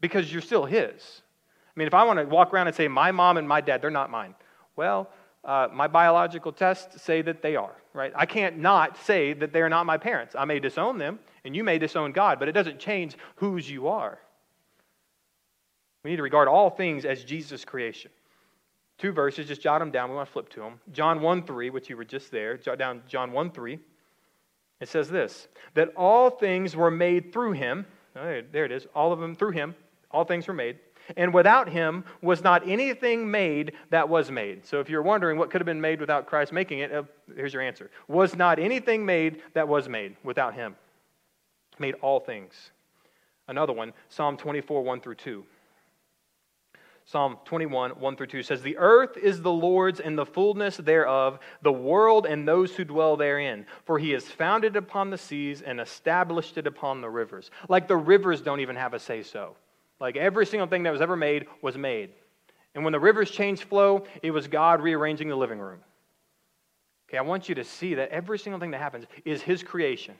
because 0.00 0.32
you're 0.32 0.42
still 0.42 0.64
His. 0.64 1.22
I 1.68 1.78
mean, 1.78 1.86
if 1.86 1.94
I 1.94 2.02
want 2.02 2.18
to 2.18 2.24
walk 2.24 2.52
around 2.52 2.66
and 2.66 2.74
say, 2.74 2.88
my 2.88 3.12
mom 3.12 3.36
and 3.36 3.46
my 3.46 3.60
dad, 3.60 3.82
they're 3.82 3.90
not 3.90 4.10
mine, 4.10 4.34
well, 4.74 5.10
uh, 5.44 5.68
my 5.72 5.86
biological 5.86 6.52
tests 6.52 7.02
say 7.02 7.22
that 7.22 7.40
they 7.40 7.54
are, 7.56 7.76
right? 7.92 8.12
I 8.16 8.26
can't 8.26 8.58
not 8.58 8.96
say 8.98 9.32
that 9.34 9.52
they're 9.52 9.68
not 9.68 9.86
my 9.86 9.96
parents. 9.96 10.34
I 10.36 10.44
may 10.44 10.58
disown 10.58 10.98
them, 10.98 11.20
and 11.44 11.54
you 11.54 11.64
may 11.64 11.78
disown 11.78 12.12
God, 12.12 12.38
but 12.38 12.48
it 12.48 12.52
doesn't 12.52 12.78
change 12.78 13.16
whose 13.36 13.70
you 13.70 13.88
are. 13.88 14.18
We 16.04 16.10
need 16.10 16.16
to 16.16 16.22
regard 16.22 16.48
all 16.48 16.70
things 16.70 17.04
as 17.04 17.24
Jesus' 17.24 17.64
creation. 17.64 18.10
Two 18.98 19.12
verses, 19.12 19.48
just 19.48 19.62
jot 19.62 19.80
them 19.80 19.90
down. 19.90 20.10
We 20.10 20.16
want 20.16 20.28
to 20.28 20.32
flip 20.32 20.48
to 20.50 20.60
them. 20.60 20.80
John 20.92 21.20
1 21.20 21.44
3, 21.44 21.70
which 21.70 21.88
you 21.88 21.96
were 21.96 22.04
just 22.04 22.30
there. 22.30 22.56
Jot 22.56 22.78
down 22.78 23.02
John 23.08 23.32
1 23.32 23.50
3. 23.50 23.78
It 24.80 24.88
says 24.88 25.08
this 25.08 25.48
that 25.74 25.92
all 25.96 26.30
things 26.30 26.74
were 26.74 26.90
made 26.90 27.32
through 27.32 27.52
him. 27.52 27.86
Oh, 28.16 28.42
there 28.52 28.64
it 28.64 28.72
is. 28.72 28.86
All 28.94 29.12
of 29.12 29.20
them 29.20 29.34
through 29.34 29.52
him. 29.52 29.74
All 30.10 30.24
things 30.24 30.48
were 30.48 30.54
made. 30.54 30.78
And 31.16 31.32
without 31.32 31.68
him 31.68 32.04
was 32.22 32.42
not 32.42 32.66
anything 32.68 33.30
made 33.30 33.72
that 33.90 34.08
was 34.08 34.30
made. 34.30 34.66
So 34.66 34.80
if 34.80 34.88
you're 34.88 35.02
wondering 35.02 35.38
what 35.38 35.50
could 35.50 35.60
have 35.60 35.66
been 35.66 35.80
made 35.80 36.00
without 36.00 36.26
Christ 36.26 36.52
making 36.52 36.80
it, 36.80 36.92
uh, 36.92 37.02
here's 37.34 37.52
your 37.52 37.62
answer. 37.62 37.90
Was 38.08 38.36
not 38.36 38.58
anything 38.58 39.04
made 39.04 39.42
that 39.54 39.66
was 39.66 39.88
made 39.88 40.16
without 40.22 40.54
him. 40.54 40.76
Made 41.78 41.94
all 42.02 42.20
things. 42.20 42.70
Another 43.48 43.72
one, 43.72 43.92
Psalm 44.08 44.36
24, 44.36 44.82
1 44.82 45.00
through 45.00 45.14
2. 45.16 45.44
Psalm 47.10 47.38
21, 47.44 47.90
1 47.90 48.16
through 48.16 48.28
2 48.28 48.44
says, 48.44 48.62
The 48.62 48.78
earth 48.78 49.16
is 49.16 49.42
the 49.42 49.50
Lord's 49.50 49.98
and 49.98 50.16
the 50.16 50.24
fullness 50.24 50.76
thereof, 50.76 51.40
the 51.60 51.72
world 51.72 52.24
and 52.24 52.46
those 52.46 52.76
who 52.76 52.84
dwell 52.84 53.16
therein. 53.16 53.66
For 53.84 53.98
he 53.98 54.10
has 54.10 54.28
founded 54.28 54.76
it 54.76 54.78
upon 54.78 55.10
the 55.10 55.18
seas 55.18 55.60
and 55.60 55.80
established 55.80 56.56
it 56.56 56.68
upon 56.68 57.00
the 57.00 57.10
rivers. 57.10 57.50
Like 57.68 57.88
the 57.88 57.96
rivers 57.96 58.42
don't 58.42 58.60
even 58.60 58.76
have 58.76 58.94
a 58.94 59.00
say 59.00 59.24
so. 59.24 59.56
Like 59.98 60.16
every 60.16 60.46
single 60.46 60.68
thing 60.68 60.84
that 60.84 60.92
was 60.92 61.00
ever 61.00 61.16
made 61.16 61.48
was 61.62 61.76
made. 61.76 62.10
And 62.76 62.84
when 62.84 62.92
the 62.92 63.00
rivers 63.00 63.28
changed 63.28 63.64
flow, 63.64 64.04
it 64.22 64.30
was 64.30 64.46
God 64.46 64.80
rearranging 64.80 65.28
the 65.28 65.36
living 65.36 65.58
room. 65.58 65.80
Okay, 67.08 67.18
I 67.18 67.22
want 67.22 67.48
you 67.48 67.56
to 67.56 67.64
see 67.64 67.94
that 67.94 68.10
every 68.10 68.38
single 68.38 68.60
thing 68.60 68.70
that 68.70 68.80
happens 68.80 69.06
is 69.24 69.42
his 69.42 69.64
creation. 69.64 70.14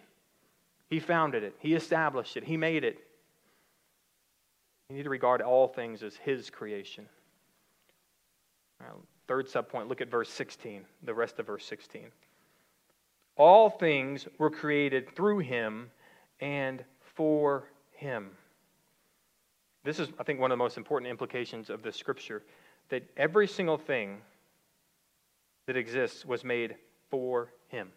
He 0.89 0.99
founded 0.99 1.45
it, 1.45 1.55
he 1.61 1.75
established 1.75 2.37
it, 2.37 2.43
he 2.43 2.57
made 2.57 2.83
it. 2.83 2.99
You 4.91 4.97
need 4.97 5.05
to 5.05 5.11
regard 5.11 5.41
all 5.41 5.69
things 5.69 6.03
as 6.03 6.17
His 6.17 6.51
creation. 6.51 7.07
Right, 8.81 8.91
third 9.29 9.47
subpoint, 9.47 9.89
look 9.89 10.01
at 10.01 10.11
verse 10.11 10.29
16, 10.29 10.85
the 11.05 11.15
rest 11.15 11.39
of 11.39 11.47
verse 11.47 11.65
16. 11.65 12.09
All 13.37 13.71
things 13.71 14.27
were 14.39 14.51
created 14.51 15.15
through 15.15 15.39
Him 15.39 15.93
and 16.41 16.85
for 17.01 17.69
Him. 17.93 18.33
This 19.85 20.01
is, 20.01 20.09
I 20.19 20.25
think, 20.25 20.41
one 20.41 20.51
of 20.51 20.59
the 20.59 20.65
most 20.65 20.77
important 20.77 21.09
implications 21.09 21.71
of 21.71 21.83
the 21.83 21.93
scripture 21.93 22.43
that 22.89 23.09
every 23.17 23.47
single 23.47 23.79
thing 23.79 24.19
that 25.67 25.77
exists 25.77 26.25
was 26.25 26.43
made 26.43 26.75
for 27.11 27.53
Him. 27.69 27.93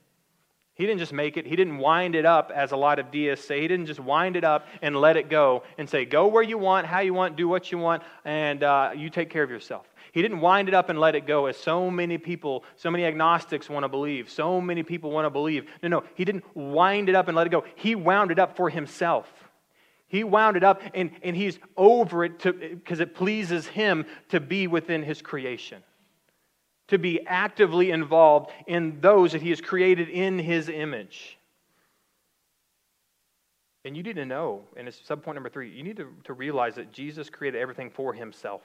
He 0.76 0.88
didn't 0.88 1.00
just 1.00 1.14
make 1.14 1.38
it, 1.38 1.46
he 1.46 1.56
didn't 1.56 1.78
wind 1.78 2.16
it 2.16 2.26
up 2.26 2.52
as 2.54 2.72
a 2.72 2.78
lot 2.78 2.98
of 2.98 3.12
deists 3.12 3.48
say. 3.48 3.62
He 3.62 3.68
didn't 3.68 3.86
just 3.86 4.00
wind 4.00 4.36
it 4.36 4.44
up 4.44 4.66
and 4.82 4.96
let 4.96 5.18
it 5.18 5.30
go 5.30 5.64
and 5.78 5.88
say, 5.88 6.04
go 6.04 6.28
where 6.28 6.42
you 6.42 6.58
want, 6.58 6.88
how 6.88 7.02
you 7.02 7.14
want, 7.14 7.36
do 7.36 7.48
what 7.48 7.72
you 7.72 7.78
want, 7.78 8.02
and 8.26 8.64
uh, 8.64 8.92
you 8.96 9.12
take 9.12 9.30
care 9.30 9.44
of 9.44 9.52
yourself. 9.52 9.86
He 10.12 10.22
didn't 10.24 10.42
wind 10.42 10.68
it 10.68 10.74
up 10.74 10.90
and 10.90 11.00
let 11.00 11.14
it 11.14 11.28
go 11.28 11.46
as 11.46 11.58
so 11.58 11.92
many 11.92 12.18
people, 12.18 12.64
so 12.76 12.90
many 12.90 13.06
agnostics 13.06 13.70
want 13.70 13.84
to 13.84 13.88
believe, 13.88 14.32
so 14.32 14.60
many 14.60 14.82
people 14.82 15.12
want 15.12 15.26
to 15.26 15.30
believe. 15.30 15.66
No, 15.84 15.90
no, 15.90 16.04
he 16.16 16.26
didn't 16.26 16.44
wind 16.56 17.08
it 17.08 17.16
up 17.16 17.28
and 17.28 17.38
let 17.38 17.46
it 17.46 17.52
go. 17.52 17.66
He 17.76 17.94
wound 17.94 18.32
it 18.32 18.40
up 18.40 18.56
for 18.56 18.70
himself. 18.70 19.32
He 20.08 20.24
wound 20.24 20.58
it 20.58 20.64
up 20.64 20.82
and, 20.96 21.12
and 21.22 21.36
he's 21.36 21.60
over 21.78 22.26
it 22.26 22.44
because 22.44 23.00
it 23.00 23.16
pleases 23.16 23.68
him 23.68 24.06
to 24.30 24.40
be 24.40 24.68
within 24.68 25.04
his 25.04 25.22
creation 25.22 25.84
to 26.88 26.98
be 26.98 27.26
actively 27.26 27.92
involved 27.92 28.52
in 28.68 29.00
those 29.02 29.32
that 29.32 29.42
he 29.42 29.50
has 29.50 29.62
created 29.62 30.10
in 30.10 30.38
his 30.38 30.70
image. 30.70 31.38
And 33.86 33.98
you 33.98 34.04
need 34.04 34.16
to 34.16 34.26
know, 34.26 34.62
and 34.78 34.88
it's 34.88 35.00
subpoint 35.00 35.34
number 35.34 35.50
three, 35.50 35.70
you 35.70 35.84
need 35.84 35.98
to, 35.98 36.08
to 36.24 36.34
realize 36.34 36.76
that 36.76 36.92
Jesus 36.92 37.30
created 37.30 37.60
everything 37.60 37.90
for 37.90 38.14
himself. 38.14 38.62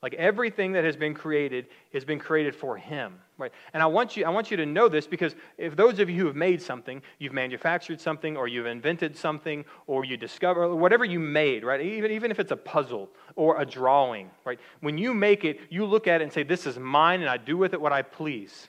Like 0.00 0.14
everything 0.14 0.72
that 0.72 0.84
has 0.84 0.96
been 0.96 1.12
created 1.12 1.66
has 1.92 2.04
been 2.04 2.20
created 2.20 2.54
for 2.54 2.76
him, 2.76 3.14
right? 3.36 3.50
And 3.72 3.82
I 3.82 3.86
want 3.86 4.16
you 4.16 4.24
I 4.24 4.28
want 4.28 4.48
you 4.48 4.56
to 4.56 4.66
know 4.66 4.88
this 4.88 5.08
because 5.08 5.34
if 5.56 5.74
those 5.74 5.98
of 5.98 6.08
you 6.08 6.20
who 6.20 6.26
have 6.26 6.36
made 6.36 6.62
something, 6.62 7.02
you've 7.18 7.32
manufactured 7.32 8.00
something 8.00 8.36
or 8.36 8.46
you've 8.46 8.66
invented 8.66 9.16
something 9.16 9.64
or 9.88 10.04
you 10.04 10.16
discover 10.16 10.72
whatever 10.72 11.04
you 11.04 11.18
made, 11.18 11.64
right? 11.64 11.80
Even 11.80 12.12
even 12.12 12.30
if 12.30 12.38
it's 12.38 12.52
a 12.52 12.56
puzzle 12.56 13.10
or 13.34 13.60
a 13.60 13.66
drawing, 13.66 14.30
right? 14.44 14.60
When 14.80 14.98
you 14.98 15.12
make 15.14 15.44
it, 15.44 15.58
you 15.68 15.84
look 15.84 16.06
at 16.06 16.20
it 16.20 16.24
and 16.24 16.32
say 16.32 16.44
this 16.44 16.64
is 16.64 16.78
mine 16.78 17.20
and 17.20 17.28
I 17.28 17.36
do 17.36 17.56
with 17.56 17.72
it 17.72 17.80
what 17.80 17.92
I 17.92 18.02
please. 18.02 18.68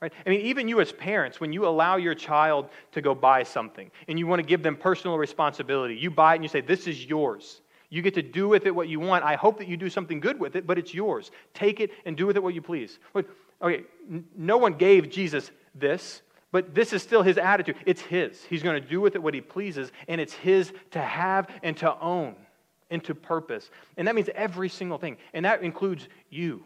Right? 0.00 0.12
I 0.26 0.30
mean, 0.30 0.40
even 0.40 0.66
you 0.66 0.80
as 0.80 0.90
parents, 0.90 1.40
when 1.40 1.52
you 1.52 1.64
allow 1.64 1.94
your 1.94 2.16
child 2.16 2.70
to 2.90 3.00
go 3.00 3.14
buy 3.14 3.44
something 3.44 3.88
and 4.08 4.18
you 4.18 4.26
want 4.26 4.40
to 4.40 4.46
give 4.46 4.60
them 4.60 4.74
personal 4.74 5.16
responsibility, 5.16 5.94
you 5.94 6.10
buy 6.10 6.32
it 6.32 6.36
and 6.36 6.44
you 6.44 6.48
say, 6.48 6.60
This 6.60 6.88
is 6.88 7.04
yours. 7.04 7.60
You 7.92 8.00
get 8.00 8.14
to 8.14 8.22
do 8.22 8.48
with 8.48 8.64
it 8.64 8.74
what 8.74 8.88
you 8.88 9.00
want. 9.00 9.22
I 9.22 9.34
hope 9.34 9.58
that 9.58 9.68
you 9.68 9.76
do 9.76 9.90
something 9.90 10.18
good 10.18 10.40
with 10.40 10.56
it, 10.56 10.66
but 10.66 10.78
it's 10.78 10.94
yours. 10.94 11.30
Take 11.52 11.78
it 11.78 11.90
and 12.06 12.16
do 12.16 12.26
with 12.26 12.36
it 12.36 12.42
what 12.42 12.54
you 12.54 12.62
please. 12.62 12.98
Okay, 13.60 13.82
no 14.34 14.56
one 14.56 14.72
gave 14.72 15.10
Jesus 15.10 15.50
this, 15.74 16.22
but 16.52 16.74
this 16.74 16.94
is 16.94 17.02
still 17.02 17.22
his 17.22 17.36
attitude. 17.36 17.76
It's 17.84 18.00
his. 18.00 18.42
He's 18.44 18.62
going 18.62 18.82
to 18.82 18.88
do 18.88 19.02
with 19.02 19.14
it 19.14 19.22
what 19.22 19.34
he 19.34 19.42
pleases, 19.42 19.92
and 20.08 20.22
it's 20.22 20.32
his 20.32 20.72
to 20.92 21.02
have 21.02 21.48
and 21.62 21.76
to 21.76 22.00
own 22.00 22.34
and 22.90 23.04
to 23.04 23.14
purpose. 23.14 23.68
And 23.98 24.08
that 24.08 24.14
means 24.14 24.30
every 24.34 24.70
single 24.70 24.96
thing, 24.96 25.18
and 25.34 25.44
that 25.44 25.62
includes 25.62 26.08
you. 26.30 26.64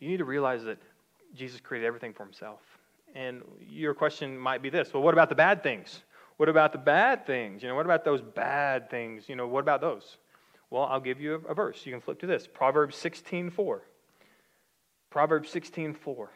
You 0.00 0.08
need 0.08 0.16
to 0.16 0.24
realize 0.24 0.64
that 0.64 0.78
Jesus 1.36 1.60
created 1.60 1.86
everything 1.86 2.12
for 2.12 2.24
himself. 2.24 2.58
And 3.14 3.42
your 3.70 3.94
question 3.94 4.36
might 4.36 4.62
be 4.62 4.68
this 4.68 4.92
well, 4.92 5.04
what 5.04 5.14
about 5.14 5.28
the 5.28 5.36
bad 5.36 5.62
things? 5.62 6.02
What 6.38 6.48
about 6.48 6.72
the 6.72 6.78
bad 6.78 7.26
things? 7.26 7.62
You 7.62 7.68
know, 7.68 7.74
what 7.74 7.84
about 7.84 8.04
those 8.04 8.22
bad 8.22 8.88
things? 8.90 9.28
You 9.28 9.36
know, 9.36 9.46
what 9.46 9.60
about 9.60 9.80
those? 9.80 10.16
Well, 10.70 10.84
I'll 10.84 11.00
give 11.00 11.20
you 11.20 11.34
a, 11.34 11.50
a 11.50 11.54
verse. 11.54 11.84
You 11.84 11.92
can 11.92 12.00
flip 12.00 12.20
to 12.20 12.26
this 12.26 12.46
Proverbs 12.46 12.96
16 12.96 13.50
4. 13.50 13.82
Proverbs 15.10 15.50
16 15.50 15.94
4. 15.94 16.30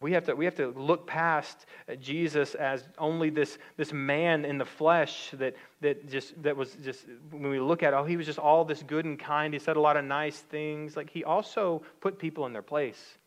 We 0.00 0.12
have 0.12 0.24
to, 0.24 0.34
we 0.34 0.44
have 0.44 0.54
to 0.56 0.68
look 0.68 1.06
past 1.06 1.66
Jesus 2.00 2.54
as 2.54 2.86
only 2.98 3.30
this, 3.30 3.58
this 3.76 3.92
man 3.92 4.44
in 4.44 4.58
the 4.58 4.64
flesh 4.64 5.30
that, 5.34 5.54
that 5.80 6.08
just 6.10 6.42
that 6.42 6.56
was 6.56 6.76
just 6.82 7.06
when 7.30 7.48
we 7.48 7.60
look 7.60 7.82
at 7.82 7.94
oh 7.94 8.04
he 8.04 8.16
was 8.16 8.26
just 8.26 8.38
all 8.38 8.64
this 8.64 8.82
good 8.82 9.04
and 9.04 9.18
kind 9.18 9.54
he 9.54 9.60
said 9.60 9.76
a 9.76 9.80
lot 9.80 9.96
of 9.96 10.04
nice 10.04 10.38
things 10.38 10.96
like 10.96 11.08
he 11.08 11.24
also 11.24 11.82
put 12.00 12.18
people 12.18 12.44
in 12.44 12.52
their 12.52 12.60
place 12.60 13.18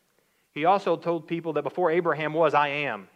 he 0.52 0.64
also 0.66 0.96
told 0.96 1.26
people 1.26 1.54
that 1.54 1.62
before 1.62 1.90
abraham 1.90 2.32
was 2.32 2.54
i 2.54 2.68
am 2.68 3.08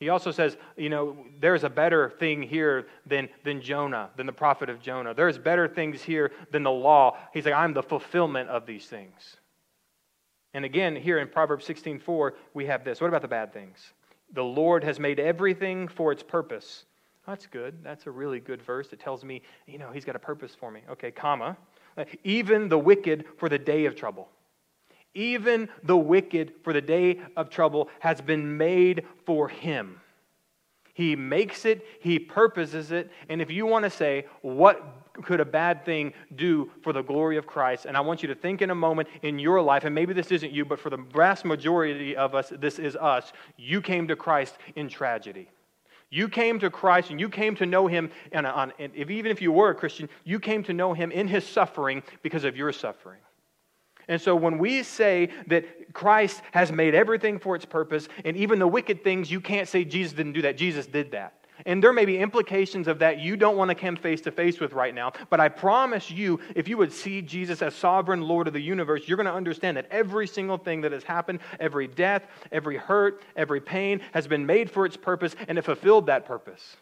he 0.00 0.08
also 0.08 0.30
says 0.30 0.56
you 0.76 0.88
know 0.88 1.16
there's 1.40 1.64
a 1.64 1.70
better 1.70 2.10
thing 2.10 2.42
here 2.42 2.86
than, 3.06 3.28
than 3.44 3.60
jonah 3.60 4.10
than 4.16 4.26
the 4.26 4.32
prophet 4.32 4.68
of 4.68 4.80
jonah 4.80 5.14
there's 5.14 5.38
better 5.38 5.68
things 5.68 6.02
here 6.02 6.30
than 6.50 6.62
the 6.62 6.70
law 6.70 7.16
he's 7.32 7.44
like 7.44 7.54
i'm 7.54 7.72
the 7.72 7.82
fulfillment 7.82 8.48
of 8.48 8.66
these 8.66 8.86
things 8.86 9.36
and 10.54 10.64
again, 10.64 10.96
here 10.96 11.18
in 11.18 11.28
Proverbs 11.28 11.66
16:4, 11.66 12.32
we 12.54 12.66
have 12.66 12.84
this. 12.84 13.00
What 13.00 13.08
about 13.08 13.22
the 13.22 13.28
bad 13.28 13.52
things? 13.52 13.92
The 14.32 14.44
Lord 14.44 14.82
has 14.84 14.98
made 14.98 15.20
everything 15.20 15.88
for 15.88 16.12
its 16.12 16.22
purpose. 16.22 16.84
That's 17.26 17.46
good. 17.46 17.82
That's 17.82 18.06
a 18.06 18.10
really 18.10 18.40
good 18.40 18.62
verse. 18.62 18.92
It 18.92 19.00
tells 19.00 19.24
me, 19.24 19.42
you 19.66 19.78
know, 19.78 19.90
he's 19.90 20.04
got 20.04 20.16
a 20.16 20.18
purpose 20.18 20.54
for 20.54 20.70
me. 20.70 20.82
Okay, 20.90 21.10
comma. 21.10 21.56
Even 22.24 22.68
the 22.68 22.78
wicked 22.78 23.26
for 23.36 23.48
the 23.48 23.58
day 23.58 23.84
of 23.84 23.94
trouble. 23.94 24.30
Even 25.14 25.68
the 25.82 25.96
wicked 25.96 26.52
for 26.62 26.72
the 26.72 26.80
day 26.80 27.20
of 27.36 27.50
trouble 27.50 27.88
has 28.00 28.20
been 28.20 28.56
made 28.56 29.04
for 29.24 29.48
him. 29.48 30.00
He 30.94 31.14
makes 31.14 31.64
it, 31.64 31.86
he 32.00 32.18
purposes 32.18 32.90
it, 32.90 33.10
and 33.28 33.40
if 33.40 33.52
you 33.52 33.66
want 33.66 33.84
to 33.84 33.90
say, 33.90 34.26
what 34.42 34.82
could 35.22 35.38
a 35.38 35.44
bad 35.44 35.84
thing 35.84 36.12
do 36.34 36.72
for 36.82 36.92
the 36.92 37.02
glory 37.02 37.36
of 37.36 37.46
Christ? 37.46 37.86
And 37.86 37.96
I 37.96 38.00
want 38.00 38.20
you 38.20 38.26
to 38.28 38.34
think 38.34 38.62
in 38.62 38.70
a 38.70 38.74
moment 38.74 39.08
in 39.22 39.38
your 39.38 39.62
life, 39.62 39.84
and 39.84 39.94
maybe 39.94 40.12
this 40.12 40.32
isn't 40.32 40.52
you, 40.52 40.64
but 40.64 40.80
for 40.80 40.90
the 40.90 40.96
vast 40.96 41.44
majority 41.44 42.16
of 42.16 42.34
us, 42.34 42.52
this 42.58 42.80
is 42.80 42.96
us. 42.96 43.32
You 43.56 43.80
came 43.80 44.08
to 44.08 44.16
Christ 44.16 44.58
in 44.74 44.88
tragedy. 44.88 45.48
You 46.10 46.28
came 46.28 46.58
to 46.60 46.70
Christ 46.70 47.10
and 47.10 47.20
you 47.20 47.28
came 47.28 47.54
to 47.56 47.66
know 47.66 47.86
Him, 47.86 48.10
and, 48.32 48.46
on, 48.46 48.72
and 48.78 48.92
if, 48.94 49.10
even 49.10 49.30
if 49.30 49.42
you 49.42 49.52
were 49.52 49.70
a 49.70 49.74
Christian, 49.74 50.08
you 50.24 50.40
came 50.40 50.64
to 50.64 50.72
know 50.72 50.94
Him 50.94 51.12
in 51.12 51.28
His 51.28 51.46
suffering 51.46 52.02
because 52.22 52.44
of 52.44 52.56
your 52.56 52.72
suffering. 52.72 53.20
And 54.08 54.20
so 54.20 54.34
when 54.34 54.58
we 54.58 54.82
say 54.82 55.28
that 55.46 55.92
Christ 55.92 56.42
has 56.52 56.72
made 56.72 56.94
everything 56.94 57.38
for 57.38 57.54
its 57.54 57.64
purpose, 57.64 58.08
and 58.24 58.36
even 58.36 58.58
the 58.58 58.66
wicked 58.66 59.04
things, 59.04 59.30
you 59.30 59.40
can't 59.40 59.68
say 59.68 59.84
Jesus 59.84 60.14
didn't 60.14 60.32
do 60.32 60.42
that. 60.42 60.56
Jesus 60.56 60.86
did 60.86 61.12
that. 61.12 61.34
And 61.66 61.82
there 61.82 61.92
may 61.92 62.04
be 62.04 62.18
implications 62.18 62.86
of 62.88 63.00
that 63.00 63.18
you 63.18 63.36
don't 63.36 63.56
want 63.56 63.70
to 63.70 63.74
come 63.74 63.96
face 63.96 64.20
to 64.22 64.30
face 64.30 64.60
with 64.60 64.72
right 64.72 64.94
now. 64.94 65.12
But 65.28 65.40
I 65.40 65.48
promise 65.48 66.10
you, 66.10 66.40
if 66.54 66.68
you 66.68 66.76
would 66.76 66.92
see 66.92 67.20
Jesus 67.20 67.62
as 67.62 67.74
sovereign 67.74 68.22
Lord 68.22 68.46
of 68.46 68.52
the 68.52 68.60
universe, 68.60 69.02
you're 69.06 69.16
going 69.16 69.26
to 69.26 69.32
understand 69.32 69.76
that 69.76 69.88
every 69.90 70.26
single 70.26 70.56
thing 70.56 70.82
that 70.82 70.92
has 70.92 71.02
happened, 71.02 71.40
every 71.58 71.88
death, 71.88 72.26
every 72.52 72.76
hurt, 72.76 73.22
every 73.36 73.60
pain, 73.60 74.00
has 74.12 74.28
been 74.28 74.46
made 74.46 74.70
for 74.70 74.86
its 74.86 74.96
purpose 74.96 75.34
and 75.48 75.58
it 75.58 75.62
fulfilled 75.62 76.06
that 76.06 76.26
purpose. 76.26 76.76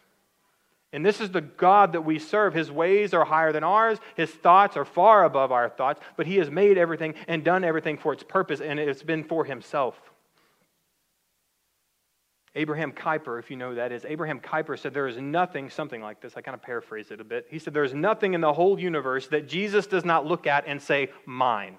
And 0.93 1.05
this 1.05 1.19
is 1.19 1.31
the 1.31 1.41
God 1.41 1.93
that 1.93 2.01
we 2.01 2.17
serve. 2.17 2.53
His 2.53 2.71
ways 2.71 3.13
are 3.13 3.25
higher 3.25 3.51
than 3.51 3.63
ours. 3.63 3.99
His 4.15 4.31
thoughts 4.31 4.77
are 4.77 4.85
far 4.85 5.25
above 5.25 5.51
our 5.51 5.69
thoughts. 5.69 6.01
But 6.15 6.27
He 6.27 6.37
has 6.37 6.49
made 6.49 6.77
everything 6.77 7.15
and 7.27 7.43
done 7.43 7.63
everything 7.63 7.97
for 7.97 8.13
its 8.13 8.23
purpose, 8.23 8.61
and 8.61 8.79
it's 8.79 9.03
been 9.03 9.23
for 9.23 9.43
Himself. 9.43 9.99
Abraham 12.55 12.91
Kuyper, 12.91 13.37
if 13.37 13.51
you 13.51 13.57
know 13.57 13.69
who 13.69 13.75
that 13.75 13.91
is, 13.91 14.03
Abraham 14.05 14.39
Kuyper 14.39 14.79
said 14.79 14.93
there 14.93 15.07
is 15.07 15.17
nothing, 15.17 15.69
something 15.69 16.01
like 16.01 16.21
this, 16.21 16.33
I 16.35 16.41
kind 16.41 16.55
of 16.55 16.61
paraphrase 16.63 17.11
it 17.11 17.21
a 17.21 17.23
bit. 17.23 17.45
He 17.51 17.59
said 17.59 17.73
there 17.73 17.83
is 17.83 17.93
nothing 17.93 18.33
in 18.33 18.41
the 18.41 18.51
whole 18.51 18.79
universe 18.79 19.27
that 19.27 19.47
Jesus 19.47 19.85
does 19.85 20.03
not 20.03 20.25
look 20.25 20.47
at 20.47 20.65
and 20.65 20.81
say, 20.81 21.09
mine. 21.25 21.77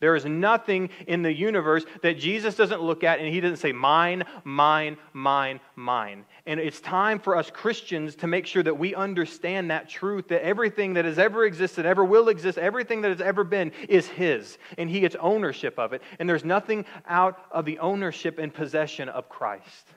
There 0.00 0.16
is 0.16 0.24
nothing 0.24 0.88
in 1.06 1.20
the 1.22 1.32
universe 1.32 1.84
that 2.02 2.18
Jesus 2.18 2.54
doesn't 2.54 2.80
look 2.80 3.04
at 3.04 3.20
and 3.20 3.28
he 3.28 3.40
doesn't 3.40 3.58
say, 3.58 3.70
mine, 3.70 4.24
mine, 4.44 4.96
mine, 5.12 5.60
mine. 5.76 6.24
And 6.46 6.58
it's 6.58 6.80
time 6.80 7.18
for 7.18 7.36
us 7.36 7.50
Christians 7.50 8.16
to 8.16 8.26
make 8.26 8.46
sure 8.46 8.62
that 8.62 8.78
we 8.78 8.94
understand 8.94 9.70
that 9.70 9.90
truth 9.90 10.28
that 10.28 10.42
everything 10.42 10.94
that 10.94 11.04
has 11.04 11.18
ever 11.18 11.44
existed, 11.44 11.84
ever 11.84 12.02
will 12.02 12.30
exist, 12.30 12.56
everything 12.56 13.02
that 13.02 13.10
has 13.10 13.20
ever 13.20 13.44
been 13.44 13.72
is 13.88 14.08
his. 14.08 14.56
And 14.78 14.88
he 14.88 15.00
gets 15.00 15.16
ownership 15.20 15.78
of 15.78 15.92
it. 15.92 16.02
And 16.18 16.26
there's 16.26 16.44
nothing 16.44 16.86
out 17.06 17.38
of 17.50 17.66
the 17.66 17.78
ownership 17.78 18.38
and 18.38 18.52
possession 18.52 19.10
of 19.10 19.28
Christ. 19.28 19.92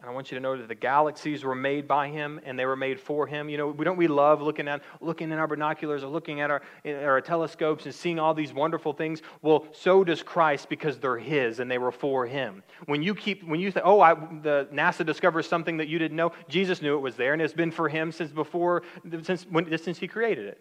And 0.00 0.08
I 0.08 0.14
want 0.14 0.30
you 0.30 0.36
to 0.36 0.40
know 0.40 0.56
that 0.56 0.68
the 0.68 0.76
galaxies 0.76 1.42
were 1.42 1.56
made 1.56 1.88
by 1.88 2.06
him 2.08 2.40
and 2.44 2.56
they 2.56 2.66
were 2.66 2.76
made 2.76 3.00
for 3.00 3.26
him. 3.26 3.48
You 3.48 3.58
know, 3.58 3.66
we 3.66 3.84
don't 3.84 3.96
we 3.96 4.06
love 4.06 4.40
looking 4.40 4.68
at 4.68 4.82
looking 5.00 5.32
in 5.32 5.38
our 5.38 5.48
binoculars 5.48 6.04
or 6.04 6.06
looking 6.06 6.40
at 6.40 6.52
our, 6.52 6.62
our 6.86 7.20
telescopes 7.20 7.84
and 7.84 7.92
seeing 7.92 8.20
all 8.20 8.32
these 8.32 8.52
wonderful 8.52 8.92
things. 8.92 9.22
Well, 9.42 9.66
so 9.72 10.04
does 10.04 10.22
Christ 10.22 10.68
because 10.68 10.98
they're 10.98 11.18
his 11.18 11.58
and 11.58 11.68
they 11.68 11.78
were 11.78 11.90
for 11.90 12.26
him. 12.26 12.62
When 12.86 13.02
you 13.02 13.12
keep 13.12 13.42
when 13.42 13.58
you 13.58 13.72
say, 13.72 13.80
"Oh, 13.82 14.00
I, 14.00 14.14
the 14.14 14.68
NASA 14.72 15.04
discovers 15.04 15.48
something 15.48 15.78
that 15.78 15.88
you 15.88 15.98
didn't 15.98 16.16
know," 16.16 16.30
Jesus 16.48 16.80
knew 16.80 16.96
it 16.96 17.00
was 17.00 17.16
there 17.16 17.32
and 17.32 17.42
it's 17.42 17.52
been 17.52 17.72
for 17.72 17.88
him 17.88 18.12
since 18.12 18.30
before 18.30 18.84
since 19.22 19.46
when, 19.50 19.76
since 19.78 19.98
he 19.98 20.06
created 20.06 20.46
it. 20.46 20.60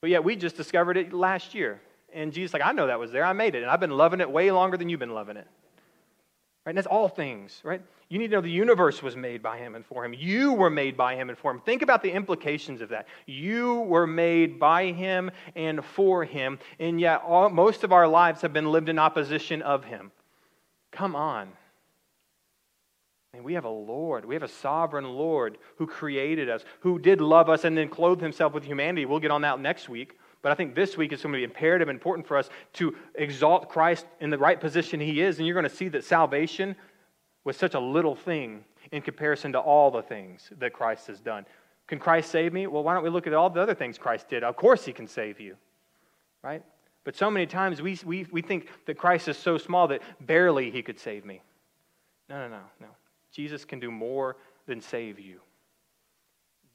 But 0.00 0.10
yet 0.10 0.22
we 0.22 0.36
just 0.36 0.56
discovered 0.56 0.96
it 0.96 1.12
last 1.12 1.52
year. 1.52 1.80
And 2.12 2.32
Jesus 2.32 2.52
like, 2.52 2.62
"I 2.62 2.70
know 2.70 2.86
that 2.86 3.00
was 3.00 3.10
there. 3.10 3.24
I 3.24 3.32
made 3.32 3.56
it 3.56 3.62
and 3.62 3.70
I've 3.72 3.80
been 3.80 3.96
loving 3.96 4.20
it 4.20 4.30
way 4.30 4.52
longer 4.52 4.76
than 4.76 4.88
you've 4.88 5.00
been 5.00 5.14
loving 5.14 5.36
it." 5.36 5.48
Right? 6.64 6.70
And 6.70 6.78
that's 6.78 6.86
all 6.86 7.08
things, 7.08 7.60
right? 7.62 7.82
You 8.08 8.18
need 8.18 8.28
to 8.28 8.36
know 8.36 8.40
the 8.40 8.50
universe 8.50 9.02
was 9.02 9.16
made 9.16 9.42
by 9.42 9.58
him 9.58 9.74
and 9.74 9.84
for 9.84 10.04
him. 10.04 10.14
You 10.14 10.52
were 10.52 10.70
made 10.70 10.96
by 10.96 11.14
him 11.14 11.28
and 11.28 11.36
for 11.36 11.50
him. 11.50 11.60
Think 11.60 11.82
about 11.82 12.02
the 12.02 12.10
implications 12.10 12.80
of 12.80 12.88
that. 12.90 13.06
You 13.26 13.80
were 13.80 14.06
made 14.06 14.58
by 14.58 14.92
him 14.92 15.30
and 15.56 15.84
for 15.84 16.24
him, 16.24 16.58
and 16.78 17.00
yet 17.00 17.22
all, 17.26 17.50
most 17.50 17.84
of 17.84 17.92
our 17.92 18.08
lives 18.08 18.40
have 18.42 18.52
been 18.52 18.70
lived 18.70 18.88
in 18.88 18.98
opposition 18.98 19.62
of 19.62 19.84
him. 19.84 20.10
Come 20.90 21.14
on. 21.14 21.48
And 23.34 23.44
we 23.44 23.54
have 23.54 23.64
a 23.64 23.68
Lord. 23.68 24.24
We 24.24 24.34
have 24.36 24.44
a 24.44 24.48
sovereign 24.48 25.06
Lord 25.06 25.58
who 25.76 25.86
created 25.86 26.48
us, 26.48 26.64
who 26.80 26.98
did 26.98 27.20
love 27.20 27.50
us 27.50 27.64
and 27.64 27.76
then 27.76 27.88
clothed 27.88 28.22
himself 28.22 28.52
with 28.54 28.64
humanity. 28.64 29.06
We'll 29.06 29.18
get 29.18 29.32
on 29.32 29.42
that 29.42 29.58
next 29.58 29.88
week. 29.88 30.16
But 30.44 30.52
I 30.52 30.56
think 30.56 30.74
this 30.74 30.98
week 30.98 31.14
is 31.14 31.22
going 31.22 31.32
to 31.32 31.38
be 31.38 31.42
imperative 31.42 31.88
and 31.88 31.96
important 31.96 32.26
for 32.26 32.36
us 32.36 32.50
to 32.74 32.94
exalt 33.14 33.70
Christ 33.70 34.04
in 34.20 34.28
the 34.28 34.36
right 34.36 34.60
position 34.60 35.00
he 35.00 35.22
is. 35.22 35.38
And 35.38 35.46
you're 35.46 35.54
going 35.54 35.66
to 35.66 35.74
see 35.74 35.88
that 35.88 36.04
salvation 36.04 36.76
was 37.44 37.56
such 37.56 37.72
a 37.72 37.80
little 37.80 38.14
thing 38.14 38.62
in 38.92 39.00
comparison 39.00 39.52
to 39.52 39.58
all 39.58 39.90
the 39.90 40.02
things 40.02 40.50
that 40.58 40.74
Christ 40.74 41.06
has 41.06 41.18
done. 41.18 41.46
Can 41.86 41.98
Christ 41.98 42.30
save 42.30 42.52
me? 42.52 42.66
Well, 42.66 42.84
why 42.84 42.92
don't 42.92 43.02
we 43.02 43.08
look 43.08 43.26
at 43.26 43.32
all 43.32 43.48
the 43.48 43.62
other 43.62 43.74
things 43.74 43.96
Christ 43.96 44.28
did? 44.28 44.44
Of 44.44 44.54
course, 44.54 44.84
he 44.84 44.92
can 44.92 45.06
save 45.06 45.40
you, 45.40 45.56
right? 46.42 46.62
But 47.04 47.16
so 47.16 47.30
many 47.30 47.46
times 47.46 47.80
we, 47.80 47.98
we, 48.04 48.26
we 48.30 48.42
think 48.42 48.68
that 48.84 48.98
Christ 48.98 49.28
is 49.28 49.38
so 49.38 49.56
small 49.56 49.88
that 49.88 50.02
barely 50.20 50.70
he 50.70 50.82
could 50.82 51.00
save 51.00 51.24
me. 51.24 51.40
No, 52.28 52.36
no, 52.36 52.48
no, 52.48 52.62
no. 52.82 52.88
Jesus 53.32 53.64
can 53.64 53.80
do 53.80 53.90
more 53.90 54.36
than 54.66 54.82
save 54.82 55.18
you. 55.18 55.40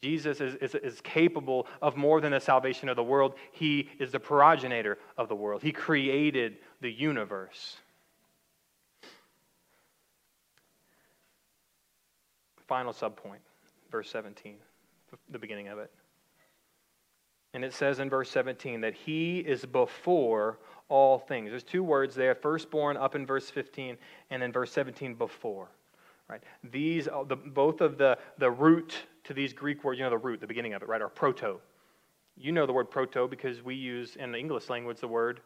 Jesus 0.02 0.40
is, 0.40 0.56
is, 0.56 0.76
is, 0.76 1.02
capable 1.02 1.68
of 1.82 1.98
more 1.98 2.22
than 2.22 2.32
the 2.32 2.40
salvation 2.40 2.88
of 2.88 2.96
the 2.96 3.04
world. 3.04 3.34
He 3.52 3.90
is 4.00 4.12
the 4.12 4.20
progenitor 4.20 4.98
of 5.18 5.28
the 5.28 5.36
world. 5.36 5.62
He 5.62 5.74
created 5.74 6.58
the 6.80 6.90
universe. 6.90 7.78
Final 12.66 12.94
subpoint, 12.94 13.42
verse 13.92 14.10
17, 14.10 14.56
the 15.30 15.40
beginning 15.40 15.68
of 15.68 15.80
it. 15.80 15.92
And 17.54 17.66
it 17.66 17.74
says 17.74 18.00
in 18.00 18.10
verse 18.10 18.30
17 18.30 18.82
that 18.82 18.94
he 18.94 19.40
is 19.40 19.66
before 19.66 20.60
all 20.88 21.20
things. 21.20 21.50
There's 21.50 21.64
two 21.64 21.84
words 21.84 22.16
there 22.16 22.36
firstborn 22.36 22.96
up 22.96 23.16
in 23.16 23.26
verse 23.26 23.50
15, 23.50 23.98
and 24.30 24.44
in 24.44 24.52
verse 24.52 24.72
17, 24.72 25.16
before. 25.16 25.68
Right? 26.30 26.44
These, 26.64 27.06
the, 27.28 27.36
both 27.36 27.82
of 27.82 27.98
the, 27.98 28.18
the 28.38 28.52
root 28.52 28.96
to 29.24 29.34
these 29.34 29.54
Greek 29.54 29.84
words, 29.84 30.00
you 30.00 30.06
know, 30.06 30.10
the 30.10 30.18
root, 30.18 30.40
the 30.40 30.48
beginning 30.48 30.74
of 30.74 30.82
it, 30.82 30.90
right, 30.90 31.02
are 31.02 31.10
proto. 31.10 31.60
You 32.38 32.52
know 32.52 32.66
the 32.66 32.74
word 32.74 32.90
proto 32.90 33.28
because 33.28 33.62
we 33.62 33.76
use 33.76 34.16
in 34.16 34.32
the 34.32 34.38
English 34.38 34.70
language 34.70 35.00
the 35.00 35.08
word 35.08 35.42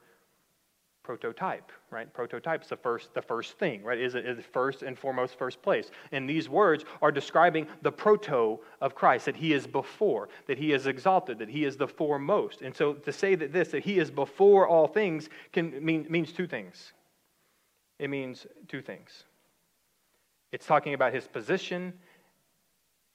prototype, 1.04 1.72
right? 1.92 2.12
Prototype 2.14 2.64
is 2.64 2.70
the 2.70 2.78
first, 2.78 3.14
the 3.14 3.22
first 3.22 3.60
thing, 3.60 3.84
right? 3.84 4.00
Is 4.00 4.16
it 4.16 4.26
is 4.26 4.44
first 4.52 4.84
and 4.84 4.98
foremost, 4.98 5.38
first 5.38 5.62
place. 5.62 5.92
And 6.12 6.30
these 6.30 6.48
words 6.48 6.86
are 7.02 7.12
describing 7.12 7.68
the 7.82 7.92
proto 7.92 8.60
of 8.80 8.96
Christ, 8.96 9.26
that 9.26 9.36
he 9.36 9.54
is 9.54 9.68
before, 9.68 10.30
that 10.48 10.58
he 10.58 10.72
is 10.72 10.88
exalted, 10.88 11.40
that 11.40 11.50
he 11.50 11.66
is 11.66 11.76
the 11.76 11.88
foremost. 11.88 12.62
And 12.62 12.74
so 12.74 12.94
to 12.94 13.12
say 13.12 13.36
that 13.36 13.52
this, 13.52 13.70
that 13.70 13.84
he 13.84 14.00
is 14.00 14.10
before 14.10 14.68
all 14.68 14.88
things, 14.88 15.30
can 15.52 15.84
mean 15.84 16.08
means 16.10 16.32
two 16.32 16.48
things. 16.48 16.94
It 18.00 18.10
means 18.10 18.48
two 18.68 18.82
things. 18.82 19.24
It's 20.52 20.66
talking 20.66 20.94
about 20.94 21.14
his 21.14 21.28
position 21.28 21.94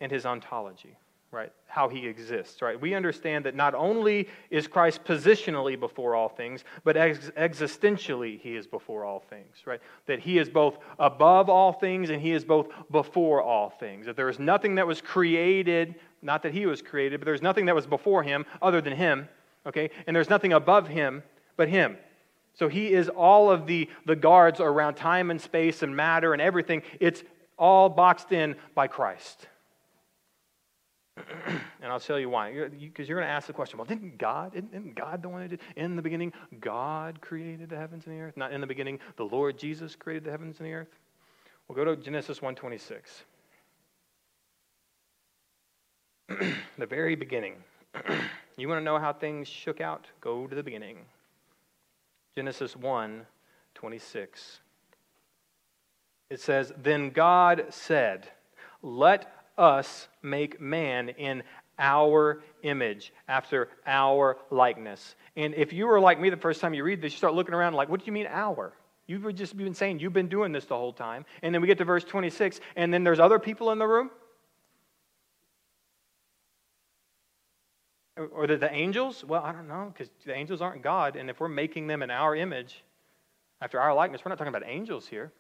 and 0.01 0.11
his 0.11 0.27
ontology 0.27 0.97
right? 1.31 1.53
How 1.67 1.89
he 1.89 2.07
exists, 2.07 2.63
right? 2.63 2.81
We 2.81 2.95
understand 2.95 3.45
that 3.45 3.55
not 3.55 3.75
only 3.75 4.29
is 4.51 4.67
Christ 4.67 5.05
positionally 5.05 5.79
before 5.79 6.15
all 6.15 6.29
things, 6.29 6.65
but 6.85 6.97
ex- 6.97 7.31
existentially 7.37 8.41
he 8.41 8.57
is 8.57 8.67
before 8.67 9.05
all 9.05 9.21
things, 9.21 9.57
right? 9.67 9.81
That 10.07 10.21
he 10.21 10.39
is 10.39 10.49
both 10.49 10.79
above 10.99 11.51
all 11.51 11.73
things 11.73 12.09
and 12.11 12.21
he 12.21 12.33
is 12.33 12.45
both 12.45 12.69
before 12.91 13.43
all 13.43 13.69
things. 13.69 14.07
That 14.07 14.17
there 14.17 14.31
is 14.31 14.39
nothing 14.39 14.77
that 14.77 14.87
was 14.87 15.03
created, 15.03 15.97
not 16.23 16.43
that 16.45 16.55
he 16.55 16.65
was 16.65 16.81
created, 16.81 17.21
but 17.21 17.27
there's 17.27 17.43
nothing 17.43 17.67
that 17.67 17.75
was 17.75 17.87
before 17.87 18.23
him 18.23 18.47
other 18.63 18.81
than 18.81 18.95
him, 18.95 19.29
okay? 19.67 19.91
And 20.07 20.17
there's 20.17 20.31
nothing 20.31 20.55
above 20.55 20.89
him 20.89 21.23
but 21.57 21.69
him. 21.69 21.99
So 22.55 22.69
he 22.69 22.93
is 22.93 23.09
all 23.11 23.51
of 23.51 23.67
the, 23.67 23.89
the 24.07 24.17
guards 24.17 24.61
around 24.61 24.95
time 24.95 25.31
and 25.31 25.41
space 25.41 25.83
and 25.83 25.95
matter 25.95 26.33
and 26.33 26.41
everything. 26.41 26.83
It's 27.01 27.23
all 27.59 27.91
boxed 27.91 28.33
in 28.33 28.57
by 28.75 28.87
Christ. 28.87 29.47
and 31.83 31.93
I'll 31.93 32.01
tell 32.01 32.19
you 32.19 32.29
why. 32.29 32.53
Because 32.53 33.09
you're 33.09 33.19
going 33.19 33.29
to 33.29 33.33
ask 33.33 33.47
the 33.47 33.53
question, 33.53 33.79
well, 33.79 33.87
didn't 33.87 34.19
God, 34.19 34.55
isn't 34.55 34.95
God 34.95 35.23
the 35.23 35.29
one 35.29 35.43
who 35.43 35.49
did? 35.49 35.61
In 35.77 35.97
the 35.97 36.03
beginning, 36.03 36.33
God 36.61 37.21
created 37.21 37.71
the 37.71 37.77
heavens 37.77 38.07
and 38.07 38.14
the 38.16 38.21
earth. 38.21 38.37
Not 38.37 38.53
in 38.53 38.61
the 38.61 38.66
beginning, 38.66 38.99
the 39.16 39.25
Lord 39.25 39.59
Jesus 39.59 39.95
created 39.97 40.25
the 40.25 40.31
heavens 40.31 40.59
and 40.59 40.69
the 40.69 40.73
earth. 40.73 40.89
We'll 41.66 41.77
go 41.77 41.85
to 41.85 41.97
Genesis 41.97 42.41
1.26. 42.41 43.23
the 46.79 46.87
very 46.87 47.14
beginning. 47.16 47.55
you 48.57 48.69
want 48.69 48.81
to 48.81 48.85
know 48.85 48.99
how 48.99 49.12
things 49.12 49.49
shook 49.49 49.81
out? 49.81 50.07
Go 50.21 50.47
to 50.47 50.55
the 50.55 50.62
beginning. 50.62 50.99
Genesis 52.35 52.77
1 52.77 53.27
26. 53.75 54.61
It 56.31 56.41
says, 56.41 56.73
Then 56.77 57.11
God 57.11 57.66
said, 57.71 58.29
Let 58.83 59.38
us 59.59 60.09
make 60.23 60.61
man 60.61 61.11
in 61.11 61.43
our 61.79 62.43
image, 62.63 63.13
after 63.29 63.69
our 63.87 64.37
likeness. 64.51 65.15
And 65.37 65.55
if 65.55 65.73
you 65.73 65.87
were 65.87 66.01
like 66.01 66.21
me 66.21 66.31
the 66.31 66.37
first 66.37 66.61
time 66.61 66.75
you 66.75 66.83
read 66.83 67.01
this, 67.01 67.13
you 67.13 67.19
start 67.19 67.35
looking 67.35 67.55
around 67.55 67.75
like, 67.75 67.89
what 67.89 68.01
do 68.01 68.07
you 68.07 68.13
mean 68.13 68.27
our? 68.27 68.73
You've 69.07 69.35
just 69.35 69.57
been 69.57 69.75
saying 69.75 70.01
you've 70.01 70.13
been 70.13 70.29
doing 70.29 70.53
this 70.53 70.67
the 70.67 70.77
whole 70.77 70.93
time. 70.93 71.25
And 71.43 71.55
then 71.55 71.63
we 71.63 71.67
get 71.67 71.79
to 71.79 71.85
verse 71.85 72.05
26, 72.05 72.61
and 72.77 72.93
then 72.93 73.05
there's 73.05 73.21
other 73.21 73.39
people 73.39 73.71
in 73.71 73.79
the 73.79 73.87
room? 73.87 74.11
Or 78.33 78.47
the, 78.47 78.57
the 78.57 78.73
angels? 78.75 79.25
Well, 79.25 79.43
I 79.43 79.53
don't 79.53 79.69
know, 79.69 79.93
because 79.93 80.11
the 80.27 80.35
angels 80.35 80.61
aren't 80.61 80.83
God. 80.83 81.15
And 81.15 81.31
if 81.31 81.39
we're 81.41 81.49
making 81.49 81.87
them 81.87 82.03
in 82.03 82.11
our 82.11 82.35
image, 82.35 82.83
after 83.61 83.81
our 83.81 83.95
likeness, 83.95 84.25
we're 84.25 84.31
not 84.31 84.39
talking 84.39 84.55
about 84.55 84.69
angels 84.69 85.07
here. 85.07 85.33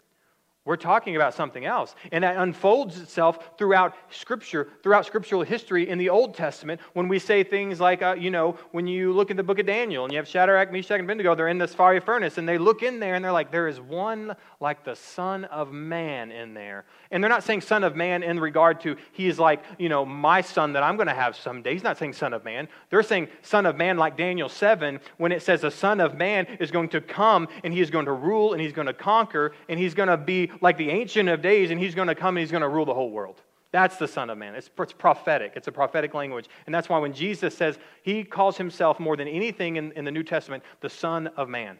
We're 0.64 0.76
talking 0.76 1.16
about 1.16 1.32
something 1.32 1.64
else. 1.64 1.94
And 2.12 2.24
that 2.24 2.36
unfolds 2.36 3.00
itself 3.00 3.56
throughout 3.56 3.94
Scripture, 4.10 4.68
throughout 4.82 5.06
scriptural 5.06 5.42
history 5.42 5.88
in 5.88 5.96
the 5.96 6.10
Old 6.10 6.34
Testament 6.34 6.80
when 6.92 7.08
we 7.08 7.18
say 7.18 7.42
things 7.42 7.80
like, 7.80 8.02
uh, 8.02 8.16
you 8.18 8.30
know, 8.30 8.58
when 8.72 8.86
you 8.86 9.12
look 9.12 9.30
at 9.30 9.38
the 9.38 9.42
book 9.42 9.58
of 9.58 9.66
Daniel 9.66 10.04
and 10.04 10.12
you 10.12 10.18
have 10.18 10.28
Shadrach, 10.28 10.70
Meshach, 10.70 10.98
and 10.98 11.04
Abednego, 11.04 11.34
they're 11.34 11.48
in 11.48 11.56
this 11.56 11.74
fiery 11.74 12.00
furnace 12.00 12.36
and 12.36 12.46
they 12.46 12.58
look 12.58 12.82
in 12.82 13.00
there 13.00 13.14
and 13.14 13.24
they're 13.24 13.32
like, 13.32 13.50
there 13.50 13.66
is 13.68 13.80
one 13.80 14.36
like 14.60 14.84
the 14.84 14.94
Son 14.94 15.44
of 15.46 15.72
Man 15.72 16.30
in 16.30 16.52
there. 16.52 16.84
And 17.10 17.24
they're 17.24 17.30
not 17.30 17.44
saying 17.44 17.62
Son 17.62 17.82
of 17.82 17.96
Man 17.96 18.22
in 18.22 18.38
regard 18.38 18.80
to 18.82 18.96
he 19.12 19.26
is 19.26 19.38
like, 19.38 19.62
you 19.78 19.88
know, 19.88 20.04
my 20.04 20.42
son 20.42 20.74
that 20.74 20.82
I'm 20.82 20.96
going 20.96 21.08
to 21.08 21.14
have 21.14 21.36
someday. 21.36 21.72
He's 21.72 21.82
not 21.82 21.96
saying 21.96 22.12
Son 22.12 22.34
of 22.34 22.44
Man. 22.44 22.68
They're 22.90 23.02
saying 23.02 23.28
Son 23.42 23.64
of 23.64 23.76
Man 23.76 23.96
like 23.96 24.16
Daniel 24.16 24.48
7 24.48 25.00
when 25.16 25.32
it 25.32 25.42
says 25.42 25.62
the 25.62 25.70
Son 25.70 26.00
of 26.00 26.14
Man 26.14 26.46
is 26.60 26.70
going 26.70 26.90
to 26.90 27.00
come 27.00 27.48
and 27.64 27.72
he 27.72 27.80
is 27.80 27.90
going 27.90 28.04
to 28.04 28.12
rule 28.12 28.52
and 28.52 28.60
he's 28.60 28.72
going 28.72 28.86
to 28.86 28.92
conquer 28.92 29.52
and 29.68 29.78
he's 29.78 29.94
going 29.94 30.08
to 30.08 30.16
be 30.16 30.47
like 30.60 30.76
the 30.76 30.90
Ancient 30.90 31.28
of 31.28 31.42
Days, 31.42 31.70
and 31.70 31.80
he's 31.80 31.94
going 31.94 32.08
to 32.08 32.14
come 32.14 32.36
and 32.36 32.42
he's 32.42 32.50
going 32.50 32.62
to 32.62 32.68
rule 32.68 32.84
the 32.84 32.94
whole 32.94 33.10
world. 33.10 33.42
That's 33.70 33.96
the 33.96 34.08
Son 34.08 34.30
of 34.30 34.38
Man. 34.38 34.54
It's, 34.54 34.70
it's, 34.78 34.92
prophetic. 34.92 35.52
It's 35.54 35.68
a 35.68 35.72
prophetic 35.72 36.14
language. 36.14 36.46
And 36.66 36.74
that's 36.74 36.88
why 36.88 36.98
when 36.98 37.12
Jesus 37.12 37.54
says 37.54 37.78
he 38.02 38.24
calls 38.24 38.56
himself 38.56 38.98
more 38.98 39.16
than 39.16 39.28
anything 39.28 39.76
in, 39.76 39.92
in 39.92 40.04
the 40.04 40.10
New 40.10 40.22
Testament 40.22 40.62
the 40.80 40.88
Son 40.88 41.26
of 41.36 41.48
Man. 41.48 41.78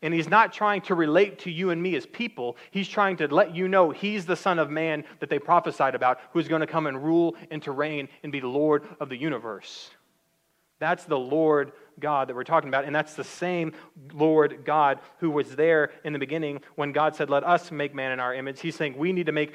And 0.00 0.14
he's 0.14 0.28
not 0.28 0.52
trying 0.52 0.80
to 0.82 0.94
relate 0.94 1.40
to 1.40 1.50
you 1.50 1.70
and 1.70 1.82
me 1.82 1.96
as 1.96 2.06
people. 2.06 2.56
He's 2.70 2.88
trying 2.88 3.16
to 3.16 3.26
let 3.26 3.54
you 3.54 3.66
know 3.66 3.90
he's 3.90 4.24
the 4.24 4.36
Son 4.36 4.58
of 4.58 4.70
Man 4.70 5.04
that 5.18 5.28
they 5.28 5.40
prophesied 5.40 5.94
about, 5.94 6.20
who's 6.32 6.48
going 6.48 6.60
to 6.60 6.68
come 6.68 6.86
and 6.86 7.02
rule 7.02 7.34
and 7.50 7.60
to 7.64 7.72
reign 7.72 8.08
and 8.22 8.30
be 8.30 8.40
the 8.40 8.48
Lord 8.48 8.84
of 9.00 9.08
the 9.08 9.16
universe. 9.16 9.90
That's 10.78 11.04
the 11.04 11.18
Lord 11.18 11.72
God 12.00 12.28
that 12.28 12.36
we're 12.36 12.44
talking 12.44 12.68
about. 12.68 12.84
And 12.84 12.94
that's 12.94 13.14
the 13.14 13.24
same 13.24 13.72
Lord 14.12 14.64
God 14.64 15.00
who 15.18 15.30
was 15.30 15.56
there 15.56 15.90
in 16.04 16.12
the 16.12 16.18
beginning 16.18 16.60
when 16.76 16.92
God 16.92 17.14
said, 17.14 17.30
Let 17.30 17.44
us 17.44 17.70
make 17.70 17.94
man 17.94 18.12
in 18.12 18.20
our 18.20 18.34
image. 18.34 18.60
He's 18.60 18.76
saying 18.76 18.96
we 18.96 19.12
need 19.12 19.26
to 19.26 19.32
make 19.32 19.54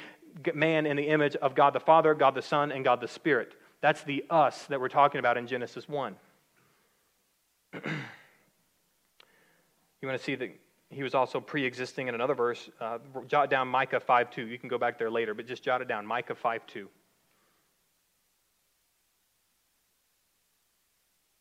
man 0.53 0.85
in 0.85 0.97
the 0.97 1.07
image 1.07 1.35
of 1.37 1.55
God 1.55 1.73
the 1.73 1.79
Father, 1.79 2.13
God 2.13 2.35
the 2.35 2.41
Son, 2.41 2.71
and 2.71 2.83
God 2.83 3.01
the 3.01 3.07
Spirit. 3.07 3.53
That's 3.81 4.03
the 4.03 4.23
us 4.29 4.65
that 4.67 4.79
we're 4.79 4.89
talking 4.89 5.19
about 5.19 5.37
in 5.37 5.45
Genesis 5.45 5.87
1. 5.89 6.15
you 7.73 7.81
want 10.03 10.17
to 10.17 10.23
see 10.23 10.35
that 10.35 10.57
he 10.89 11.03
was 11.03 11.15
also 11.15 11.39
pre 11.39 11.65
existing 11.65 12.07
in 12.07 12.15
another 12.15 12.35
verse? 12.35 12.69
Uh, 12.79 12.99
jot 13.27 13.49
down 13.49 13.67
Micah 13.67 13.99
5 13.99 14.31
2. 14.31 14.47
You 14.47 14.57
can 14.57 14.69
go 14.69 14.77
back 14.77 14.97
there 14.97 15.11
later, 15.11 15.33
but 15.33 15.47
just 15.47 15.63
jot 15.63 15.81
it 15.81 15.87
down 15.87 16.05
Micah 16.05 16.35
5 16.35 16.65
2. 16.67 16.87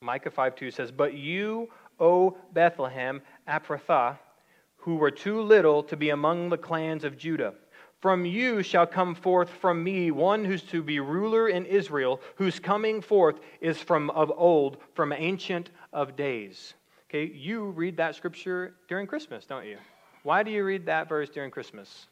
Micah 0.03 0.31
5 0.31 0.57
2 0.57 0.71
says, 0.71 0.91
But 0.91 1.15
you, 1.15 1.69
O 1.99 2.37
Bethlehem, 2.53 3.23
Ephrathah, 3.49 4.19
who 4.77 4.97
were 4.97 5.11
too 5.11 5.41
little 5.41 5.83
to 5.85 5.97
be 5.97 6.11
among 6.11 6.49
the 6.49 6.59
clans 6.59 7.05
of 7.05 7.17
Judah, 7.17 7.55
from 8.01 8.27
you 8.27 8.65
shall 8.65 8.87
come 8.87 9.15
forth 9.15 9.49
from 9.49 9.83
me 9.85 10.11
one 10.11 10.45
who's 10.45 10.65
to 10.65 10.83
be 10.83 10.99
ruler 10.99 11.49
in 11.49 11.65
Israel, 11.65 12.21
whose 12.35 12.59
coming 12.59 13.01
forth 13.01 13.39
is 13.61 13.79
from 13.79 14.11
of 14.11 14.33
old, 14.35 14.79
from 14.95 15.13
ancient 15.13 15.71
of 15.93 16.17
days. 16.17 16.75
Okay, 17.09 17.33
you 17.33 17.67
read 17.67 17.97
that 17.99 18.17
scripture 18.17 18.75
during 18.89 19.07
Christmas, 19.07 19.47
don't 19.47 19.67
you? 19.67 19.77
Why 20.25 20.43
do 20.43 20.51
you 20.51 20.65
read 20.65 20.87
that 20.87 21.09
verse 21.09 21.29
during 21.29 21.53
Christmas? 21.53 22.07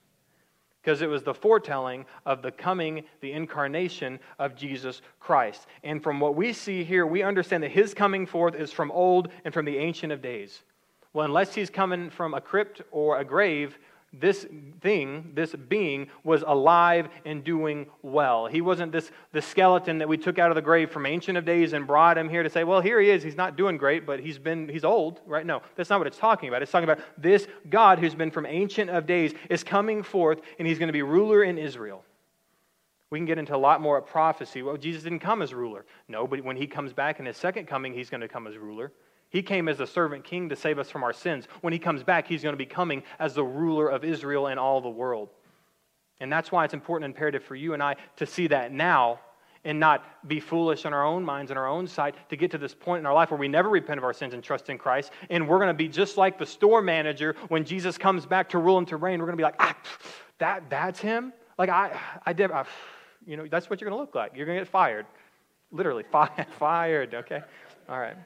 Because 0.83 1.03
it 1.03 1.09
was 1.09 1.22
the 1.22 1.35
foretelling 1.35 2.07
of 2.24 2.43
the 2.43 2.51
coming, 2.51 3.05
the 3.20 3.33
incarnation 3.33 4.18
of 4.39 4.57
Jesus 4.57 5.03
Christ. 5.18 5.66
And 5.85 6.03
from 6.03 6.20
what 6.20 6.35
we 6.35 6.53
see 6.53 6.85
here, 6.85 7.07
we 7.07 7.22
understand 7.22 7.62
that 7.62 7.70
his 7.70 7.93
coming 7.93 8.26
forth 8.26 8.55
is 8.55 8.72
from 8.72 8.91
old 8.91 9.28
and 9.45 9.53
from 9.53 9.66
the 9.66 9.78
ancient 9.78 10.12
of 10.12 10.22
days. 10.22 10.62
Well, 11.12 11.26
unless 11.26 11.55
he's 11.55 11.70
coming 11.70 12.09
from 12.09 12.35
a 12.35 12.41
crypt 12.41 12.83
or 12.91 13.18
a 13.18 13.24
grave, 13.24 13.78
this 14.13 14.45
thing, 14.81 15.31
this 15.35 15.55
being, 15.55 16.09
was 16.25 16.43
alive 16.47 17.09
and 17.25 17.45
doing 17.45 17.87
well. 18.03 18.47
He 18.47 18.61
wasn't 18.61 18.91
this 18.91 19.11
the 19.33 19.41
skeleton 19.41 19.99
that 19.99 20.09
we 20.09 20.17
took 20.17 20.39
out 20.39 20.51
of 20.51 20.57
the 20.57 20.63
grave 20.63 20.91
from 20.91 21.07
ancient 21.07 21.39
of 21.39 21.45
days 21.45 21.73
and 21.73 21.87
brought 21.87 22.19
him 22.19 22.29
here 22.29 22.43
to 22.43 22.51
say, 22.51 22.65
well, 22.65 22.81
here 22.81 23.01
he 23.01 23.09
is. 23.09 23.23
He's 23.23 23.37
not 23.37 23.57
doing 23.57 23.77
great, 23.77 24.07
but 24.07 24.19
he's 24.19 24.39
been 24.39 24.69
he's 24.69 24.85
old, 24.85 25.21
right? 25.27 25.47
No, 25.47 25.63
that's 25.77 25.91
not 25.91 26.01
what 26.01 26.09
it's 26.09 26.19
talking 26.19 26.49
about. 26.49 26.61
It's 26.63 26.73
talking 26.73 26.89
about 26.89 27.05
this 27.17 27.47
God 27.69 28.01
who's 28.01 28.15
been 28.15 28.33
from 28.33 28.47
ancient 28.47 28.91
of 28.91 29.07
days 29.07 29.33
is 29.49 29.63
coming 29.63 30.03
forth, 30.03 30.41
and 30.59 30.67
he's 30.67 30.79
going 30.79 30.89
to 30.89 30.93
be 30.93 31.03
ruler 31.03 31.45
in 31.45 31.57
Israel. 31.57 32.05
We 33.11 33.19
can 33.19 33.27
get 33.27 33.39
into 33.39 33.55
a 33.55 33.59
lot 33.59 33.81
more 33.81 33.99
of 33.99 34.07
prophecy. 34.07 34.63
Well, 34.63 34.77
Jesus 34.77 35.03
didn't 35.03 35.19
come 35.19 35.43
as 35.43 35.53
ruler. 35.53 35.85
No, 36.09 36.27
but 36.27 36.45
when 36.45 36.57
he 36.57 36.67
comes 36.67 36.93
back 36.93 37.19
in 37.19 37.27
his 37.27 37.37
second 37.37 37.67
coming, 37.67 37.93
he's 37.93 38.09
going 38.09 38.21
to 38.21 38.29
come 38.29 38.47
as 38.47 38.57
ruler. 38.57 38.93
He 39.31 39.43
came 39.43 39.68
as 39.68 39.81
a 39.81 39.87
servant 39.87 40.24
king 40.24 40.49
to 40.49 40.57
save 40.57 40.78
us 40.78 40.91
from 40.91 41.05
our 41.05 41.12
sins. 41.12 41.47
When 41.61 41.72
he 41.72 41.78
comes 41.78 42.03
back, 42.03 42.26
he's 42.26 42.43
going 42.43 42.53
to 42.53 42.59
be 42.59 42.66
coming 42.66 43.05
as 43.18 43.35
the 43.35 43.45
ruler 43.45 43.89
of 43.89 44.05
Israel 44.05 44.49
and 44.49 44.59
all 44.59 44.81
the 44.81 44.91
world. 44.91 45.28
And 46.20 46.31
that's 46.31 46.53
why 46.53 46.64
it's 46.64 46.74
important 46.74 47.07
and 47.07 47.14
imperative 47.14 47.45
for 47.45 47.55
you 47.55 47.72
and 47.72 47.83
I 47.83 47.97
to 48.16 48.26
see 48.26 48.49
that 48.49 48.72
now 48.72 49.20
and 49.64 49.78
not 49.78 50.26
be 50.26 50.41
foolish 50.41 50.85
in 50.85 50.93
our 50.93 51.05
own 51.05 51.22
minds 51.22 51.51
and 51.51 51.59
our 51.59 51.68
own 51.68 51.87
sight 51.87 52.14
to 52.31 52.37
get 52.37 52.51
to 52.51 52.59
this 52.59 52.74
point 52.74 53.01
in 53.01 53.07
our 53.07 53.12
life 53.12 53.31
where 53.31 53.39
we 53.39 53.49
never 53.49 53.68
repent 53.68 53.99
of 53.99 54.05
our 54.05 54.12
sins 54.12 54.35
and 54.35 54.43
trust 54.43 54.68
in 54.70 54.78
Christ. 54.78 55.12
And 55.28 55.47
we're 55.47 55.59
going 55.59 55.68
to 55.68 55.74
be 55.74 55.89
just 55.89 56.16
like 56.16 56.39
the 56.39 56.47
store 56.47 56.83
manager 56.83 57.37
when 57.49 57.64
Jesus 57.64 57.99
comes 57.99 58.26
back 58.26 58.49
to 58.51 58.59
rule 58.59 58.78
and 58.78 58.89
to 58.89 58.97
reign. 58.97 59.20
We're 59.20 59.26
going 59.26 59.37
to 59.37 59.41
be 59.41 59.45
like, 59.45 59.57
ah, 59.59 59.76
that, 60.39 60.68
that's 60.70 60.99
him? 60.99 61.33
Like, 61.59 61.68
I, 61.68 61.99
I 62.24 62.33
did, 62.33 62.51
I, 62.51 62.64
you 63.26 63.37
know, 63.37 63.47
that's 63.49 63.68
what 63.68 63.81
you're 63.81 63.91
going 63.91 63.99
to 63.99 64.03
look 64.03 64.14
like. 64.14 64.33
You're 64.35 64.47
going 64.47 64.59
to 64.59 64.64
get 64.64 64.70
fired. 64.70 65.07
Literally, 65.70 66.05
fired, 66.59 67.14
okay? 67.14 67.43
All 67.89 68.01
right. 68.01 68.16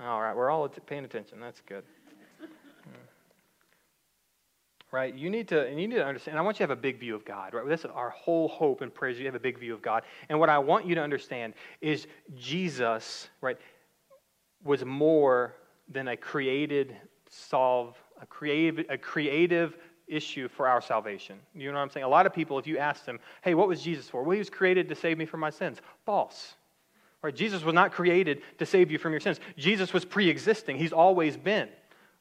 All 0.00 0.20
right, 0.20 0.36
we're 0.36 0.50
all 0.50 0.68
paying 0.68 1.04
attention. 1.04 1.40
That's 1.40 1.62
good. 1.66 1.82
Hmm. 2.38 2.96
right? 4.92 5.14
You 5.14 5.30
need 5.30 5.48
to, 5.48 5.66
and 5.66 5.80
you 5.80 5.88
need 5.88 5.96
to 5.96 6.04
understand. 6.04 6.38
I 6.38 6.42
want 6.42 6.56
you 6.56 6.66
to 6.66 6.70
have 6.70 6.78
a 6.78 6.80
big 6.80 7.00
view 7.00 7.14
of 7.14 7.24
God, 7.24 7.54
right? 7.54 7.66
This 7.66 7.80
is 7.80 7.90
our 7.94 8.10
whole 8.10 8.48
hope 8.48 8.82
and 8.82 8.92
praise. 8.92 9.18
You 9.18 9.24
have 9.24 9.34
a 9.34 9.40
big 9.40 9.58
view 9.58 9.72
of 9.72 9.80
God, 9.80 10.02
and 10.28 10.38
what 10.38 10.50
I 10.50 10.58
want 10.58 10.86
you 10.86 10.94
to 10.94 11.02
understand 11.02 11.54
is 11.80 12.06
Jesus, 12.36 13.30
right, 13.40 13.56
was 14.64 14.84
more 14.84 15.54
than 15.88 16.08
a 16.08 16.16
created 16.16 16.94
solve, 17.30 17.96
a 18.20 18.26
creative, 18.26 18.84
a 18.90 18.98
creative 18.98 19.78
issue 20.08 20.46
for 20.46 20.68
our 20.68 20.82
salvation. 20.82 21.38
You 21.54 21.68
know 21.72 21.78
what 21.78 21.84
I'm 21.84 21.90
saying? 21.90 22.04
A 22.04 22.08
lot 22.08 22.26
of 22.26 22.34
people, 22.34 22.58
if 22.58 22.66
you 22.66 22.76
ask 22.76 23.06
them, 23.06 23.18
"Hey, 23.42 23.54
what 23.54 23.66
was 23.66 23.82
Jesus 23.82 24.10
for?" 24.10 24.22
Well, 24.22 24.32
he 24.32 24.38
was 24.38 24.50
created 24.50 24.90
to 24.90 24.94
save 24.94 25.16
me 25.16 25.24
from 25.24 25.40
my 25.40 25.50
sins. 25.50 25.80
False. 26.04 26.56
Right? 27.26 27.34
Jesus 27.34 27.64
was 27.64 27.74
not 27.74 27.92
created 27.92 28.42
to 28.58 28.66
save 28.66 28.90
you 28.90 28.98
from 28.98 29.12
your 29.12 29.20
sins. 29.20 29.40
Jesus 29.56 29.92
was 29.92 30.04
pre-existing. 30.04 30.78
He's 30.78 30.92
always 30.92 31.36
been 31.36 31.68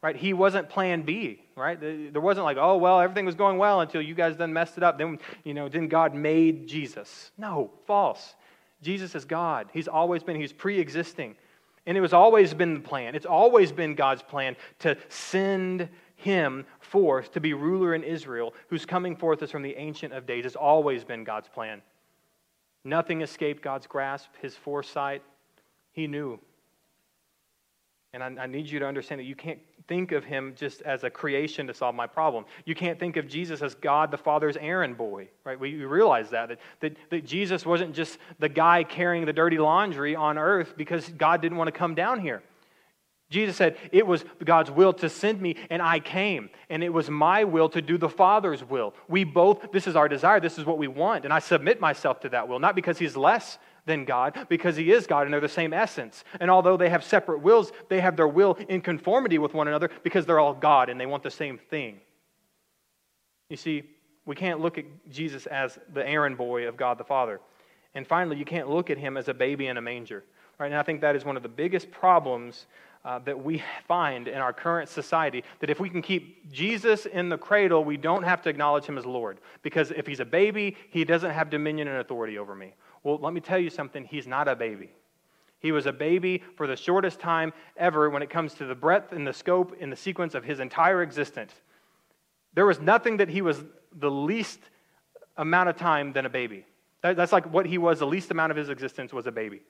right? 0.01 0.17
He 0.17 0.33
wasn't 0.33 0.69
plan 0.69 1.01
B, 1.01 1.41
right? 1.55 1.79
There 1.79 2.21
wasn't 2.21 2.43
like, 2.43 2.57
oh, 2.59 2.77
well, 2.77 2.99
everything 2.99 3.25
was 3.25 3.33
going 3.33 3.57
well 3.57 3.81
until 3.81 4.03
you 4.03 4.13
guys 4.13 4.37
then 4.37 4.53
messed 4.53 4.77
it 4.77 4.83
up. 4.83 4.99
Then, 4.99 5.17
you 5.43 5.55
know, 5.55 5.67
then 5.67 5.87
God 5.87 6.13
made 6.13 6.67
Jesus. 6.67 7.31
No, 7.39 7.71
false. 7.87 8.35
Jesus 8.83 9.15
is 9.15 9.25
God. 9.25 9.67
He's 9.73 9.87
always 9.87 10.21
been, 10.21 10.39
he's 10.39 10.53
pre 10.53 10.79
existing. 10.79 11.35
And 11.87 11.97
it 11.97 12.01
was 12.01 12.13
always 12.13 12.53
been 12.53 12.75
the 12.75 12.79
plan. 12.81 13.15
It's 13.15 13.25
always 13.25 13.71
been 13.71 13.95
God's 13.95 14.21
plan 14.21 14.55
to 14.79 14.95
send 15.09 15.89
him 16.17 16.67
forth 16.81 17.31
to 17.31 17.39
be 17.39 17.53
ruler 17.53 17.95
in 17.95 18.03
Israel, 18.03 18.53
who's 18.67 18.85
coming 18.85 19.15
forth 19.15 19.41
as 19.41 19.49
from 19.49 19.63
the 19.63 19.75
Ancient 19.75 20.13
of 20.13 20.27
Days. 20.27 20.45
It's 20.45 20.55
always 20.55 21.03
been 21.03 21.23
God's 21.23 21.47
plan. 21.47 21.81
Nothing 22.85 23.21
escaped 23.21 23.63
God's 23.63 23.87
grasp, 23.87 24.29
his 24.41 24.55
foresight. 24.55 25.23
He 25.91 26.05
knew. 26.07 26.39
And 28.13 28.23
I, 28.23 28.43
I 28.43 28.47
need 28.47 28.69
you 28.69 28.79
to 28.79 28.85
understand 28.85 29.19
that 29.19 29.25
you 29.25 29.35
can't 29.35 29.59
think 29.87 30.11
of 30.11 30.23
him 30.23 30.53
just 30.55 30.81
as 30.83 31.03
a 31.03 31.09
creation 31.09 31.67
to 31.67 31.73
solve 31.73 31.95
my 31.95 32.07
problem. 32.07 32.45
You 32.63 32.75
can't 32.75 32.99
think 32.99 33.17
of 33.17 33.27
Jesus 33.27 33.61
as 33.61 33.75
God 33.75 34.11
the 34.11 34.17
Father's 34.17 34.55
errand 34.55 34.97
boy, 34.97 35.27
right? 35.43 35.59
We, 35.59 35.75
we 35.75 35.83
realize 35.83 36.29
that, 36.29 36.49
that, 36.49 36.59
that, 36.79 36.95
that 37.09 37.25
Jesus 37.25 37.65
wasn't 37.65 37.93
just 37.93 38.19
the 38.39 38.49
guy 38.49 38.83
carrying 38.83 39.25
the 39.25 39.33
dirty 39.33 39.57
laundry 39.57 40.15
on 40.15 40.37
earth 40.37 40.75
because 40.77 41.09
God 41.09 41.41
didn't 41.41 41.57
want 41.57 41.67
to 41.67 41.77
come 41.77 41.95
down 41.95 42.21
here. 42.21 42.41
Jesus 43.29 43.55
said, 43.55 43.77
It 43.91 44.05
was 44.05 44.23
God's 44.43 44.71
will 44.71 44.93
to 44.93 45.09
send 45.09 45.41
me, 45.41 45.55
and 45.69 45.81
I 45.81 45.99
came. 45.99 46.49
And 46.69 46.83
it 46.83 46.93
was 46.93 47.09
my 47.09 47.43
will 47.43 47.69
to 47.69 47.81
do 47.81 47.97
the 47.97 48.09
Father's 48.09 48.63
will. 48.63 48.93
We 49.07 49.23
both, 49.23 49.71
this 49.71 49.87
is 49.87 49.95
our 49.95 50.07
desire, 50.07 50.39
this 50.39 50.57
is 50.57 50.65
what 50.65 50.77
we 50.77 50.87
want. 50.87 51.25
And 51.25 51.33
I 51.33 51.39
submit 51.39 51.81
myself 51.81 52.19
to 52.21 52.29
that 52.29 52.47
will, 52.47 52.59
not 52.59 52.75
because 52.75 52.99
He's 52.99 53.17
less 53.17 53.57
than 53.85 54.05
God 54.05 54.47
because 54.49 54.75
He 54.75 54.91
is 54.91 55.07
God 55.07 55.23
and 55.23 55.33
they're 55.33 55.41
the 55.41 55.49
same 55.49 55.73
essence. 55.73 56.23
And 56.39 56.49
although 56.49 56.77
they 56.77 56.89
have 56.89 57.03
separate 57.03 57.41
wills, 57.41 57.71
they 57.89 58.01
have 58.01 58.15
their 58.15 58.27
will 58.27 58.57
in 58.67 58.81
conformity 58.81 59.37
with 59.37 59.53
one 59.53 59.67
another 59.67 59.89
because 60.03 60.25
they're 60.25 60.39
all 60.39 60.53
God 60.53 60.89
and 60.89 60.99
they 60.99 61.05
want 61.05 61.23
the 61.23 61.31
same 61.31 61.57
thing. 61.57 61.99
You 63.49 63.57
see, 63.57 63.83
we 64.25 64.35
can't 64.35 64.59
look 64.59 64.77
at 64.77 64.85
Jesus 65.11 65.45
as 65.45 65.77
the 65.93 66.07
errand 66.07 66.37
boy 66.37 66.67
of 66.67 66.77
God 66.77 66.97
the 66.97 67.03
Father. 67.03 67.39
And 67.93 68.07
finally, 68.07 68.37
you 68.37 68.45
can't 68.45 68.69
look 68.69 68.89
at 68.89 68.97
him 68.97 69.17
as 69.17 69.27
a 69.27 69.33
baby 69.33 69.67
in 69.67 69.77
a 69.77 69.81
manger. 69.81 70.23
Right? 70.57 70.67
And 70.67 70.75
I 70.75 70.83
think 70.83 71.01
that 71.01 71.15
is 71.15 71.23
one 71.23 71.37
of 71.37 71.43
the 71.43 71.49
biggest 71.49 71.91
problems 71.91 72.65
uh, 73.05 73.19
that 73.19 73.41
we 73.41 73.63
find 73.87 74.27
in 74.27 74.39
our 74.39 74.51
current 74.51 74.89
society 74.89 75.43
that 75.59 75.69
if 75.69 75.79
we 75.79 75.89
can 75.89 76.01
keep 76.01 76.51
Jesus 76.51 77.05
in 77.05 77.29
the 77.29 77.37
cradle, 77.37 77.83
we 77.83 77.97
don't 77.97 78.23
have 78.23 78.41
to 78.41 78.49
acknowledge 78.49 78.85
him 78.85 78.97
as 78.97 79.05
Lord. 79.05 79.39
Because 79.61 79.91
if 79.91 80.07
he's 80.07 80.19
a 80.19 80.25
baby, 80.25 80.75
he 80.89 81.05
doesn't 81.05 81.29
have 81.29 81.51
dominion 81.51 81.87
and 81.87 81.97
authority 81.97 82.39
over 82.39 82.55
me. 82.55 82.73
Well, 83.03 83.19
let 83.21 83.31
me 83.31 83.41
tell 83.41 83.59
you 83.59 83.69
something. 83.69 84.05
He's 84.05 84.25
not 84.25 84.47
a 84.47 84.55
baby. 84.55 84.89
He 85.59 85.71
was 85.71 85.85
a 85.85 85.93
baby 85.93 86.43
for 86.55 86.65
the 86.65 86.75
shortest 86.75 87.19
time 87.19 87.53
ever 87.77 88.09
when 88.09 88.23
it 88.23 88.29
comes 88.29 88.55
to 88.55 88.65
the 88.65 88.75
breadth 88.75 89.13
and 89.13 89.25
the 89.25 89.33
scope 89.33 89.75
and 89.79 89.91
the 89.91 89.95
sequence 89.95 90.33
of 90.33 90.43
his 90.43 90.59
entire 90.59 91.03
existence. 91.03 91.53
There 92.55 92.65
was 92.65 92.79
nothing 92.79 93.17
that 93.17 93.29
he 93.29 93.43
was 93.43 93.63
the 93.95 94.11
least 94.11 94.59
amount 95.37 95.69
of 95.69 95.77
time 95.77 96.11
than 96.11 96.25
a 96.25 96.29
baby. 96.29 96.65
That's 97.01 97.31
like 97.31 97.51
what 97.53 97.67
he 97.67 97.77
was, 97.77 97.99
the 97.99 98.07
least 98.07 98.31
amount 98.31 98.49
of 98.49 98.57
his 98.57 98.69
existence 98.69 99.13
was 99.13 99.27
a 99.27 99.31
baby. 99.31 99.61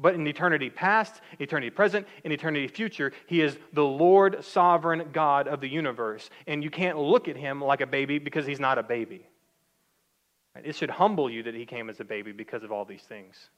But 0.00 0.14
in 0.14 0.26
eternity 0.28 0.70
past, 0.70 1.20
eternity 1.40 1.70
present, 1.70 2.06
and 2.22 2.32
eternity 2.32 2.68
future, 2.68 3.12
he 3.26 3.40
is 3.40 3.58
the 3.72 3.84
Lord 3.84 4.44
sovereign 4.44 5.08
God 5.12 5.48
of 5.48 5.60
the 5.60 5.68
universe. 5.68 6.30
And 6.46 6.62
you 6.62 6.70
can't 6.70 6.96
look 6.96 7.26
at 7.26 7.36
him 7.36 7.60
like 7.60 7.80
a 7.80 7.86
baby 7.86 8.20
because 8.20 8.46
he's 8.46 8.60
not 8.60 8.78
a 8.78 8.82
baby. 8.84 9.26
It 10.64 10.76
should 10.76 10.90
humble 10.90 11.28
you 11.28 11.42
that 11.42 11.54
he 11.54 11.66
came 11.66 11.90
as 11.90 11.98
a 11.98 12.04
baby 12.04 12.32
because 12.32 12.62
of 12.62 12.70
all 12.70 12.84
these 12.84 13.02
things. 13.02 13.50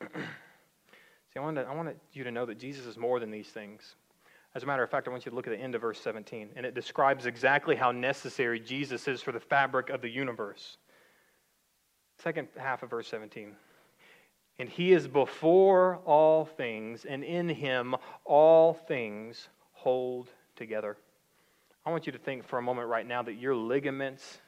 See, 0.00 1.36
I 1.36 1.40
want, 1.40 1.58
I 1.58 1.74
want 1.74 1.96
you 2.12 2.24
to 2.24 2.30
know 2.30 2.44
that 2.46 2.58
Jesus 2.58 2.86
is 2.86 2.96
more 2.96 3.20
than 3.20 3.30
these 3.30 3.48
things. 3.48 3.94
As 4.56 4.62
a 4.62 4.66
matter 4.66 4.82
of 4.82 4.90
fact, 4.90 5.06
I 5.06 5.10
want 5.10 5.26
you 5.26 5.30
to 5.30 5.36
look 5.36 5.46
at 5.46 5.50
the 5.50 5.62
end 5.62 5.74
of 5.74 5.82
verse 5.82 6.00
17, 6.00 6.50
and 6.56 6.64
it 6.64 6.74
describes 6.74 7.26
exactly 7.26 7.76
how 7.76 7.92
necessary 7.92 8.58
Jesus 8.58 9.06
is 9.06 9.20
for 9.20 9.30
the 9.30 9.40
fabric 9.40 9.90
of 9.90 10.00
the 10.00 10.08
universe. 10.08 10.78
Second 12.18 12.48
half 12.56 12.82
of 12.82 12.90
verse 12.90 13.06
17. 13.08 13.54
And 14.58 14.68
he 14.68 14.92
is 14.92 15.06
before 15.06 15.96
all 16.06 16.46
things, 16.46 17.04
and 17.04 17.22
in 17.22 17.48
him 17.48 17.94
all 18.24 18.72
things 18.72 19.48
hold 19.72 20.30
together. 20.56 20.96
I 21.84 21.90
want 21.90 22.06
you 22.06 22.12
to 22.12 22.18
think 22.18 22.44
for 22.44 22.58
a 22.58 22.62
moment 22.62 22.88
right 22.88 23.06
now 23.06 23.22
that 23.22 23.34
your 23.34 23.54
ligaments 23.54 24.38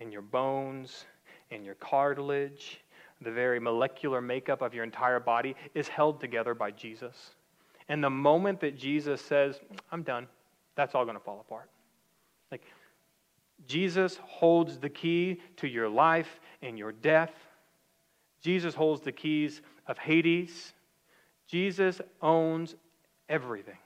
and 0.00 0.12
your 0.12 0.22
bones 0.22 1.04
and 1.50 1.64
your 1.64 1.74
cartilage, 1.76 2.80
the 3.20 3.30
very 3.30 3.60
molecular 3.60 4.20
makeup 4.20 4.62
of 4.62 4.74
your 4.74 4.84
entire 4.84 5.20
body 5.20 5.54
is 5.74 5.86
held 5.86 6.20
together 6.20 6.54
by 6.54 6.70
Jesus. 6.70 7.34
And 7.88 8.02
the 8.02 8.10
moment 8.10 8.60
that 8.60 8.76
Jesus 8.76 9.20
says, 9.20 9.60
I'm 9.92 10.02
done, 10.02 10.26
that's 10.74 10.94
all 10.94 11.04
going 11.04 11.16
to 11.16 11.22
fall 11.22 11.40
apart. 11.40 11.70
Like, 12.50 12.62
Jesus 13.66 14.18
holds 14.22 14.78
the 14.78 14.88
key 14.88 15.40
to 15.56 15.68
your 15.68 15.88
life 15.88 16.40
and 16.62 16.78
your 16.78 16.92
death. 16.92 17.32
Jesus 18.46 18.76
holds 18.76 19.00
the 19.00 19.10
keys 19.10 19.60
of 19.88 19.98
Hades. 19.98 20.72
Jesus 21.48 22.00
owns 22.22 22.76
everything, 23.28 23.78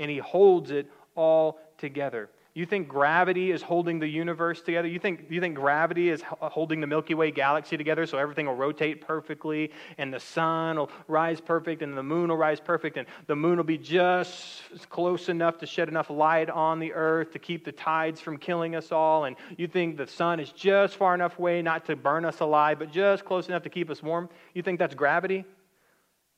and 0.00 0.10
he 0.10 0.18
holds 0.18 0.72
it 0.72 0.90
all 1.14 1.60
together. 1.78 2.28
You 2.54 2.66
think 2.66 2.86
gravity 2.86 3.50
is 3.50 3.62
holding 3.62 3.98
the 3.98 4.06
universe 4.06 4.60
together? 4.60 4.86
You 4.86 4.98
think, 4.98 5.30
you 5.30 5.40
think 5.40 5.54
gravity 5.54 6.10
is 6.10 6.22
uh, 6.38 6.50
holding 6.50 6.82
the 6.82 6.86
Milky 6.86 7.14
Way 7.14 7.30
galaxy 7.30 7.78
together 7.78 8.04
so 8.04 8.18
everything 8.18 8.44
will 8.44 8.56
rotate 8.56 9.00
perfectly 9.00 9.70
and 9.96 10.12
the 10.12 10.20
sun 10.20 10.76
will 10.76 10.90
rise 11.08 11.40
perfect 11.40 11.80
and 11.80 11.96
the 11.96 12.02
moon 12.02 12.28
will 12.28 12.36
rise 12.36 12.60
perfect 12.60 12.98
and 12.98 13.06
the 13.26 13.34
moon 13.34 13.56
will 13.56 13.64
be 13.64 13.78
just 13.78 14.62
close 14.90 15.30
enough 15.30 15.56
to 15.58 15.66
shed 15.66 15.88
enough 15.88 16.10
light 16.10 16.50
on 16.50 16.78
the 16.78 16.92
earth 16.92 17.32
to 17.32 17.38
keep 17.38 17.64
the 17.64 17.72
tides 17.72 18.20
from 18.20 18.36
killing 18.36 18.76
us 18.76 18.92
all? 18.92 19.24
And 19.24 19.36
you 19.56 19.66
think 19.66 19.96
the 19.96 20.06
sun 20.06 20.38
is 20.38 20.52
just 20.52 20.96
far 20.96 21.14
enough 21.14 21.38
away 21.38 21.62
not 21.62 21.86
to 21.86 21.96
burn 21.96 22.26
us 22.26 22.40
alive, 22.40 22.78
but 22.78 22.92
just 22.92 23.24
close 23.24 23.48
enough 23.48 23.62
to 23.62 23.70
keep 23.70 23.88
us 23.88 24.02
warm? 24.02 24.28
You 24.52 24.62
think 24.62 24.78
that's 24.78 24.94
gravity? 24.94 25.46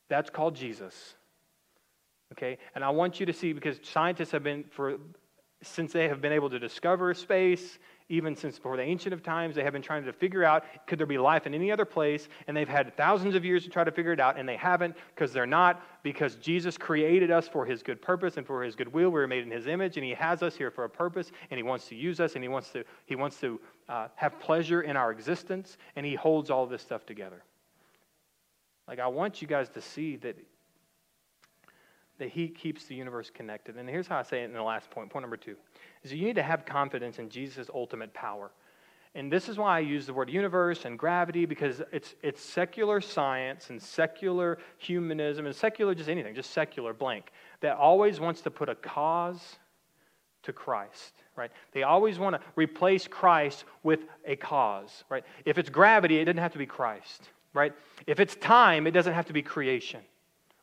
That's 0.09 0.31
called 0.31 0.55
Jesus. 0.55 1.17
Okay? 2.31 2.59
And 2.77 2.85
I 2.85 2.91
want 2.91 3.19
you 3.19 3.27
to 3.27 3.33
see 3.33 3.53
because 3.53 3.81
scientists 3.83 4.31
have 4.31 4.45
been 4.45 4.65
for 4.71 4.99
since 5.67 5.93
they 5.93 6.09
have 6.09 6.21
been 6.21 6.33
able 6.33 6.51
to 6.51 6.59
discover 6.59 7.13
space, 7.15 7.79
even 8.09 8.37
since 8.37 8.57
before 8.57 8.77
the 8.77 8.83
ancient 8.83 9.15
of 9.15 9.23
times, 9.23 9.55
they 9.55 9.63
have 9.65 9.73
been 9.73 9.83
trying 9.83 10.05
to 10.05 10.13
figure 10.13 10.45
out 10.45 10.65
could 10.87 10.99
there 10.99 11.07
be 11.07 11.17
life 11.17 11.47
in 11.47 11.55
any 11.55 11.73
other 11.73 11.85
place, 11.85 12.29
and 12.47 12.57
they've 12.57 12.69
had 12.69 12.95
thousands 12.97 13.35
of 13.35 13.45
years 13.45 13.65
to 13.65 13.71
try 13.71 13.83
to 13.83 13.91
figure 13.91 14.13
it 14.13 14.21
out, 14.21 14.39
and 14.39 14.49
they 14.49 14.57
haven't 14.57 14.95
because 15.15 15.33
they're 15.33 15.47
not, 15.47 15.83
because 16.03 16.37
Jesus 16.37 16.77
created 16.77 17.31
us 17.31 17.49
for 17.49 17.65
his 17.65 17.83
good 17.83 18.03
purpose 18.03 18.37
and 18.37 18.47
for 18.47 18.63
his 18.63 18.77
good 18.77 18.93
will. 18.93 19.11
We 19.11 19.21
were 19.21 19.27
made 19.27 19.45
in 19.45 19.51
his 19.51 19.67
image, 19.67 19.97
and 19.97 20.05
he 20.05 20.13
has 20.15 20.43
us 20.43 20.55
here 20.55 20.71
for 20.71 20.85
a 20.85 20.91
purpose, 20.91 21.33
and 21.51 21.57
he 21.57 21.63
wants 21.63 21.89
to 21.89 21.95
use 21.95 22.21
us, 22.21 22.35
and 22.35 22.45
he 22.45 22.49
wants 22.49 22.71
to, 22.71 22.85
he 23.07 23.17
wants 23.17 23.41
to 23.41 23.59
uh, 23.89 24.09
have 24.17 24.39
pleasure 24.39 24.83
in 24.83 24.97
our 24.97 25.11
existence, 25.11 25.79
and 25.97 26.05
he 26.05 26.15
holds 26.15 26.51
all 26.51 26.67
this 26.67 26.83
stuff 26.83 27.07
together. 27.07 27.43
Like, 28.87 28.99
I 28.99 29.07
want 29.07 29.41
you 29.41 29.49
guys 29.49 29.71
to 29.71 29.81
see 29.81 30.17
that 30.17 30.37
that 32.19 32.29
he 32.29 32.49
keeps 32.49 32.85
the 32.85 32.95
universe 32.95 33.31
connected. 33.31 33.77
And 33.77 33.89
here's 33.89 34.07
how 34.07 34.19
I 34.19 34.23
say 34.23 34.43
it 34.43 34.45
in 34.45 34.53
the 34.53 34.63
last 34.63 34.91
point, 34.91 35.11
point 35.11 35.23
number 35.23 35.37
two, 35.37 35.57
is 36.03 36.13
you 36.13 36.25
need 36.25 36.37
to 36.37 36.43
have 36.43 36.65
confidence 36.65 37.19
in 37.19 37.29
Jesus' 37.29 37.69
ultimate 37.75 38.15
power. 38.15 38.51
And 39.17 39.33
this 39.33 39.49
is 39.49 39.59
why 39.59 39.77
I 39.77 39.81
use 39.81 40.07
the 40.07 40.15
word 40.15 40.29
universe 40.29 40.85
and 40.85 40.99
gravity, 40.99 41.47
because 41.47 41.81
it's, 41.93 42.15
it's 42.23 42.43
secular 42.43 43.01
science 43.01 43.71
and 43.71 43.81
secular 43.81 44.59
humanism 44.79 45.47
and 45.47 45.55
secular 45.55 45.95
just 45.95 46.09
anything, 46.09 46.35
just 46.35 46.51
secular 46.51 46.93
blank, 46.93 47.31
that 47.61 47.77
always 47.77 48.19
wants 48.19 48.41
to 48.43 48.51
put 48.51 48.69
a 48.69 48.75
cause 48.75 49.57
to 50.43 50.53
Christ, 50.53 51.15
right? 51.37 51.51
They 51.73 51.85
always 51.85 52.19
want 52.19 52.37
to 52.37 52.43
replace 52.57 53.07
Christ 53.07 53.65
with 53.83 54.01
a 54.25 54.37
cause, 54.37 55.05
right? 55.09 55.25
If 55.45 55.59
it's 55.59 55.71
gravity, 55.71 56.19
it 56.19 56.25
doesn't 56.25 56.39
have 56.39 56.53
to 56.53 56.59
be 56.59 56.67
Christ, 56.67 57.31
right? 57.55 57.73
If 58.07 58.19
it's 58.19 58.35
time, 58.37 58.87
it 58.87 58.91
doesn't 58.91 59.15
have 59.15 59.27
to 59.27 59.33
be 59.33 59.43
creation 59.43 60.01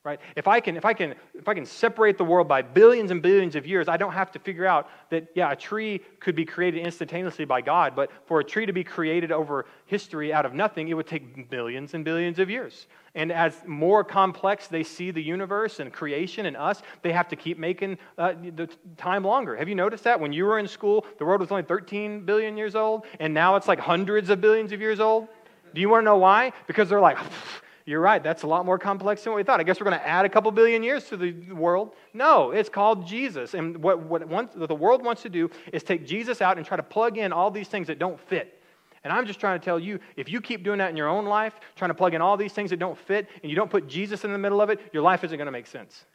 right? 0.04 0.20
If 0.36 0.48
I 0.48 0.60
can, 0.60 0.78
if 0.78 0.86
I 0.86 0.94
can, 0.94 1.14
if 1.36 1.48
I 1.48 1.54
can 1.54 1.66
separate 1.66 2.18
the 2.18 2.24
world 2.24 2.48
by 2.48 2.64
billions 2.64 3.12
and 3.12 3.22
billions 3.22 3.56
of 3.56 3.68
years, 3.68 3.88
I 3.88 3.98
don't 3.98 4.14
have 4.14 4.32
to 4.32 4.40
figure 4.40 4.66
out 4.66 4.90
that 5.12 5.28
yeah, 5.36 5.52
a 5.52 5.56
tree 5.56 6.02
could 6.20 6.36
be 6.36 6.44
created 6.44 6.84
instantaneously 6.84 7.46
by 7.46 7.62
God, 7.62 7.96
but 7.96 8.10
for 8.26 8.40
a 8.40 8.44
tree 8.44 8.66
to 8.66 8.74
be 8.74 8.84
created 8.84 9.32
over 9.32 9.68
history 9.86 10.34
out 10.34 10.46
of 10.46 10.54
nothing, 10.54 10.88
it 10.88 10.96
would 10.96 11.06
take 11.06 11.50
billions 11.52 11.94
and 11.94 12.04
billions 12.04 12.40
of 12.40 12.50
years. 12.50 12.88
And 13.14 13.32
as 13.32 13.62
more 13.68 14.04
complex 14.04 14.68
they 14.68 14.84
see 14.84 15.12
the 15.12 15.22
universe 15.22 15.80
and 15.80 15.94
creation 15.94 16.48
and 16.48 16.58
us, 16.58 16.82
they 17.04 17.12
have 17.12 17.28
to 17.28 17.36
keep 17.36 17.60
making 17.60 18.00
uh, 18.18 18.34
the 18.56 18.70
time 18.98 19.24
longer. 19.24 19.56
Have 19.56 19.70
you 19.70 19.76
noticed 19.76 20.04
that? 20.06 20.20
When 20.20 20.34
you 20.34 20.46
were 20.46 20.58
in 20.58 20.68
school, 20.68 21.06
the 21.20 21.26
world 21.26 21.42
was 21.42 21.52
only 21.52 21.64
13 21.64 22.26
billion 22.26 22.58
years 22.58 22.76
old, 22.76 23.06
and 23.20 23.34
now 23.34 23.56
it's 23.56 23.68
like 23.68 23.80
hundreds 23.80 24.32
of 24.32 24.42
billions 24.42 24.72
of 24.72 24.82
years 24.82 25.00
old. 25.00 25.28
Do 25.76 25.80
you 25.80 25.90
want 25.90 26.02
to 26.02 26.06
know 26.06 26.18
why? 26.18 26.54
Because 26.66 26.90
they're 26.90 27.00
like, 27.00 27.18
you're 27.92 28.02
right, 28.02 28.24
that's 28.24 28.44
a 28.44 28.48
lot 28.48 28.66
more 28.66 28.80
complex 28.80 29.24
than 29.24 29.34
what 29.34 29.38
we 29.38 29.44
thought. 29.44 29.60
I 29.60 29.64
guess 29.64 29.80
we're 29.80 29.86
going 29.86 30.00
to 30.00 30.08
add 30.08 30.26
a 30.26 30.30
couple 30.30 30.52
billion 30.52 30.82
years 30.82 31.06
to 31.10 31.18
the 31.18 31.34
world. 31.52 31.94
No, 32.14 32.52
it's 32.52 32.70
called 32.70 33.06
Jesus. 33.06 33.54
And 33.54 33.78
what, 33.84 34.00
what, 34.00 34.28
wants, 34.28 34.56
what 34.56 34.70
the 34.70 34.76
world 34.76 35.04
wants 35.04 35.22
to 35.24 35.30
do 35.30 35.50
is 35.74 35.84
take 35.84 36.06
Jesus 36.06 36.42
out 36.42 36.58
and 36.58 36.66
try 36.66 36.78
to 36.78 36.84
plug 36.84 37.18
in 37.18 37.32
all 37.34 37.52
these 37.52 37.68
things 37.68 37.88
that 37.88 38.00
don't 38.00 38.20
fit. 38.20 38.62
And 39.04 39.12
I'm 39.12 39.26
just 39.26 39.40
trying 39.40 39.60
to 39.60 39.66
tell 39.66 39.80
you 39.80 40.00
if 40.16 40.30
you 40.30 40.42
keep 40.42 40.64
doing 40.64 40.78
that 40.78 40.92
in 40.92 40.98
your 40.98 41.08
own 41.08 41.26
life, 41.26 41.54
trying 41.76 41.90
to 41.90 41.96
plug 41.96 42.14
in 42.14 42.22
all 42.22 42.38
these 42.38 42.54
things 42.54 42.70
that 42.70 42.78
don't 42.78 42.98
fit, 42.98 43.28
and 43.42 43.50
you 43.50 43.56
don't 43.56 43.70
put 43.70 43.88
Jesus 43.88 44.24
in 44.24 44.32
the 44.32 44.38
middle 44.38 44.62
of 44.62 44.70
it, 44.70 44.80
your 44.94 45.04
life 45.04 45.24
isn't 45.24 45.38
going 45.38 45.48
to 45.48 45.52
make 45.52 45.68
sense. 45.68 46.06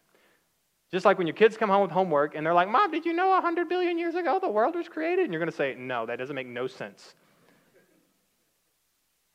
Just 0.93 1.05
like 1.05 1.19
when 1.19 1.27
your 1.27 1.35
kids 1.35 1.57
come 1.57 1.69
home 1.69 1.83
with 1.83 1.91
homework 1.91 2.37
and 2.37 2.47
they're 2.47 2.55
like, 2.55 2.69
Mom, 2.69 2.93
did 2.93 3.05
you 3.05 3.13
know 3.13 3.31
100 3.31 3.69
billion 3.69 3.99
years 3.99 4.15
ago 4.15 4.39
the 4.41 4.49
world 4.49 4.77
was 4.77 4.89
created? 4.89 5.25
And 5.25 5.33
you're 5.33 5.41
going 5.41 5.51
to 5.51 5.57
say, 5.57 5.75
No, 5.75 6.07
that 6.07 6.17
doesn't 6.17 6.37
make 6.37 6.47
no 6.47 6.69
sense. 6.69 7.15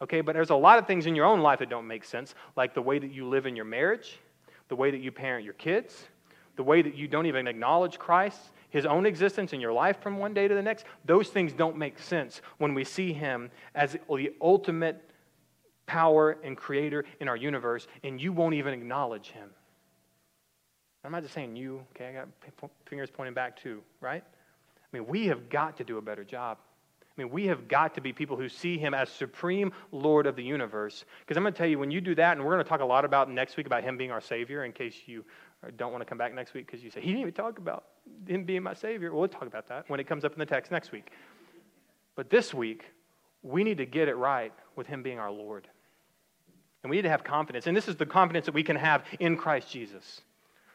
Okay, 0.02 0.22
but 0.22 0.34
there's 0.34 0.50
a 0.50 0.56
lot 0.56 0.80
of 0.80 0.88
things 0.88 1.06
in 1.06 1.16
your 1.16 1.26
own 1.26 1.42
life 1.42 1.60
that 1.60 1.70
don't 1.70 1.88
make 1.88 2.04
sense, 2.04 2.34
like 2.56 2.74
the 2.74 2.82
way 2.82 2.98
that 2.98 3.12
you 3.12 3.28
live 3.28 3.46
in 3.46 3.56
your 3.56 3.66
marriage, 3.66 4.20
the 4.68 4.76
way 4.76 4.90
that 4.90 5.00
you 5.00 5.12
parent 5.12 5.46
your 5.46 5.54
kids, 5.54 6.08
the 6.56 6.64
way 6.64 6.82
that 6.82 6.96
you 6.96 7.08
don't 7.08 7.28
even 7.28 7.48
acknowledge 7.48 8.00
Christ, 8.00 8.40
his 8.70 8.86
own 8.86 9.06
existence 9.06 9.54
in 9.54 9.62
your 9.62 9.74
life 9.74 10.02
from 10.02 10.18
one 10.18 10.34
day 10.34 10.48
to 10.48 10.56
the 10.56 10.62
next. 10.62 10.86
Those 11.06 11.30
things 11.30 11.54
don't 11.54 11.78
make 11.78 12.00
sense 12.00 12.42
when 12.58 12.74
we 12.74 12.84
see 12.84 13.14
him 13.14 13.52
as 13.76 13.96
the 14.10 14.34
ultimate 14.42 15.12
power 15.86 16.38
and 16.44 16.58
creator 16.58 17.06
in 17.20 17.28
our 17.28 17.36
universe, 17.36 17.88
and 18.04 18.20
you 18.20 18.34
won't 18.34 18.56
even 18.56 18.74
acknowledge 18.74 19.30
him. 19.32 19.50
I'm 21.04 21.12
not 21.12 21.24
just 21.24 21.34
saying 21.34 21.56
you, 21.56 21.84
okay? 21.96 22.10
I 22.10 22.14
got 22.14 22.28
fingers 22.86 23.10
pointing 23.12 23.34
back 23.34 23.58
too, 23.60 23.82
right? 24.00 24.24
I 24.24 24.98
mean, 24.98 25.06
we 25.08 25.28
have 25.28 25.50
got 25.50 25.78
to 25.78 25.84
do 25.84 25.98
a 25.98 26.02
better 26.02 26.24
job 26.24 26.58
I 27.18 27.22
mean, 27.22 27.30
we 27.30 27.48
have 27.48 27.68
got 27.68 27.94
to 27.96 28.02
be 28.02 28.14
people 28.14 28.38
who 28.38 28.48
see 28.48 28.78
him 28.78 28.94
as 28.94 29.10
supreme 29.10 29.74
Lord 29.92 30.26
of 30.26 30.38
the 30.38 30.44
universe. 30.44 31.04
Because 31.20 31.36
I'm 31.36 31.44
going 31.44 31.54
to 31.54 31.58
tell 31.58 31.68
you, 31.68 31.78
when 31.78 31.92
you 31.92 32.00
do 32.00 32.16
that, 32.16 32.38
and 32.38 32.46
we're 32.46 32.54
going 32.54 32.64
to 32.64 32.70
talk 32.70 32.80
a 32.80 32.86
lot 32.86 33.04
about 33.04 33.30
next 33.30 33.58
week 33.58 33.66
about 33.66 33.84
him 33.84 33.98
being 33.98 34.12
our 34.12 34.22
Savior, 34.22 34.64
in 34.64 34.72
case 34.72 34.96
you 35.08 35.26
don't 35.78 35.92
want 35.92 36.02
to 36.02 36.06
come 36.06 36.18
back 36.18 36.34
next 36.34 36.54
week 36.54 36.66
because 36.66 36.84
you 36.84 36.90
say, 36.90 37.02
he 37.02 37.08
didn't 37.08 37.22
even 37.22 37.34
talk 37.34 37.58
about 37.58 37.86
him 38.28 38.46
being 38.46 38.64
my 38.64 38.74
Savior. 38.74 39.12
Well, 39.12 39.20
we'll 39.20 39.30
talk 39.30 39.46
about 39.46 39.68
that 39.68 39.90
when 39.90 40.00
it 40.00 40.08
comes 40.08 40.24
up 40.24 40.34
in 40.34 40.40
the 40.40 40.46
text 40.46 40.72
next 40.72 40.92
week. 40.92 41.12
But 42.16 42.30
this 42.30 42.54
week, 42.54 42.86
we 43.44 43.64
need 43.64 43.78
to 43.78 43.86
get 43.86 44.08
it 44.08 44.16
right 44.16 44.54
with 44.76 44.88
him 44.88 45.04
being 45.04 45.20
our 45.20 45.32
Lord. 45.32 45.68
And 46.84 46.90
we 46.90 46.96
need 46.96 47.04
to 47.04 47.10
have 47.10 47.24
confidence. 47.24 47.68
And 47.68 47.76
this 47.76 47.88
is 47.88 47.96
the 47.98 48.06
confidence 48.06 48.46
that 48.46 48.56
we 48.56 48.64
can 48.64 48.76
have 48.76 49.04
in 49.20 49.38
Christ 49.38 49.70
Jesus 49.70 50.22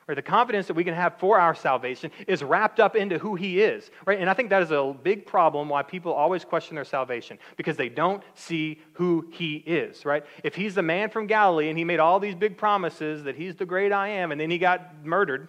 or 0.09 0.14
the 0.14 0.22
confidence 0.22 0.66
that 0.66 0.74
we 0.74 0.84
can 0.84 0.94
have 0.94 1.18
for 1.18 1.38
our 1.38 1.54
salvation 1.54 2.11
is 2.26 2.42
wrapped 2.42 2.80
up 2.80 2.94
into 2.96 3.18
who 3.18 3.34
he 3.34 3.61
is 3.61 3.90
right? 4.07 4.20
And 4.20 4.30
i 4.30 4.34
think 4.34 4.50
that 4.50 4.62
is 4.62 4.70
a 4.70 4.94
big 5.02 5.26
problem 5.26 5.68
why 5.68 5.82
people 5.82 6.12
always 6.12 6.44
question 6.44 6.74
their 6.74 6.84
salvation 6.84 7.38
because 7.57 7.76
they 7.76 7.88
don't 7.88 8.22
see 8.34 8.80
who 8.94 9.26
he 9.32 9.57
is 9.57 10.04
right? 10.04 10.24
If 10.44 10.54
he's 10.54 10.74
the 10.74 10.82
man 10.82 11.11
from 11.11 11.26
galilee 11.26 11.68
and 11.68 11.78
he 11.78 11.84
made 11.84 12.00
all 12.00 12.20
these 12.20 12.34
big 12.34 12.57
promises 12.57 13.24
that 13.24 13.36
he's 13.36 13.57
the 13.57 13.66
great 13.66 13.92
i 13.92 14.09
am 14.09 14.32
and 14.32 14.40
then 14.40 14.50
he 14.50 14.59
got 14.59 15.04
murdered 15.04 15.48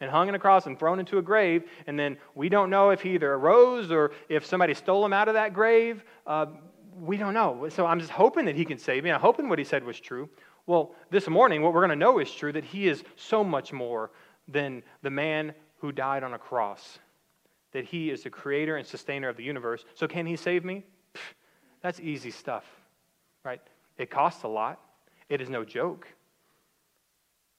and 0.00 0.10
hung 0.10 0.28
on 0.28 0.34
a 0.34 0.38
cross 0.38 0.66
and 0.66 0.78
thrown 0.78 1.00
into 1.00 1.18
a 1.18 1.22
grave 1.22 1.64
and 1.86 1.98
then 1.98 2.16
we 2.34 2.48
don't 2.48 2.70
know 2.70 2.90
if 2.90 3.00
he 3.00 3.14
either 3.14 3.34
arose 3.34 3.90
or 3.90 4.12
if 4.28 4.44
somebody 4.44 4.74
stole 4.74 5.04
him 5.04 5.12
out 5.12 5.28
of 5.28 5.34
that 5.34 5.54
grave 5.54 6.04
uh, 6.26 6.46
we 6.98 7.18
don't 7.18 7.34
know. 7.34 7.68
So 7.68 7.86
i'm 7.86 8.00
just 8.00 8.12
hoping 8.12 8.46
that 8.46 8.56
he 8.56 8.64
can 8.64 8.78
save 8.78 9.04
me. 9.04 9.10
I'm 9.10 9.20
hoping 9.20 9.48
what 9.48 9.58
he 9.58 9.64
said 9.64 9.84
was 9.84 10.00
true 10.00 10.28
well, 10.66 10.94
this 11.10 11.28
morning, 11.28 11.62
what 11.62 11.72
we're 11.72 11.80
going 11.80 11.90
to 11.90 11.96
know 11.96 12.18
is 12.18 12.30
true 12.30 12.52
that 12.52 12.64
he 12.64 12.88
is 12.88 13.04
so 13.14 13.44
much 13.44 13.72
more 13.72 14.10
than 14.48 14.82
the 15.02 15.10
man 15.10 15.54
who 15.78 15.92
died 15.92 16.24
on 16.24 16.34
a 16.34 16.38
cross, 16.38 16.98
that 17.72 17.84
he 17.84 18.10
is 18.10 18.24
the 18.24 18.30
creator 18.30 18.76
and 18.76 18.86
sustainer 18.86 19.28
of 19.28 19.36
the 19.36 19.44
universe. 19.44 19.84
So, 19.94 20.08
can 20.08 20.26
he 20.26 20.34
save 20.34 20.64
me? 20.64 20.84
Pfft, 21.14 21.34
that's 21.82 22.00
easy 22.00 22.32
stuff, 22.32 22.64
right? 23.44 23.60
It 23.96 24.10
costs 24.10 24.42
a 24.42 24.48
lot, 24.48 24.80
it 25.28 25.40
is 25.40 25.48
no 25.48 25.64
joke. 25.64 26.08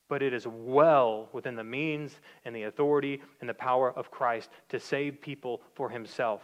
But 0.10 0.22
it 0.22 0.34
is 0.34 0.48
well 0.48 1.28
within 1.34 1.56
the 1.56 1.66
means 1.66 2.20
and 2.46 2.56
the 2.56 2.64
authority 2.64 3.22
and 3.42 3.50
the 3.50 3.54
power 3.54 3.92
of 3.92 4.10
Christ 4.10 4.50
to 4.70 4.80
save 4.80 5.20
people 5.20 5.62
for 5.76 5.90
himself. 5.90 6.44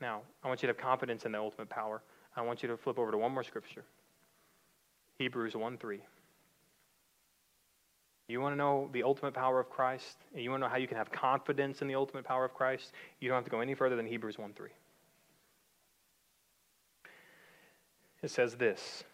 Now, 0.00 0.22
I 0.42 0.48
want 0.48 0.62
you 0.62 0.66
to 0.66 0.70
have 0.70 0.78
confidence 0.78 1.26
in 1.26 1.32
the 1.32 1.38
ultimate 1.38 1.68
power. 1.68 2.02
I 2.36 2.42
want 2.42 2.62
you 2.62 2.68
to 2.68 2.76
flip 2.76 2.98
over 2.98 3.10
to 3.10 3.18
one 3.18 3.32
more 3.32 3.44
scripture 3.44 3.84
Hebrews 5.18 5.54
1 5.54 5.78
3. 5.78 6.00
You 8.26 8.40
want 8.40 8.54
to 8.54 8.56
know 8.56 8.88
the 8.92 9.02
ultimate 9.02 9.34
power 9.34 9.60
of 9.60 9.68
Christ? 9.68 10.16
And 10.32 10.42
you 10.42 10.50
want 10.50 10.62
to 10.62 10.66
know 10.66 10.70
how 10.70 10.78
you 10.78 10.88
can 10.88 10.96
have 10.96 11.12
confidence 11.12 11.82
in 11.82 11.88
the 11.88 11.94
ultimate 11.94 12.24
power 12.24 12.44
of 12.44 12.54
Christ? 12.54 12.92
You 13.20 13.28
don't 13.28 13.36
have 13.36 13.44
to 13.44 13.50
go 13.50 13.60
any 13.60 13.74
further 13.74 13.96
than 13.96 14.06
Hebrews 14.06 14.38
1 14.38 14.54
3. 14.54 14.70
It 18.22 18.30
says 18.30 18.54
this 18.56 19.04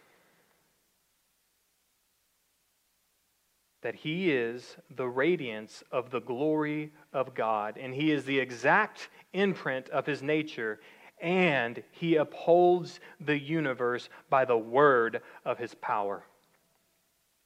that 3.82 3.94
he 3.94 4.30
is 4.30 4.76
the 4.94 5.08
radiance 5.08 5.82
of 5.90 6.10
the 6.10 6.20
glory 6.20 6.92
of 7.12 7.34
God, 7.34 7.78
and 7.78 7.94
he 7.94 8.12
is 8.12 8.24
the 8.24 8.38
exact 8.38 9.08
imprint 9.32 9.88
of 9.88 10.04
his 10.04 10.22
nature, 10.22 10.80
and 11.20 11.82
he 11.92 12.16
upholds 12.16 13.00
the 13.20 13.38
universe 13.38 14.08
by 14.28 14.44
the 14.44 14.56
word 14.56 15.20
of 15.44 15.58
his 15.58 15.74
power. 15.74 16.24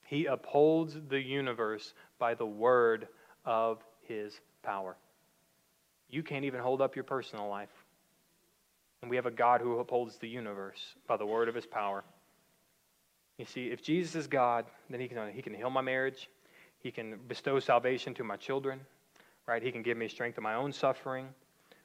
He 0.04 0.26
upholds 0.26 0.96
the 1.08 1.20
universe 1.20 1.94
by 2.18 2.34
the 2.34 2.46
word 2.46 3.08
of 3.44 3.82
his 4.02 4.38
power. 4.62 4.96
You 6.08 6.22
can't 6.22 6.44
even 6.44 6.60
hold 6.60 6.80
up 6.80 6.94
your 6.94 7.04
personal 7.04 7.48
life. 7.48 7.72
And 9.02 9.10
we 9.10 9.16
have 9.16 9.26
a 9.26 9.30
God 9.30 9.60
who 9.60 9.78
upholds 9.78 10.16
the 10.16 10.28
universe 10.28 10.94
by 11.06 11.16
the 11.16 11.26
word 11.26 11.48
of 11.48 11.54
his 11.54 11.66
power. 11.66 12.04
You 13.38 13.44
see, 13.44 13.66
if 13.66 13.82
Jesus 13.82 14.14
is 14.14 14.26
God, 14.26 14.66
then 14.88 15.00
he 15.00 15.08
can, 15.08 15.32
he 15.32 15.42
can 15.42 15.52
heal 15.52 15.70
my 15.70 15.80
marriage. 15.80 16.30
He 16.78 16.90
can 16.90 17.18
bestow 17.26 17.58
salvation 17.58 18.14
to 18.14 18.24
my 18.24 18.36
children, 18.36 18.80
right? 19.46 19.62
He 19.62 19.72
can 19.72 19.82
give 19.82 19.96
me 19.96 20.06
strength 20.06 20.38
in 20.38 20.44
my 20.44 20.54
own 20.54 20.72
suffering 20.72 21.28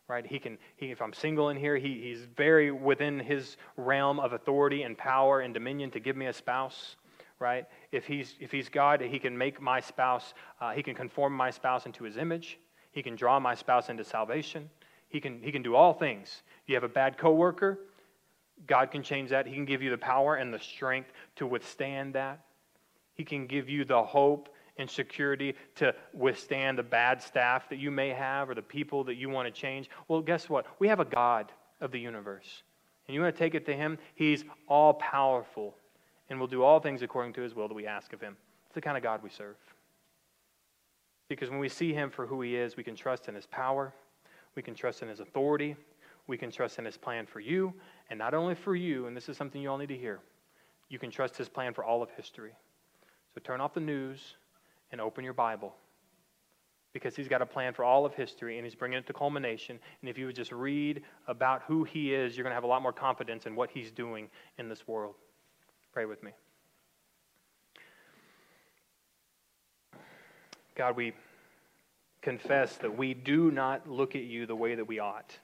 right? 0.09 0.25
He 0.25 0.39
can, 0.39 0.57
he, 0.75 0.91
if 0.91 1.01
I'm 1.01 1.13
single 1.13 1.49
in 1.49 1.57
here, 1.57 1.77
he, 1.77 2.01
he's 2.01 2.25
very 2.35 2.71
within 2.71 3.19
his 3.19 3.55
realm 3.77 4.19
of 4.19 4.33
authority 4.33 4.81
and 4.81 4.97
power 4.97 5.41
and 5.41 5.53
dominion 5.53 5.91
to 5.91 5.99
give 5.99 6.17
me 6.17 6.25
a 6.25 6.33
spouse, 6.33 6.97
right? 7.37 7.65
If 7.91 8.05
he's, 8.05 8.35
if 8.39 8.51
he's 8.51 8.67
God, 8.67 8.99
he 8.99 9.19
can 9.19 9.37
make 9.37 9.61
my 9.61 9.79
spouse, 9.79 10.33
uh, 10.59 10.71
he 10.71 10.83
can 10.83 10.95
conform 10.95 11.33
my 11.33 11.51
spouse 11.51 11.85
into 11.85 12.03
his 12.03 12.17
image. 12.17 12.59
He 12.91 13.03
can 13.03 13.15
draw 13.15 13.39
my 13.39 13.53
spouse 13.53 13.89
into 13.89 14.03
salvation. 14.03 14.69
He 15.07 15.21
can, 15.21 15.41
he 15.41 15.51
can 15.51 15.61
do 15.61 15.75
all 15.75 15.93
things. 15.93 16.41
You 16.65 16.75
have 16.75 16.83
a 16.83 16.89
bad 16.89 17.17
coworker, 17.17 17.79
God 18.67 18.91
can 18.91 19.03
change 19.03 19.29
that. 19.29 19.47
He 19.47 19.53
can 19.53 19.65
give 19.65 19.81
you 19.81 19.89
the 19.89 19.97
power 19.97 20.35
and 20.35 20.53
the 20.53 20.59
strength 20.59 21.11
to 21.37 21.47
withstand 21.47 22.15
that. 22.15 22.41
He 23.13 23.23
can 23.23 23.47
give 23.47 23.69
you 23.69 23.85
the 23.85 24.03
hope 24.03 24.49
and 24.79 24.89
security 24.89 25.53
to 25.75 25.93
withstand 26.13 26.79
the 26.79 26.83
bad 26.83 27.21
staff 27.21 27.69
that 27.69 27.77
you 27.77 27.91
may 27.91 28.09
have 28.09 28.49
or 28.49 28.55
the 28.55 28.61
people 28.61 29.03
that 29.03 29.15
you 29.15 29.29
want 29.29 29.45
to 29.45 29.51
change? 29.51 29.89
Well, 30.07 30.21
guess 30.21 30.49
what? 30.49 30.65
We 30.79 30.87
have 30.87 30.99
a 30.99 31.05
God 31.05 31.51
of 31.81 31.91
the 31.91 31.99
universe. 31.99 32.63
And 33.07 33.13
you 33.13 33.21
want 33.21 33.35
to 33.35 33.39
take 33.39 33.53
it 33.55 33.65
to 33.67 33.75
Him? 33.75 33.97
He's 34.15 34.45
all 34.67 34.93
powerful 34.95 35.75
and 36.29 36.39
will 36.39 36.47
do 36.47 36.63
all 36.63 36.79
things 36.79 37.01
according 37.01 37.33
to 37.33 37.41
His 37.41 37.53
will 37.53 37.67
that 37.67 37.73
we 37.73 37.85
ask 37.85 38.13
of 38.13 38.21
Him. 38.21 38.37
It's 38.67 38.75
the 38.75 38.81
kind 38.81 38.97
of 38.97 39.03
God 39.03 39.21
we 39.21 39.29
serve. 39.29 39.57
Because 41.27 41.49
when 41.49 41.59
we 41.59 41.69
see 41.69 41.93
Him 41.93 42.09
for 42.09 42.25
who 42.25 42.41
He 42.41 42.55
is, 42.55 42.77
we 42.77 42.83
can 42.83 42.95
trust 42.95 43.27
in 43.27 43.35
His 43.35 43.45
power, 43.45 43.93
we 44.55 44.61
can 44.61 44.73
trust 44.73 45.01
in 45.01 45.09
His 45.09 45.19
authority, 45.19 45.75
we 46.27 46.37
can 46.37 46.51
trust 46.51 46.79
in 46.79 46.85
His 46.85 46.97
plan 46.97 47.25
for 47.25 47.39
you, 47.39 47.73
and 48.09 48.17
not 48.17 48.33
only 48.33 48.55
for 48.55 48.75
you, 48.75 49.07
and 49.07 49.17
this 49.17 49.27
is 49.27 49.35
something 49.35 49.61
you 49.61 49.69
all 49.69 49.77
need 49.77 49.89
to 49.89 49.97
hear, 49.97 50.19
you 50.87 50.99
can 50.99 51.11
trust 51.11 51.35
His 51.35 51.49
plan 51.49 51.73
for 51.73 51.83
all 51.83 52.01
of 52.01 52.09
history. 52.11 52.51
So 53.33 53.41
turn 53.43 53.61
off 53.61 53.73
the 53.73 53.79
news, 53.79 54.35
and 54.91 54.99
open 55.01 55.23
your 55.23 55.33
Bible 55.33 55.75
because 56.93 57.15
he's 57.15 57.27
got 57.27 57.41
a 57.41 57.45
plan 57.45 57.73
for 57.73 57.83
all 57.85 58.05
of 58.05 58.13
history 58.13 58.57
and 58.57 58.65
he's 58.65 58.75
bringing 58.75 58.97
it 58.97 59.07
to 59.07 59.13
culmination. 59.13 59.79
And 60.01 60.09
if 60.09 60.17
you 60.17 60.25
would 60.25 60.35
just 60.35 60.51
read 60.51 61.03
about 61.27 61.61
who 61.67 61.83
he 61.83 62.13
is, 62.13 62.35
you're 62.35 62.43
going 62.43 62.51
to 62.51 62.55
have 62.55 62.63
a 62.63 62.67
lot 62.67 62.81
more 62.81 62.93
confidence 62.93 63.45
in 63.45 63.55
what 63.55 63.69
he's 63.69 63.91
doing 63.91 64.29
in 64.57 64.69
this 64.69 64.87
world. 64.87 65.15
Pray 65.93 66.05
with 66.05 66.23
me. 66.23 66.31
God, 70.75 70.95
we 70.95 71.13
confess 72.21 72.77
that 72.77 72.97
we 72.97 73.13
do 73.13 73.51
not 73.51 73.87
look 73.89 74.15
at 74.15 74.23
you 74.23 74.45
the 74.45 74.55
way 74.55 74.75
that 74.75 74.87
we 74.87 74.99
ought, 74.99 75.37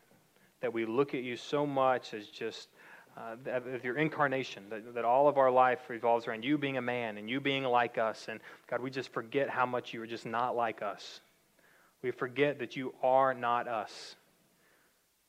that 0.62 0.74
we 0.74 0.86
look 0.86 1.14
at 1.14 1.24
you 1.24 1.36
so 1.36 1.66
much 1.66 2.14
as 2.14 2.28
just 2.28 2.70
uh, 3.18 3.36
of 3.50 3.84
your 3.84 3.98
incarnation, 3.98 4.64
that, 4.70 4.94
that 4.94 5.06
all 5.06 5.28
of 5.28 5.38
our 5.38 5.52
life 5.52 5.80
revolves 5.88 6.28
around 6.28 6.44
you 6.44 6.58
being 6.58 6.78
a 6.78 6.82
man 6.82 7.18
and 7.18 7.30
you 7.30 7.40
being 7.40 7.64
like 7.64 7.98
us. 7.98 8.28
And 8.30 8.40
God, 8.70 8.82
we 8.82 8.90
just 8.90 9.14
forget 9.14 9.50
how 9.50 9.66
much 9.66 9.94
you 9.94 10.02
are 10.02 10.08
just 10.08 10.26
not 10.26 10.56
like 10.56 10.82
us. 10.82 11.22
We 12.02 12.12
forget 12.12 12.60
that 12.60 12.76
you 12.76 12.94
are 13.02 13.34
not 13.34 13.68
us. 13.68 14.16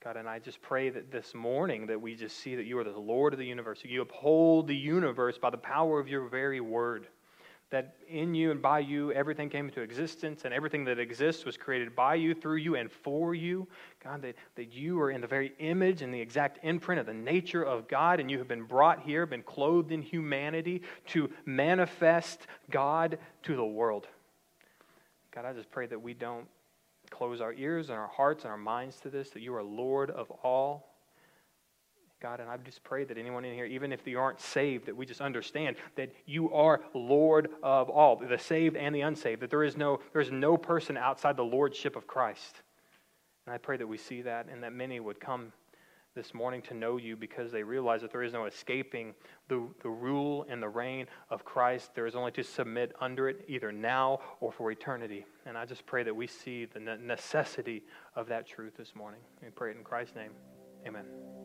God, 0.02 0.16
and 0.16 0.28
I 0.28 0.38
just 0.38 0.60
pray 0.62 0.90
that 0.90 1.10
this 1.10 1.34
morning 1.34 1.86
that 1.86 2.00
we 2.00 2.14
just 2.14 2.38
see 2.38 2.54
that 2.56 2.66
you 2.66 2.78
are 2.78 2.84
the 2.84 2.90
Lord 2.90 3.32
of 3.32 3.38
the 3.38 3.46
universe. 3.46 3.80
You 3.82 4.02
uphold 4.02 4.68
the 4.68 4.76
universe 4.76 5.38
by 5.38 5.50
the 5.50 5.56
power 5.56 5.98
of 5.98 6.08
your 6.08 6.28
very 6.28 6.60
word 6.60 7.08
that 7.70 7.96
in 8.08 8.34
you 8.34 8.52
and 8.52 8.62
by 8.62 8.78
you 8.78 9.12
everything 9.12 9.48
came 9.48 9.66
into 9.66 9.80
existence 9.80 10.44
and 10.44 10.54
everything 10.54 10.84
that 10.84 10.98
exists 10.98 11.44
was 11.44 11.56
created 11.56 11.96
by 11.96 12.14
you, 12.14 12.34
through 12.34 12.56
you, 12.56 12.76
and 12.76 12.90
for 12.90 13.34
you. 13.34 13.66
God, 14.02 14.22
that, 14.22 14.36
that 14.54 14.72
you 14.72 15.00
are 15.00 15.10
in 15.10 15.20
the 15.20 15.26
very 15.26 15.52
image 15.58 16.02
and 16.02 16.14
the 16.14 16.20
exact 16.20 16.60
imprint 16.62 17.00
of 17.00 17.06
the 17.06 17.14
nature 17.14 17.64
of 17.64 17.88
God, 17.88 18.20
and 18.20 18.30
you 18.30 18.38
have 18.38 18.48
been 18.48 18.64
brought 18.64 19.02
here, 19.02 19.26
been 19.26 19.42
clothed 19.42 19.90
in 19.90 20.00
humanity 20.00 20.82
to 21.08 21.30
manifest 21.44 22.46
God 22.70 23.18
to 23.42 23.56
the 23.56 23.64
world. 23.64 24.06
God, 25.34 25.44
I 25.44 25.52
just 25.52 25.70
pray 25.70 25.86
that 25.86 26.00
we 26.00 26.14
don't 26.14 26.46
close 27.10 27.40
our 27.40 27.52
ears 27.52 27.90
and 27.90 27.98
our 27.98 28.08
hearts 28.08 28.44
and 28.44 28.50
our 28.50 28.56
minds 28.56 29.00
to 29.00 29.10
this, 29.10 29.30
that 29.30 29.42
you 29.42 29.54
are 29.54 29.62
Lord 29.62 30.10
of 30.10 30.30
all 30.42 30.95
God, 32.22 32.40
and 32.40 32.48
I 32.48 32.56
just 32.56 32.82
pray 32.82 33.04
that 33.04 33.18
anyone 33.18 33.44
in 33.44 33.54
here, 33.54 33.66
even 33.66 33.92
if 33.92 34.02
they 34.02 34.14
aren't 34.14 34.40
saved, 34.40 34.86
that 34.86 34.96
we 34.96 35.04
just 35.04 35.20
understand 35.20 35.76
that 35.96 36.12
you 36.24 36.52
are 36.52 36.80
Lord 36.94 37.48
of 37.62 37.90
all, 37.90 38.16
the 38.16 38.38
saved 38.38 38.74
and 38.76 38.94
the 38.94 39.02
unsaved, 39.02 39.42
that 39.42 39.50
there 39.50 39.64
is 39.64 39.76
no, 39.76 40.00
there 40.12 40.22
is 40.22 40.30
no 40.30 40.56
person 40.56 40.96
outside 40.96 41.36
the 41.36 41.44
lordship 41.44 41.94
of 41.94 42.06
Christ. 42.06 42.62
And 43.46 43.54
I 43.54 43.58
pray 43.58 43.76
that 43.76 43.86
we 43.86 43.98
see 43.98 44.22
that 44.22 44.48
and 44.50 44.62
that 44.62 44.72
many 44.72 44.98
would 44.98 45.20
come 45.20 45.52
this 46.14 46.32
morning 46.32 46.62
to 46.62 46.74
know 46.74 46.96
you 46.96 47.14
because 47.14 47.52
they 47.52 47.62
realize 47.62 48.00
that 48.00 48.10
there 48.10 48.22
is 48.22 48.32
no 48.32 48.46
escaping 48.46 49.14
the, 49.48 49.68
the 49.82 49.88
rule 49.90 50.46
and 50.48 50.62
the 50.62 50.68
reign 50.68 51.06
of 51.28 51.44
Christ. 51.44 51.94
There 51.94 52.06
is 52.06 52.16
only 52.16 52.32
to 52.32 52.42
submit 52.42 52.92
under 52.98 53.28
it, 53.28 53.44
either 53.46 53.70
now 53.70 54.20
or 54.40 54.50
for 54.50 54.70
eternity. 54.70 55.26
And 55.44 55.58
I 55.58 55.66
just 55.66 55.84
pray 55.84 56.02
that 56.02 56.16
we 56.16 56.26
see 56.26 56.64
the 56.64 56.80
necessity 56.80 57.82
of 58.16 58.26
that 58.28 58.46
truth 58.46 58.78
this 58.78 58.94
morning. 58.96 59.20
We 59.42 59.50
pray 59.50 59.72
it 59.72 59.76
in 59.76 59.84
Christ's 59.84 60.16
name. 60.16 60.30
Amen. 60.86 61.36